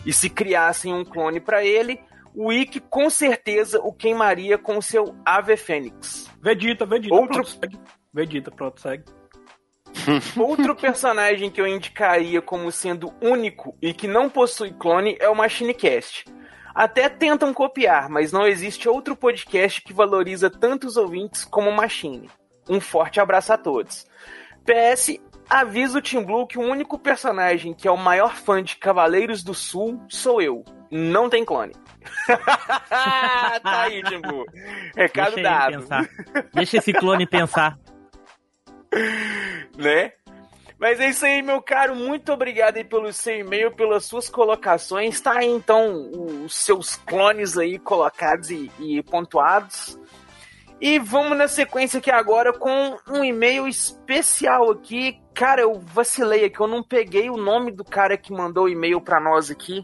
[0.05, 1.99] E se criassem um clone para ele,
[2.33, 6.29] o Ikki com certeza o queimaria com seu Ave Fênix.
[6.41, 7.13] Vegeta, Vegeta.
[7.15, 7.79] Outro- Pronto, segue.
[8.13, 9.03] Vegeta, pronto, segue.
[10.38, 15.35] Outro personagem que eu indicaria como sendo único e que não possui clone é o
[15.35, 16.26] Machine Cast.
[16.73, 22.30] Até tentam copiar, mas não existe outro podcast que valoriza tantos ouvintes como o Machine.
[22.69, 24.05] Um forte abraço a todos.
[24.63, 25.19] PS,
[25.49, 29.43] avisa o Team Blue que o único personagem que é o maior fã de Cavaleiros
[29.43, 30.63] do Sul sou eu.
[30.91, 31.73] Não tem clone.
[32.27, 34.45] tá aí, Team Blue.
[34.95, 35.80] Recado Deixa dado.
[35.80, 36.09] pensar.
[36.53, 37.77] Deixa esse clone pensar.
[39.78, 40.14] Né?
[40.80, 41.94] Mas é isso aí, meu caro.
[41.94, 45.20] Muito obrigado aí pelo seu e-mail, pelas suas colocações.
[45.20, 46.10] Tá aí, então,
[46.45, 49.99] os seus clones aí colocados e, e pontuados.
[50.80, 55.22] E vamos na sequência aqui agora com um e-mail especial aqui.
[55.34, 59.02] Cara, eu vacilei aqui, eu não peguei o nome do cara que mandou o e-mail
[59.02, 59.84] pra nós aqui.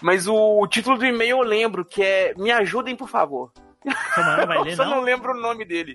[0.00, 3.52] Mas o, o título do e-mail eu lembro, que é Me ajudem, por favor.
[4.46, 4.96] Vai ler, Eu só não?
[4.96, 5.94] não lembro o nome dele.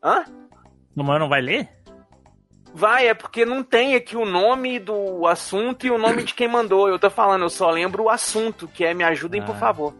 [0.00, 0.24] Hã?
[0.98, 1.68] Samuel não vai ler?
[2.74, 6.46] Vai, é porque não tem aqui o nome do assunto e o nome de quem
[6.48, 6.88] mandou.
[6.88, 9.58] Eu tô falando, eu só lembro o assunto, que é Me ajudem, por Ah.
[9.58, 9.94] favor.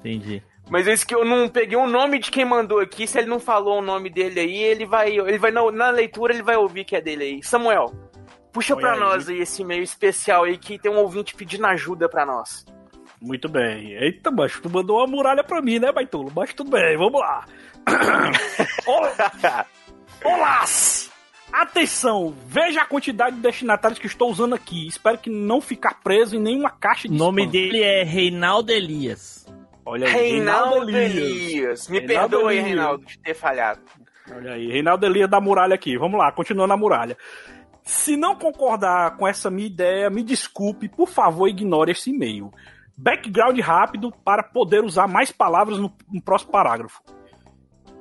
[0.00, 0.42] Entendi.
[0.70, 3.40] Mas esse que eu não peguei o nome de quem mandou aqui, se ele não
[3.40, 5.16] falou o nome dele aí, ele vai.
[5.18, 7.42] Ele vai na, na leitura, ele vai ouvir que é dele aí.
[7.42, 7.92] Samuel,
[8.52, 9.00] puxa Oi pra aí.
[9.00, 12.66] nós aí esse e-mail especial aí que tem um ouvinte pedindo ajuda pra nós.
[13.20, 13.92] Muito bem.
[13.94, 16.30] Eita, macho, tu mandou uma muralha pra mim, né, Baitolo?
[16.36, 17.44] Mas tudo bem, vamos lá.
[20.24, 20.64] Olá!
[21.52, 24.86] Atenção, veja a quantidade de destinatários que estou usando aqui.
[24.86, 27.52] Espero que não ficar preso em nenhuma caixa de O nome spam.
[27.52, 29.46] dele é Reinaldo Elias.
[29.84, 31.88] Olha aí, Reinaldo Elias.
[31.88, 32.66] Me Reinaldo perdoe, Elias.
[32.66, 33.80] Reinaldo, de ter falhado.
[34.30, 35.96] Olha aí, Reinaldo Elias da muralha aqui.
[35.96, 37.16] Vamos lá, continuando a muralha.
[37.82, 42.52] Se não concordar com essa minha ideia, me desculpe, por favor, ignore esse e-mail.
[42.94, 47.00] Background rápido para poder usar mais palavras no, no próximo parágrafo.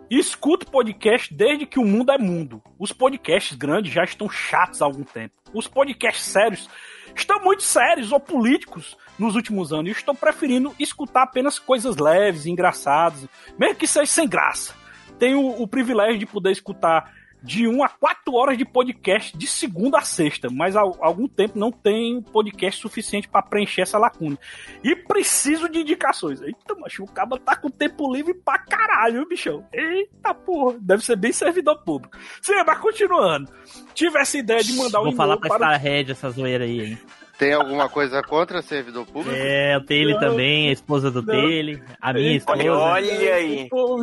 [0.10, 2.64] Escuto podcast desde que o mundo é mundo.
[2.80, 5.36] Os podcasts grandes já estão chatos há algum tempo.
[5.54, 6.70] Os podcasts sérios
[7.14, 9.90] estão muito sérios ou políticos nos últimos anos.
[9.90, 13.28] E estou preferindo escutar apenas coisas leves, engraçadas,
[13.60, 14.74] mesmo que seja sem graça.
[15.20, 17.14] Tenho o privilégio de poder escutar
[17.48, 21.58] de 1 a 4 horas de podcast de segunda a sexta, mas há algum tempo
[21.58, 24.38] não tem podcast suficiente para preencher essa lacuna.
[24.84, 26.42] E preciso de indicações.
[26.42, 29.66] Eita, macho, o cara tá com tempo livre pra caralho, bichão.
[29.72, 32.18] Eita porra, deve ser bem servidor público.
[32.42, 33.50] Sim, mas continuando.
[33.94, 35.76] Tive essa ideia de mandar um Vou falar pra para...
[35.78, 37.00] Starhead essa zoeira aí, hein?
[37.38, 39.36] Tem alguma coisa contra servidor público?
[39.38, 41.24] É, o Tele também, a esposa do.
[41.24, 42.94] Tele, a minha esposa.
[42.94, 43.68] aí.
[43.70, 43.98] Pô,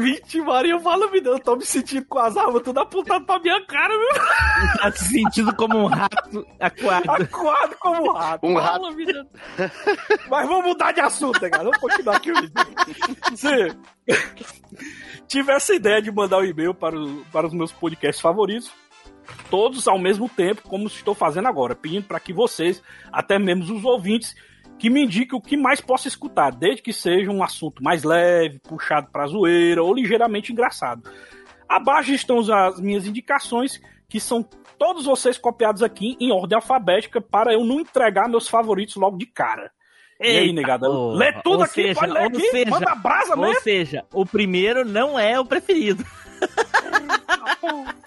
[0.46, 3.60] Maria, fala me não, eu tô me sentindo com as armas tudo apontado pra minha
[3.66, 4.08] cara, meu.
[4.80, 7.10] Tá se sentindo como um rato aquado.
[7.24, 8.46] Acuado como um rato.
[8.46, 9.26] Um Fala, me não.
[10.30, 11.64] Mas vamos mudar de assunto, cara?
[11.64, 12.52] Vamos continuar aqui o vídeo.
[13.34, 13.76] Sim.
[15.26, 18.70] Tive essa ideia de mandar um e-mail para, o- para os meus podcasts favoritos,
[19.50, 22.82] todos ao mesmo tempo, como estou fazendo agora, pedindo para que vocês,
[23.12, 24.34] até mesmo os ouvintes,
[24.78, 28.58] que me indiquem o que mais posso escutar, desde que seja um assunto mais leve,
[28.58, 31.02] puxado para zoeira ou ligeiramente engraçado.
[31.68, 34.42] Abaixo estão as minhas indicações, que são
[34.78, 39.26] todos vocês copiados aqui em ordem alfabética para eu não entregar meus favoritos logo de
[39.26, 39.70] cara.
[40.20, 40.86] e aí, Eita, negada?
[40.86, 41.16] porra.
[41.16, 43.60] Lê tudo Ou aqui, seja, pode ler ou aqui, seja, manda brasa Ou mesmo.
[43.62, 46.04] seja, o primeiro não é o preferido.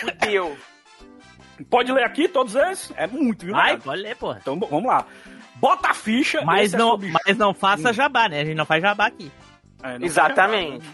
[0.00, 0.56] Fudeu.
[1.68, 2.92] Pode ler aqui todos esses?
[2.96, 3.54] É muito, viu?
[3.54, 3.82] Vai, negada?
[3.84, 4.38] pode ler, porra.
[4.40, 5.04] Então vamos lá.
[5.56, 6.40] Bota a ficha.
[6.42, 8.40] Mas é não, sobre- mas não faça jabá, né?
[8.40, 9.30] A gente não faz jabá aqui.
[9.82, 10.86] É, não Exatamente.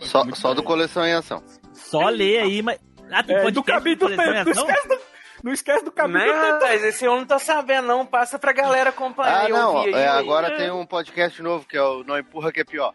[0.00, 1.42] Só, só do Coleção em Ação.
[1.72, 2.78] Só lê aí, mas.
[3.10, 4.22] Ah, tem É, do caminho do tempo.
[4.22, 4.98] Não esquece do,
[5.44, 6.52] não esquece do caminho do tempo.
[6.54, 6.84] rapaz?
[6.84, 8.04] Esse eu não tô sabendo, não.
[8.04, 9.74] Passa pra galera acompanhar Ah, não.
[9.76, 10.18] ouvir é, aí.
[10.18, 12.92] agora tem um podcast novo que é o Não Empurra Que É Pior.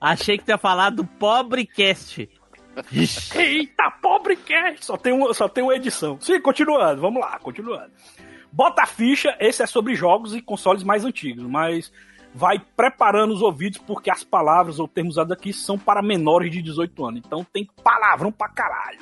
[0.00, 2.28] Achei que tu ia falar do Pobrecast.
[3.34, 4.84] Eita, pobre cast!
[4.84, 6.18] Só tem, um, só tem uma edição.
[6.20, 7.90] Sim, continuando, vamos lá, continuando.
[8.52, 11.92] Bota a ficha, esse é sobre jogos e consoles mais antigos, mas
[12.34, 16.60] vai preparando os ouvidos porque as palavras ou termos usados aqui são para menores de
[16.60, 17.22] 18 anos.
[17.24, 18.98] Então tem palavrão pra caralho.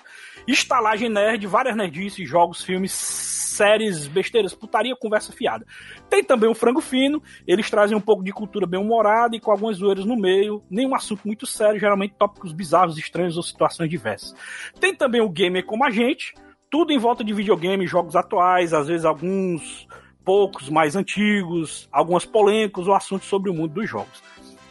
[0.46, 5.64] Estalagem nerd, várias nerdices, jogos, filmes, séries, besteiras, putaria, conversa fiada.
[6.10, 9.50] Tem também o frango fino, eles trazem um pouco de cultura bem humorada e com
[9.50, 14.34] algumas zoeiras no meio, nenhum assunto muito sério, geralmente tópicos bizarros, estranhos ou situações diversas.
[14.80, 16.34] Tem também o gamer como a gente,
[16.70, 19.86] tudo em volta de videogame, jogos atuais, às vezes alguns
[20.24, 24.22] poucos mais antigos, algumas polêmicas ou assuntos sobre o mundo dos jogos.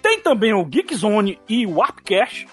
[0.01, 2.47] Tem também o Geek Zone e o Warpcast,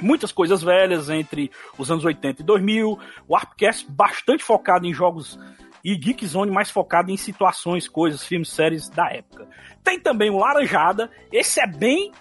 [0.00, 2.98] muitas coisas velhas entre os anos 80 e 2000,
[3.28, 5.38] o Warpcast bastante focado em jogos
[5.84, 9.48] e Geek Zone mais focado em situações, coisas, filmes, séries da época.
[9.82, 12.12] Tem também o Laranjada, esse é bem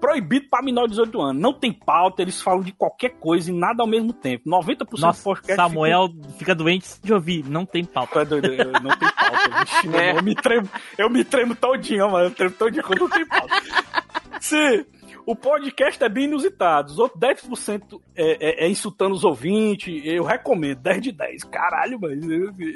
[0.00, 1.42] proibido para menor de 18 anos.
[1.42, 4.48] Não tem pauta, eles falam de qualquer coisa e nada ao mesmo tempo.
[4.48, 6.08] 90% do Nossa, podcast Samuel
[6.38, 7.44] fica doente de ouvir.
[7.44, 8.24] Não tem pauta.
[8.24, 8.40] Tá não
[8.96, 9.60] tem pauta.
[9.60, 10.16] Vixe, É.
[10.16, 12.26] eu me tremo, eu me tremo todinho, mano.
[12.26, 13.54] Eu tremo todinho quando não tem pauta.
[14.40, 14.86] Sim.
[15.26, 16.90] O podcast é bem inusitado.
[16.90, 20.02] Os outros 10% é, é, é insultando os ouvintes.
[20.04, 20.78] Eu recomendo.
[20.80, 21.44] 10 de 10.
[21.44, 22.18] Caralho, mas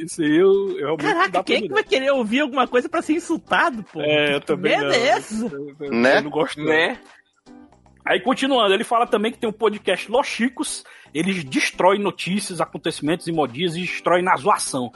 [0.02, 3.02] isso aí eu, eu realmente Caraca, quem é que vai querer ouvir alguma coisa pra
[3.02, 4.00] ser insultado, pô?
[4.00, 4.94] É, eu também merda não.
[4.94, 5.46] é essa?
[5.46, 6.18] Eu- eu- Né?
[6.18, 6.62] Eu não gosto.
[6.62, 6.98] Né?
[8.06, 10.84] Aí, continuando, ele fala também que tem um podcast Los Chicos.
[11.14, 14.92] Eles destroem notícias, acontecimentos e modinhas e destroem na zoação.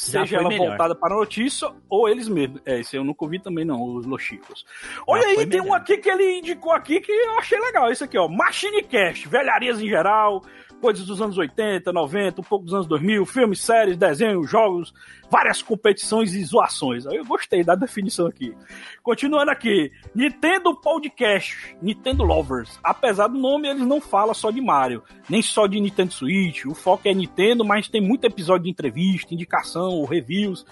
[0.00, 0.68] Seja ela melhor.
[0.68, 2.62] voltada para a notícia ou eles mesmos.
[2.64, 4.64] É, esse eu nunca ouvi também, não, os Los Chicos.
[5.06, 5.76] Olha aí, tem um melhor.
[5.76, 7.90] aqui que ele indicou aqui que eu achei legal.
[7.90, 8.26] Esse aqui, ó.
[8.26, 10.42] Machine Cast, velharias em geral,
[10.80, 14.92] coisas dos anos 80, 90, um pouco dos anos 2000, filmes, séries, desenhos, jogos,
[15.30, 17.04] várias competições e zoações.
[17.04, 18.54] Eu gostei da definição aqui.
[19.02, 22.80] Continuando aqui, Nintendo Podcast, Nintendo Lovers.
[22.82, 26.64] Apesar do nome, eles não falam só de Mario, nem só de Nintendo Switch.
[26.64, 30.64] O foco é Nintendo, mas tem muito episódio de entrevista, indicação, ou reviews,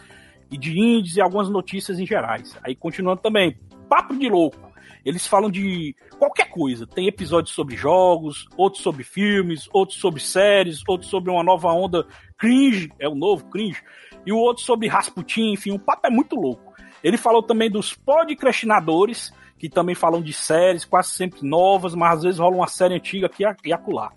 [0.50, 2.56] e de indies e algumas notícias em gerais.
[2.64, 3.56] Aí continuando também,
[3.88, 4.67] Papo de Louco.
[5.08, 6.86] Eles falam de qualquer coisa.
[6.86, 12.06] Tem episódios sobre jogos, outros sobre filmes, outros sobre séries, outros sobre uma nova onda
[12.36, 13.82] cringe, é o novo cringe,
[14.26, 16.74] e o outro sobre Rasputin, enfim, o papo é muito louco.
[17.02, 22.22] Ele falou também dos podcastinadores, que também falam de séries, quase sempre novas, mas às
[22.24, 24.12] vezes rola uma série antiga aqui e acolá.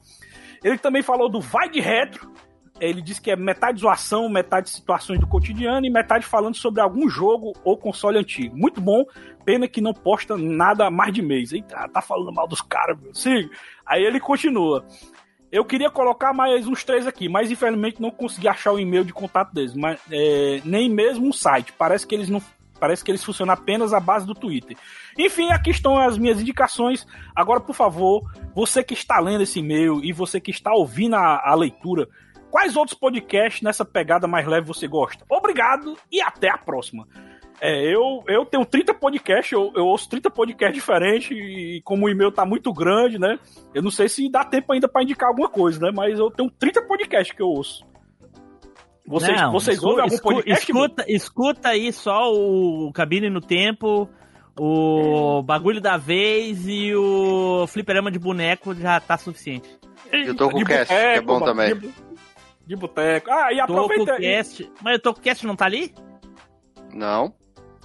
[0.61, 2.29] Ele também falou do Vai de Retro,
[2.81, 7.07] ele disse que é metade zoação, metade situações do cotidiano e metade falando sobre algum
[7.07, 8.57] jogo ou console antigo.
[8.57, 9.05] Muito bom,
[9.45, 11.53] pena que não posta nada mais de mês.
[11.53, 13.13] Eita, tá falando mal dos caras, meu.
[13.13, 13.47] Sim.
[13.85, 14.83] Aí ele continua.
[15.51, 19.13] Eu queria colocar mais uns três aqui, mas infelizmente não consegui achar o e-mail de
[19.13, 21.73] contato deles, mas, é, nem mesmo um site.
[21.77, 22.41] Parece que eles não.
[22.79, 24.75] Parece que eles funcionam apenas à base do Twitter.
[25.15, 27.05] Enfim, aqui estão as minhas indicações.
[27.35, 28.23] Agora, por favor,
[28.55, 32.09] você que está lendo esse e-mail e você que está ouvindo a, a leitura,
[32.51, 35.25] quais outros podcasts nessa pegada mais leve você gosta?
[35.29, 37.07] Obrigado e até a próxima.
[37.59, 42.09] É, eu, eu tenho 30 podcasts, eu, eu ouço 30 podcasts diferentes e como o
[42.09, 43.37] e-mail tá muito grande, né?
[43.73, 45.91] Eu não sei se dá tempo ainda para indicar alguma coisa, né?
[45.95, 47.85] Mas eu tenho 30 podcasts que eu ouço.
[49.05, 50.63] Vocês, Não, vocês escu- ouvem algum escu- podcast?
[50.71, 54.09] Escuta, escuta aí só o Cabine no Tempo,
[54.59, 59.69] o Bagulho da Vez e o Fliperama de Boneco já tá suficiente.
[60.11, 61.73] E o TocoCast, que é bom também.
[62.71, 63.29] De, boteco.
[63.29, 64.19] Ah, e aproveita aí.
[64.19, 64.71] TocoCast.
[64.81, 65.93] Mas o TocoCast não tá ali?
[66.93, 67.33] Não.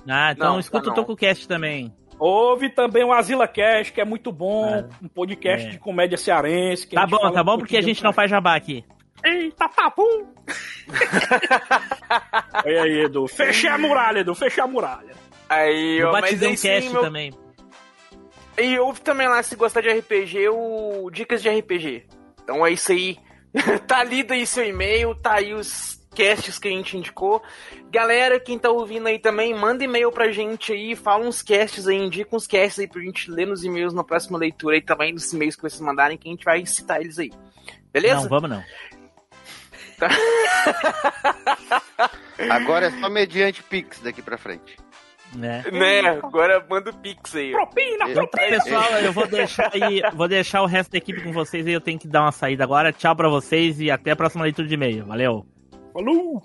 [0.09, 0.95] Ah, então Não, escuta tá o.
[0.95, 1.93] TocoCast também.
[2.19, 5.71] Houve também o Asila Cast, que é muito bom, um podcast é.
[5.71, 6.89] de comédia cearense.
[6.89, 8.85] Tá gente bom, tá bom, porque a gente não faz jabá aqui.
[9.25, 10.33] Eita, tá bom.
[12.65, 13.27] Olha aí, Edu.
[13.27, 14.35] Fechei a muralha, Edu.
[14.35, 15.15] Fechei a muralha.
[15.49, 17.03] Aí, O ó, mas aí, Cast meu...
[17.03, 17.35] também.
[18.57, 22.07] E ouve também lá, se gostar de RPG, o Dicas de RPG.
[22.43, 23.19] Então é isso aí.
[23.87, 27.43] tá lido aí seu e-mail, tá aí os casts que a gente indicou.
[27.91, 31.97] Galera, quem tá ouvindo aí também, manda e-mail pra gente aí, fala uns casts aí,
[31.97, 35.31] indica uns casts aí pra gente ler nos e-mails na próxima leitura aí também, nos
[35.33, 37.31] e-mails que vocês mandarem, que a gente vai citar eles aí.
[37.93, 38.23] Beleza?
[38.23, 38.65] Não, vamos não.
[42.51, 44.77] Agora é só mediante Pix daqui pra frente.
[45.35, 45.65] Né?
[45.71, 47.53] Né, agora manda o Pix aí.
[47.53, 51.67] Propina, Então, pessoal, eu vou deixar aí, vou deixar o resto da equipe com vocês
[51.67, 52.93] e eu tenho que dar uma saída agora.
[52.93, 55.05] Tchau pra vocês e até a próxima leitura de e-mail.
[55.05, 55.45] Valeu.
[55.93, 56.43] Falou!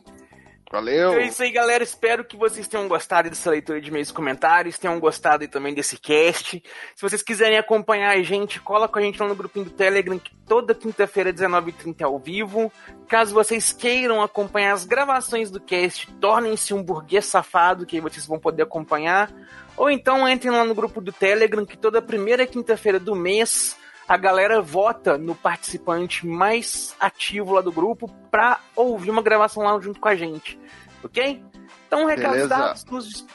[0.72, 1.10] Valeu!
[1.10, 1.84] Então é isso aí, galera.
[1.84, 6.64] Espero que vocês tenham gostado dessa leitura de e comentários, tenham gostado também desse cast.
[6.96, 10.18] Se vocês quiserem acompanhar a gente, cola com a gente lá no grupinho do Telegram,
[10.18, 12.72] que toda quinta-feira, 19h30 é ao vivo.
[13.06, 18.26] Caso vocês queiram acompanhar as gravações do cast, tornem-se um burguês safado, que aí vocês
[18.26, 19.30] vão poder acompanhar.
[19.76, 23.76] Ou então entrem lá no grupo do Telegram, que toda primeira quinta-feira do mês
[24.08, 29.80] a galera vota no participante mais ativo lá do grupo pra ouvir uma gravação lá
[29.80, 30.60] junto com a gente.
[31.04, 31.44] Ok?
[31.88, 33.26] Então, recados dados, nos,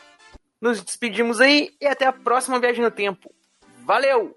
[0.61, 3.31] nos despedimos aí e até a próxima viagem no tempo.
[3.85, 4.37] Valeu!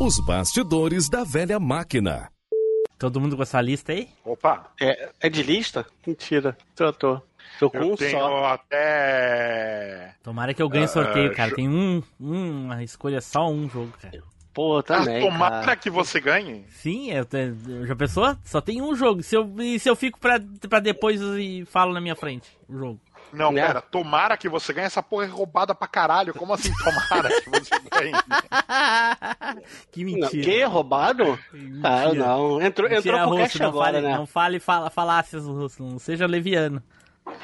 [0.00, 2.30] Os bastidores da velha máquina.
[2.98, 4.08] Todo mundo com essa lista aí?
[4.24, 4.70] Opa!
[4.80, 5.86] É, é de lista?
[6.06, 6.56] Mentira.
[6.74, 7.20] Tô, tô.
[7.60, 8.44] Tô com Eu um tenho só.
[8.54, 10.14] até.
[10.22, 11.50] Tomara que eu ganhe Ah, sorteio, cara.
[11.50, 14.22] jo- Tem um, um, uma escolha só um jogo, cara.
[14.52, 15.20] Pô, Ah, também.
[15.22, 15.76] tomara cara.
[15.76, 16.64] que você ganhe.
[16.70, 17.54] Sim, eu te-
[17.86, 18.36] já pensou?
[18.44, 19.22] Só tem um jogo.
[19.22, 22.76] Se eu, e se eu fico pra, pra depois e falo na minha frente o
[22.76, 23.00] jogo.
[23.32, 23.66] Não, Né?
[23.66, 24.86] pera, tomara que você ganhe.
[24.86, 26.32] Essa porra é roubada pra caralho.
[26.34, 28.12] Como assim tomara que você ganhe?
[29.92, 30.44] que Não, mentira.
[30.44, 30.64] que?
[30.64, 31.38] Roubado?
[31.82, 32.60] Ah, não.
[32.60, 34.16] Entrou, Mentira, entrou pro russo, não agora, fale, né?
[34.16, 36.82] Não fale fala, falácias russo, não seja leviano.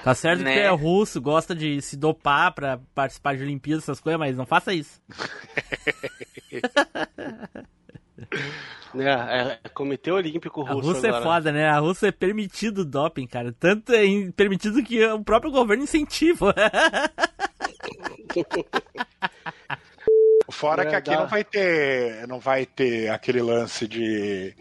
[0.02, 0.54] Tá certo Né?
[0.54, 4.46] que é russo, gosta de se dopar pra participar de Olimpíadas, essas coisas, mas não
[4.46, 5.00] faça isso.
[8.96, 11.24] É, é, é Comitê Olímpico A Russo Rússia é agora.
[11.24, 11.68] foda, né?
[11.68, 13.52] A Rússia é permitido o doping, cara.
[13.58, 14.04] Tanto é
[14.36, 16.54] permitido que o próprio governo incentiva.
[20.50, 21.18] Fora É, que aqui dá.
[21.18, 24.54] não vai ter, não vai ter aquele lance de,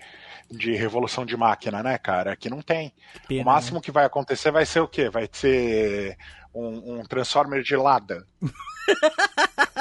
[0.49, 2.33] de revolução de máquina, né, cara?
[2.33, 2.91] Aqui não tem.
[3.27, 5.09] Pena, o máximo que vai acontecer vai ser o quê?
[5.09, 6.17] Vai ser
[6.53, 8.25] um, um Transformer de Lada.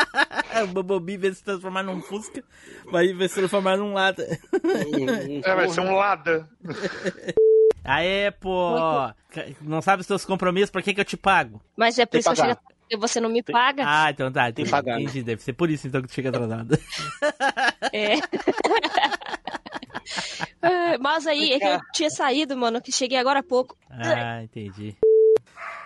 [0.64, 2.42] o Bobobi vai se transformar num Fusca,
[2.90, 4.26] vai vai se transformar num Lada.
[5.44, 6.48] É, vai ser um Lada.
[7.84, 8.76] Aê, pô!
[9.60, 11.60] Não sabe os seus compromissos, pra que que eu te pago?
[11.76, 12.60] Mas é por Tem isso que eu chego
[12.90, 13.84] e você não me paga.
[13.86, 14.52] Ah, então tá.
[14.52, 15.02] Tem que pagar, né?
[15.02, 16.78] Entendi, deve ser por isso então que tu chega atrasado.
[17.92, 18.16] É.
[21.00, 23.76] Mas aí, é que eu tinha saído, mano, que cheguei agora há pouco.
[23.90, 24.96] Ah, entendi.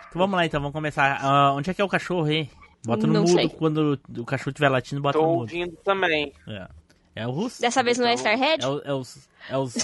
[0.09, 1.19] Então vamos lá então, vamos começar.
[1.23, 2.51] Ah, onde é que é o cachorro, hein?
[2.87, 3.49] Bota no Não mudo sei.
[3.49, 5.41] quando o cachorro estiver latindo, bota Tô no mudo.
[5.41, 6.33] ouvindo também.
[6.49, 6.69] É.
[7.17, 7.61] É o russo?
[7.61, 8.65] Dessa vez não é Starhead?
[8.65, 9.29] É, o- é os.
[9.51, 9.75] É os.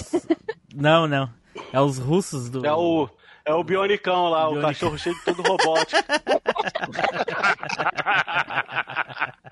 [0.73, 1.29] não, não.
[1.71, 2.65] É os russos do.
[2.65, 3.09] É o,
[3.45, 4.69] é o Bionicão lá, o Bionicão.
[4.71, 6.01] cachorro cheio de tudo robótico.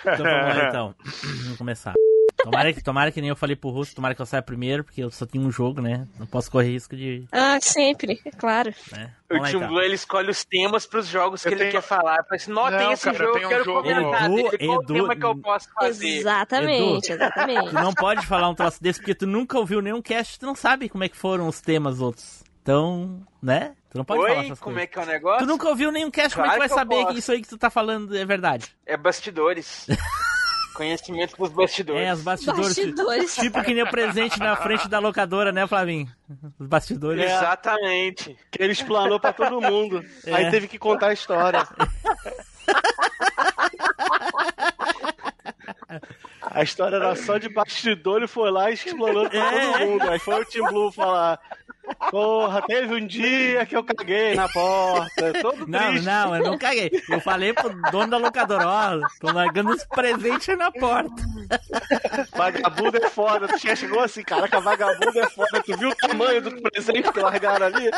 [0.00, 0.94] Então vamos lá então.
[1.42, 1.94] Vamos começar.
[2.36, 5.02] Tomara que, tomara que nem eu falei pro russo, tomara que eu saia primeiro, porque
[5.02, 6.06] eu só tenho um jogo, né?
[6.18, 7.24] Não posso correr risco de.
[7.32, 8.74] Ah, sempre, é claro.
[8.92, 9.10] Né?
[9.30, 9.68] O Tim então.
[9.68, 12.16] Blue ele escolhe os temas pros jogos que Eu ele tenho- quer falar.
[12.24, 14.34] Fala assim, não, tem esse cara, eu jogo, tenho eu um quero jogo- comentar Edu,
[14.50, 14.66] dele.
[14.66, 16.08] Qual Edu, tema que eu posso fazer?
[16.18, 17.68] Exatamente, exatamente.
[17.70, 20.54] Tu não pode falar um troço desse porque tu nunca ouviu nenhum cast, tu não
[20.54, 22.42] sabe como é que foram os temas outros.
[22.62, 23.74] Então, né?
[23.94, 24.82] Tu não pode falar Oi, essas como coisas.
[24.82, 25.46] é que é o negócio?
[25.46, 27.12] Tu nunca ouviu nenhum cast, como é Claro que tu vai saber posso.
[27.12, 28.74] que isso aí que tu tá falando é verdade?
[28.84, 29.86] É bastidores.
[30.74, 32.02] Conhecimento dos bastidores.
[32.02, 32.66] É, os bastidores.
[32.76, 33.36] Bastidores.
[33.36, 36.08] Tipo que nem o presente na frente da locadora, né, Flavinho?
[36.58, 37.22] Os bastidores.
[37.22, 37.36] É.
[37.36, 38.36] Exatamente.
[38.50, 40.04] Que ele explanou pra todo mundo.
[40.26, 40.34] É.
[40.34, 41.64] Aí teve que contar a história.
[46.42, 49.72] A história era só de bastidor e foi lá e explanou pra É.
[49.72, 50.10] todo mundo.
[50.10, 51.38] Aí foi o Tim Blue falar:
[52.10, 55.32] Porra, teve um dia que eu caguei na porta.
[55.42, 56.04] Todo Não, triste.
[56.06, 56.90] não, eu não caguei.
[57.10, 61.10] Eu falei pro dono da locadora, ó, tô largando os presentes na porta.
[62.36, 63.48] Vagabundo é foda.
[63.48, 65.62] Tu chegou assim, caraca, vagabundo é foda.
[65.64, 67.90] Tu viu o tamanho do presente que largaram ali?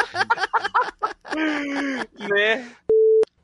[2.28, 2.66] Né?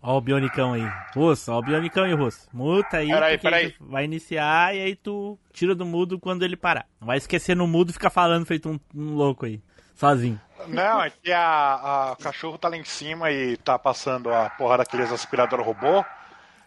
[0.05, 0.83] Ó o Bionicão aí.
[1.15, 2.49] Russo, ó o Bionicão aí, Russo.
[2.53, 3.75] Muta aí, Peraí, peraí.
[3.81, 6.87] vai iniciar e aí tu tira do mudo quando ele parar.
[7.01, 9.61] Não vai esquecer no mudo e ficar falando feito um, um louco aí.
[9.95, 10.41] Sozinho.
[10.69, 14.49] Não, é que a, a- o cachorro tá lá em cima e tá passando a
[14.51, 16.05] porra daqueles aspirador robô.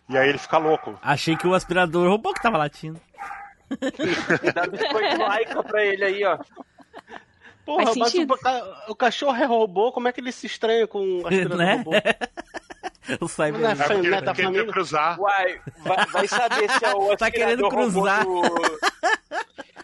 [0.09, 0.99] E aí ele fica louco.
[1.01, 2.99] Achei que o aspirador roubou que tava latindo.
[4.53, 6.37] Dá biscoito laica pra ele aí, ó.
[7.65, 8.27] Porra, Faz mas o,
[8.91, 11.75] o cachorro é robô, como é que ele se estranha com o aspirador Né?
[11.77, 11.91] robô?
[13.21, 13.61] O Cyber.
[13.61, 14.65] Não é É porque queria família?
[14.67, 15.19] cruzar.
[15.19, 18.23] Uai, vai, vai saber se é o Tá querendo aspirador robô cruzar.
[18.25, 18.79] do-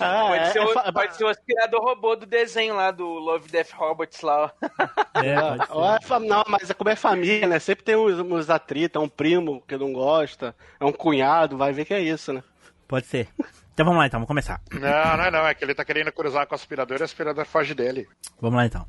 [0.00, 2.90] Ah, Pode, é, ser é o, fa- pode ser o aspirador robô do desenho lá
[2.90, 4.50] do Love Death Robots lá, ó.
[5.22, 5.72] É, pode ser.
[5.72, 7.58] Ó, é Não, mas é como é família, né?
[7.58, 11.72] Sempre tem uns, uns atritos, é um primo que não gosta, é um cunhado, vai
[11.72, 12.42] ver que é isso, né?
[12.86, 13.28] Pode ser.
[13.72, 14.60] Então vamos lá então, vamos começar.
[14.72, 14.80] Não,
[15.16, 15.46] não é não.
[15.46, 18.08] É que ele tá querendo cruzar com o aspirador e o aspirador foge dele.
[18.40, 18.86] Vamos lá então.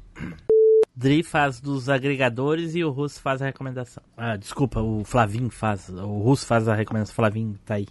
[0.95, 4.01] Dri faz dos agregadores e o Russo faz a recomendação.
[4.15, 5.89] Ah, desculpa, o Flavinho faz.
[5.89, 7.13] O Russo faz a recomendação.
[7.13, 7.87] O Flavinho tá aí.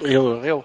[0.00, 0.64] Eu, eu.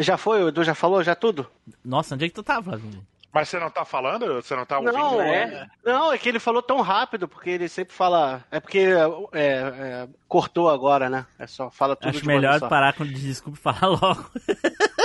[0.00, 0.42] Já foi?
[0.42, 1.02] O Edu já falou?
[1.02, 1.46] Já tudo?
[1.84, 3.06] Nossa, onde é que tu Flavinho?
[3.32, 4.42] Mas você não tá falando?
[4.42, 4.92] Você não tá ouvindo?
[4.92, 8.42] Não, é, não, é que ele falou tão rápido, porque ele sempre fala.
[8.50, 8.88] É porque
[9.32, 11.26] é, é, cortou agora, né?
[11.38, 12.68] É só fala tudo Acho melhor só.
[12.68, 14.30] parar com desculpa e falar logo.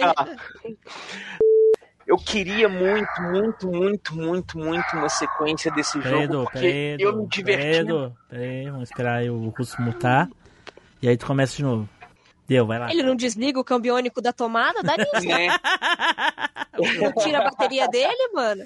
[0.00, 0.26] Ah,
[2.06, 7.16] Eu queria muito, muito, muito, muito, muito uma sequência desse jogo, Pedro, porque Pedro, eu
[7.16, 7.62] me diverti.
[7.62, 10.30] Pedro, peraí, vamos esperar aí o Russo mutar.
[11.02, 11.88] E aí tu começa de novo.
[12.52, 12.90] Deu, vai lá.
[12.90, 15.10] Ele não desliga o cambiônico da tomada, dá nisso.
[15.26, 15.48] Né?
[17.00, 18.64] Não tira a bateria dele, mano.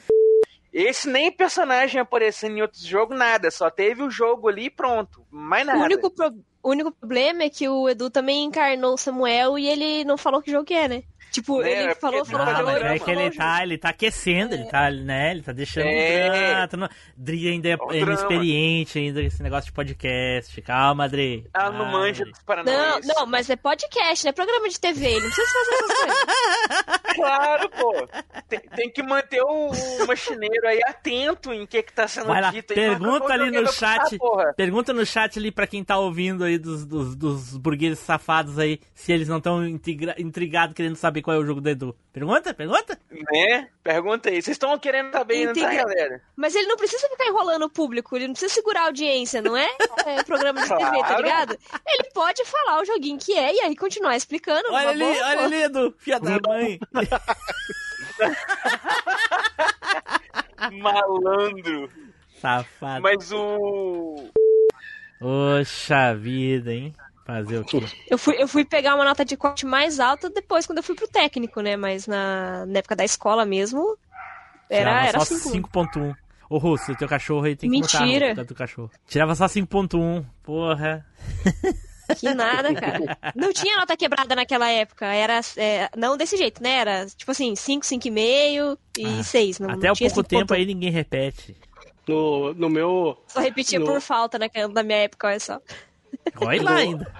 [0.72, 3.50] Esse nem personagem aparecendo em outros jogos, nada.
[3.50, 5.24] Só teve o jogo ali e pronto.
[5.30, 5.84] Mais O nada.
[5.84, 10.04] único, pro- o único problema é que o Edu também encarnou o Samuel e ele
[10.04, 11.02] não falou que jogo que é, né?
[11.36, 13.88] Tipo, Né, ele é falou, falou, falou, mas falou, é que ele tá, ele tá
[13.90, 15.32] aquecendo, ele tá, né?
[15.32, 15.84] Ele tá deixando.
[15.86, 16.66] É.
[16.66, 17.96] Tá no- Dri ainda é o drama.
[17.96, 20.62] inexperiente ainda esse negócio de podcast.
[20.62, 21.44] Calma, Dri.
[21.52, 23.06] Ela não manja dos Não, paranoias.
[23.06, 25.04] não, mas é podcast, não é programa de TV.
[25.06, 26.96] Ele não precisa fazer essas coisas.
[27.16, 28.06] Claro, pô.
[28.46, 32.42] Tem, tem que manter o, o machineiro aí atento em que que tá sendo Vai
[32.42, 32.74] lá, dito.
[32.74, 34.18] pergunta ali no chat.
[34.18, 34.52] porra.
[34.54, 38.78] Pergunta no chat ali pra quem tá ouvindo aí dos, dos, dos burgueses safados aí,
[38.94, 41.92] se eles não estão intrigados querendo saber qual é o jogo do Edu.
[42.12, 42.54] Pergunta?
[42.54, 42.96] Pergunta?
[43.10, 43.68] Né?
[43.82, 44.40] Pergunta aí.
[44.40, 45.84] Vocês estão querendo saber, não tá, Entendeu?
[45.84, 46.22] galera?
[46.36, 49.56] Mas ele não precisa ficar enrolando o público, ele não precisa segurar a audiência, não
[49.56, 49.68] é?
[50.06, 51.22] É programa de TV, tá Claro.
[51.24, 51.58] ligado?
[51.84, 54.62] Ele pode falar o joguinho que é e aí continuar explicando.
[54.70, 55.92] Olha ali, boa, olha ali, Edu.
[55.98, 56.78] Filha da mãe.
[60.80, 61.90] Malandro.
[62.40, 63.02] Safado.
[63.02, 64.30] Mas o.
[65.18, 66.94] Poxa vida, hein?
[67.26, 67.82] Fazer o quê?
[68.08, 70.94] Eu fui, eu fui pegar uma nota de corte mais alta depois, quando eu fui
[70.94, 71.76] pro técnico, né?
[71.76, 73.98] Mas na, na época da escola mesmo,
[74.70, 75.68] era, Tirava era só 5.
[75.68, 76.14] 5.1.
[76.48, 78.44] Ô, Russo, o teu cachorro aí tem que botar a Mentira.
[78.44, 78.90] do cachorro.
[79.08, 80.24] Tirava só 5.1.
[80.44, 81.04] Porra.
[82.20, 83.18] Que nada, cara.
[83.34, 85.06] Não tinha nota quebrada naquela época.
[85.06, 85.40] Era.
[85.56, 86.70] é, não desse jeito, né?
[86.78, 89.58] Era tipo assim, 5, 5,5 e 6.
[89.58, 91.56] Não, Até tinha pouco 5 tempo aí ninguém repete.
[92.06, 93.20] No, no meu.
[93.26, 95.60] Só repetia no- por falta naquela, na minha época, olha só.
[96.40, 97.12] Olha lá ainda.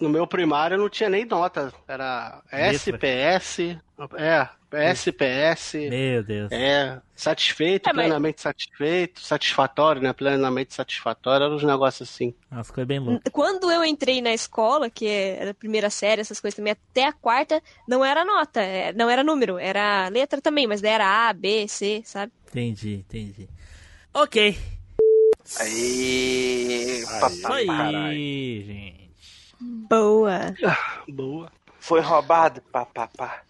[0.00, 1.72] No meu primário não tinha nem nota.
[1.86, 3.76] Era SPS.
[4.16, 4.48] É,
[4.92, 5.74] SPS.
[5.90, 6.50] Meu Deus.
[6.50, 10.12] É, satisfeito, É, mas- plenamente satisfeito, satisfatório, né?
[10.14, 12.34] Plenamente satisfatório, eram uns negócios assim.
[12.50, 13.30] Nossa, foi bem louco.
[13.30, 17.12] Quando eu entrei na escola, que era a primeira série, essas coisas também, até a
[17.12, 21.32] quarta, não era nota, é, não era número, era letra também, mas daí era A,
[21.34, 22.32] B, C, sabe?
[22.48, 23.48] Entendi, entendi.
[24.14, 24.56] Ok.
[25.58, 27.02] Aí.
[27.02, 29.10] Isso aí, gente.
[29.60, 30.54] Boa.
[31.08, 31.52] Boa.
[31.78, 33.42] Foi roubado, papapá.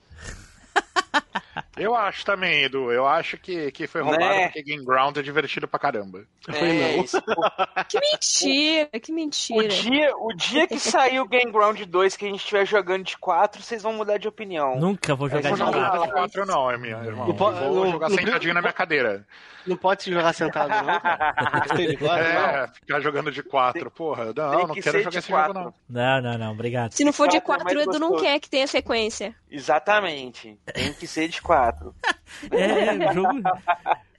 [1.80, 2.90] Eu acho também, Edu.
[2.92, 4.44] Eu acho que, que foi roubado Né?
[4.44, 6.24] porque Game Ground é divertido pra caramba.
[6.48, 7.42] É, isso, pô.
[7.88, 9.64] Que mentira, que mentira.
[9.64, 13.04] O dia, o dia que sair o Game Ground 2 que a gente estiver jogando
[13.04, 14.76] de 4, vocês vão mudar de opinião.
[14.78, 15.98] Nunca vou jogar de não vou quatro.
[16.00, 17.26] jogar 4 não, é minha, irmão.
[17.28, 19.26] Não po- Eu vou não- jogar não- sentadinho na minha cadeira.
[19.66, 21.34] Não pode se jogar sentado, não, cara.
[21.76, 24.26] De É, ficar jogando de 4, porra.
[24.26, 25.54] Não, tem não que quero jogar de esse jogo, quatro.
[25.62, 25.74] não.
[25.88, 26.92] Não, não, não, obrigado.
[26.92, 29.34] Se não for de Quatro é 4, o mais Edu não quer que tenha sequência.
[29.50, 30.58] Exatamente.
[30.72, 31.69] Tem que ser de 4.
[32.52, 33.40] É, jogo.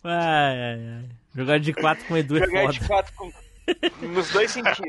[0.03, 1.05] Ai, ai, ai.
[1.33, 2.73] Jogar de 4 com o Edu é Jogar foda.
[2.73, 3.31] de 4 com...
[4.07, 4.77] nos dois sentidos.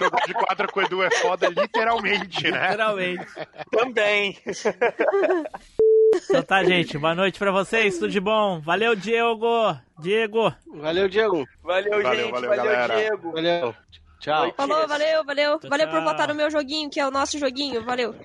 [0.00, 2.70] Jogar de 4 com o Edu é foda literalmente, né?
[2.70, 3.26] Literalmente.
[3.70, 4.38] Também.
[6.24, 6.96] Então tá, gente.
[6.98, 7.98] Boa noite pra vocês.
[7.98, 8.60] Tudo de bom.
[8.60, 9.76] Valeu, Diego.
[10.00, 10.52] Diego.
[10.74, 11.46] Valeu, Diego.
[11.62, 12.32] Valeu, Valeu, gente.
[12.32, 12.96] valeu, Valeu.
[12.96, 13.32] Diego.
[13.32, 13.74] Valeu.
[14.18, 14.52] Tchau.
[14.56, 15.58] Falou, valeu, valeu.
[15.60, 16.04] Tchau, valeu por tchau.
[16.04, 17.84] votar no meu joguinho, que é o nosso joguinho.
[17.84, 18.14] Valeu.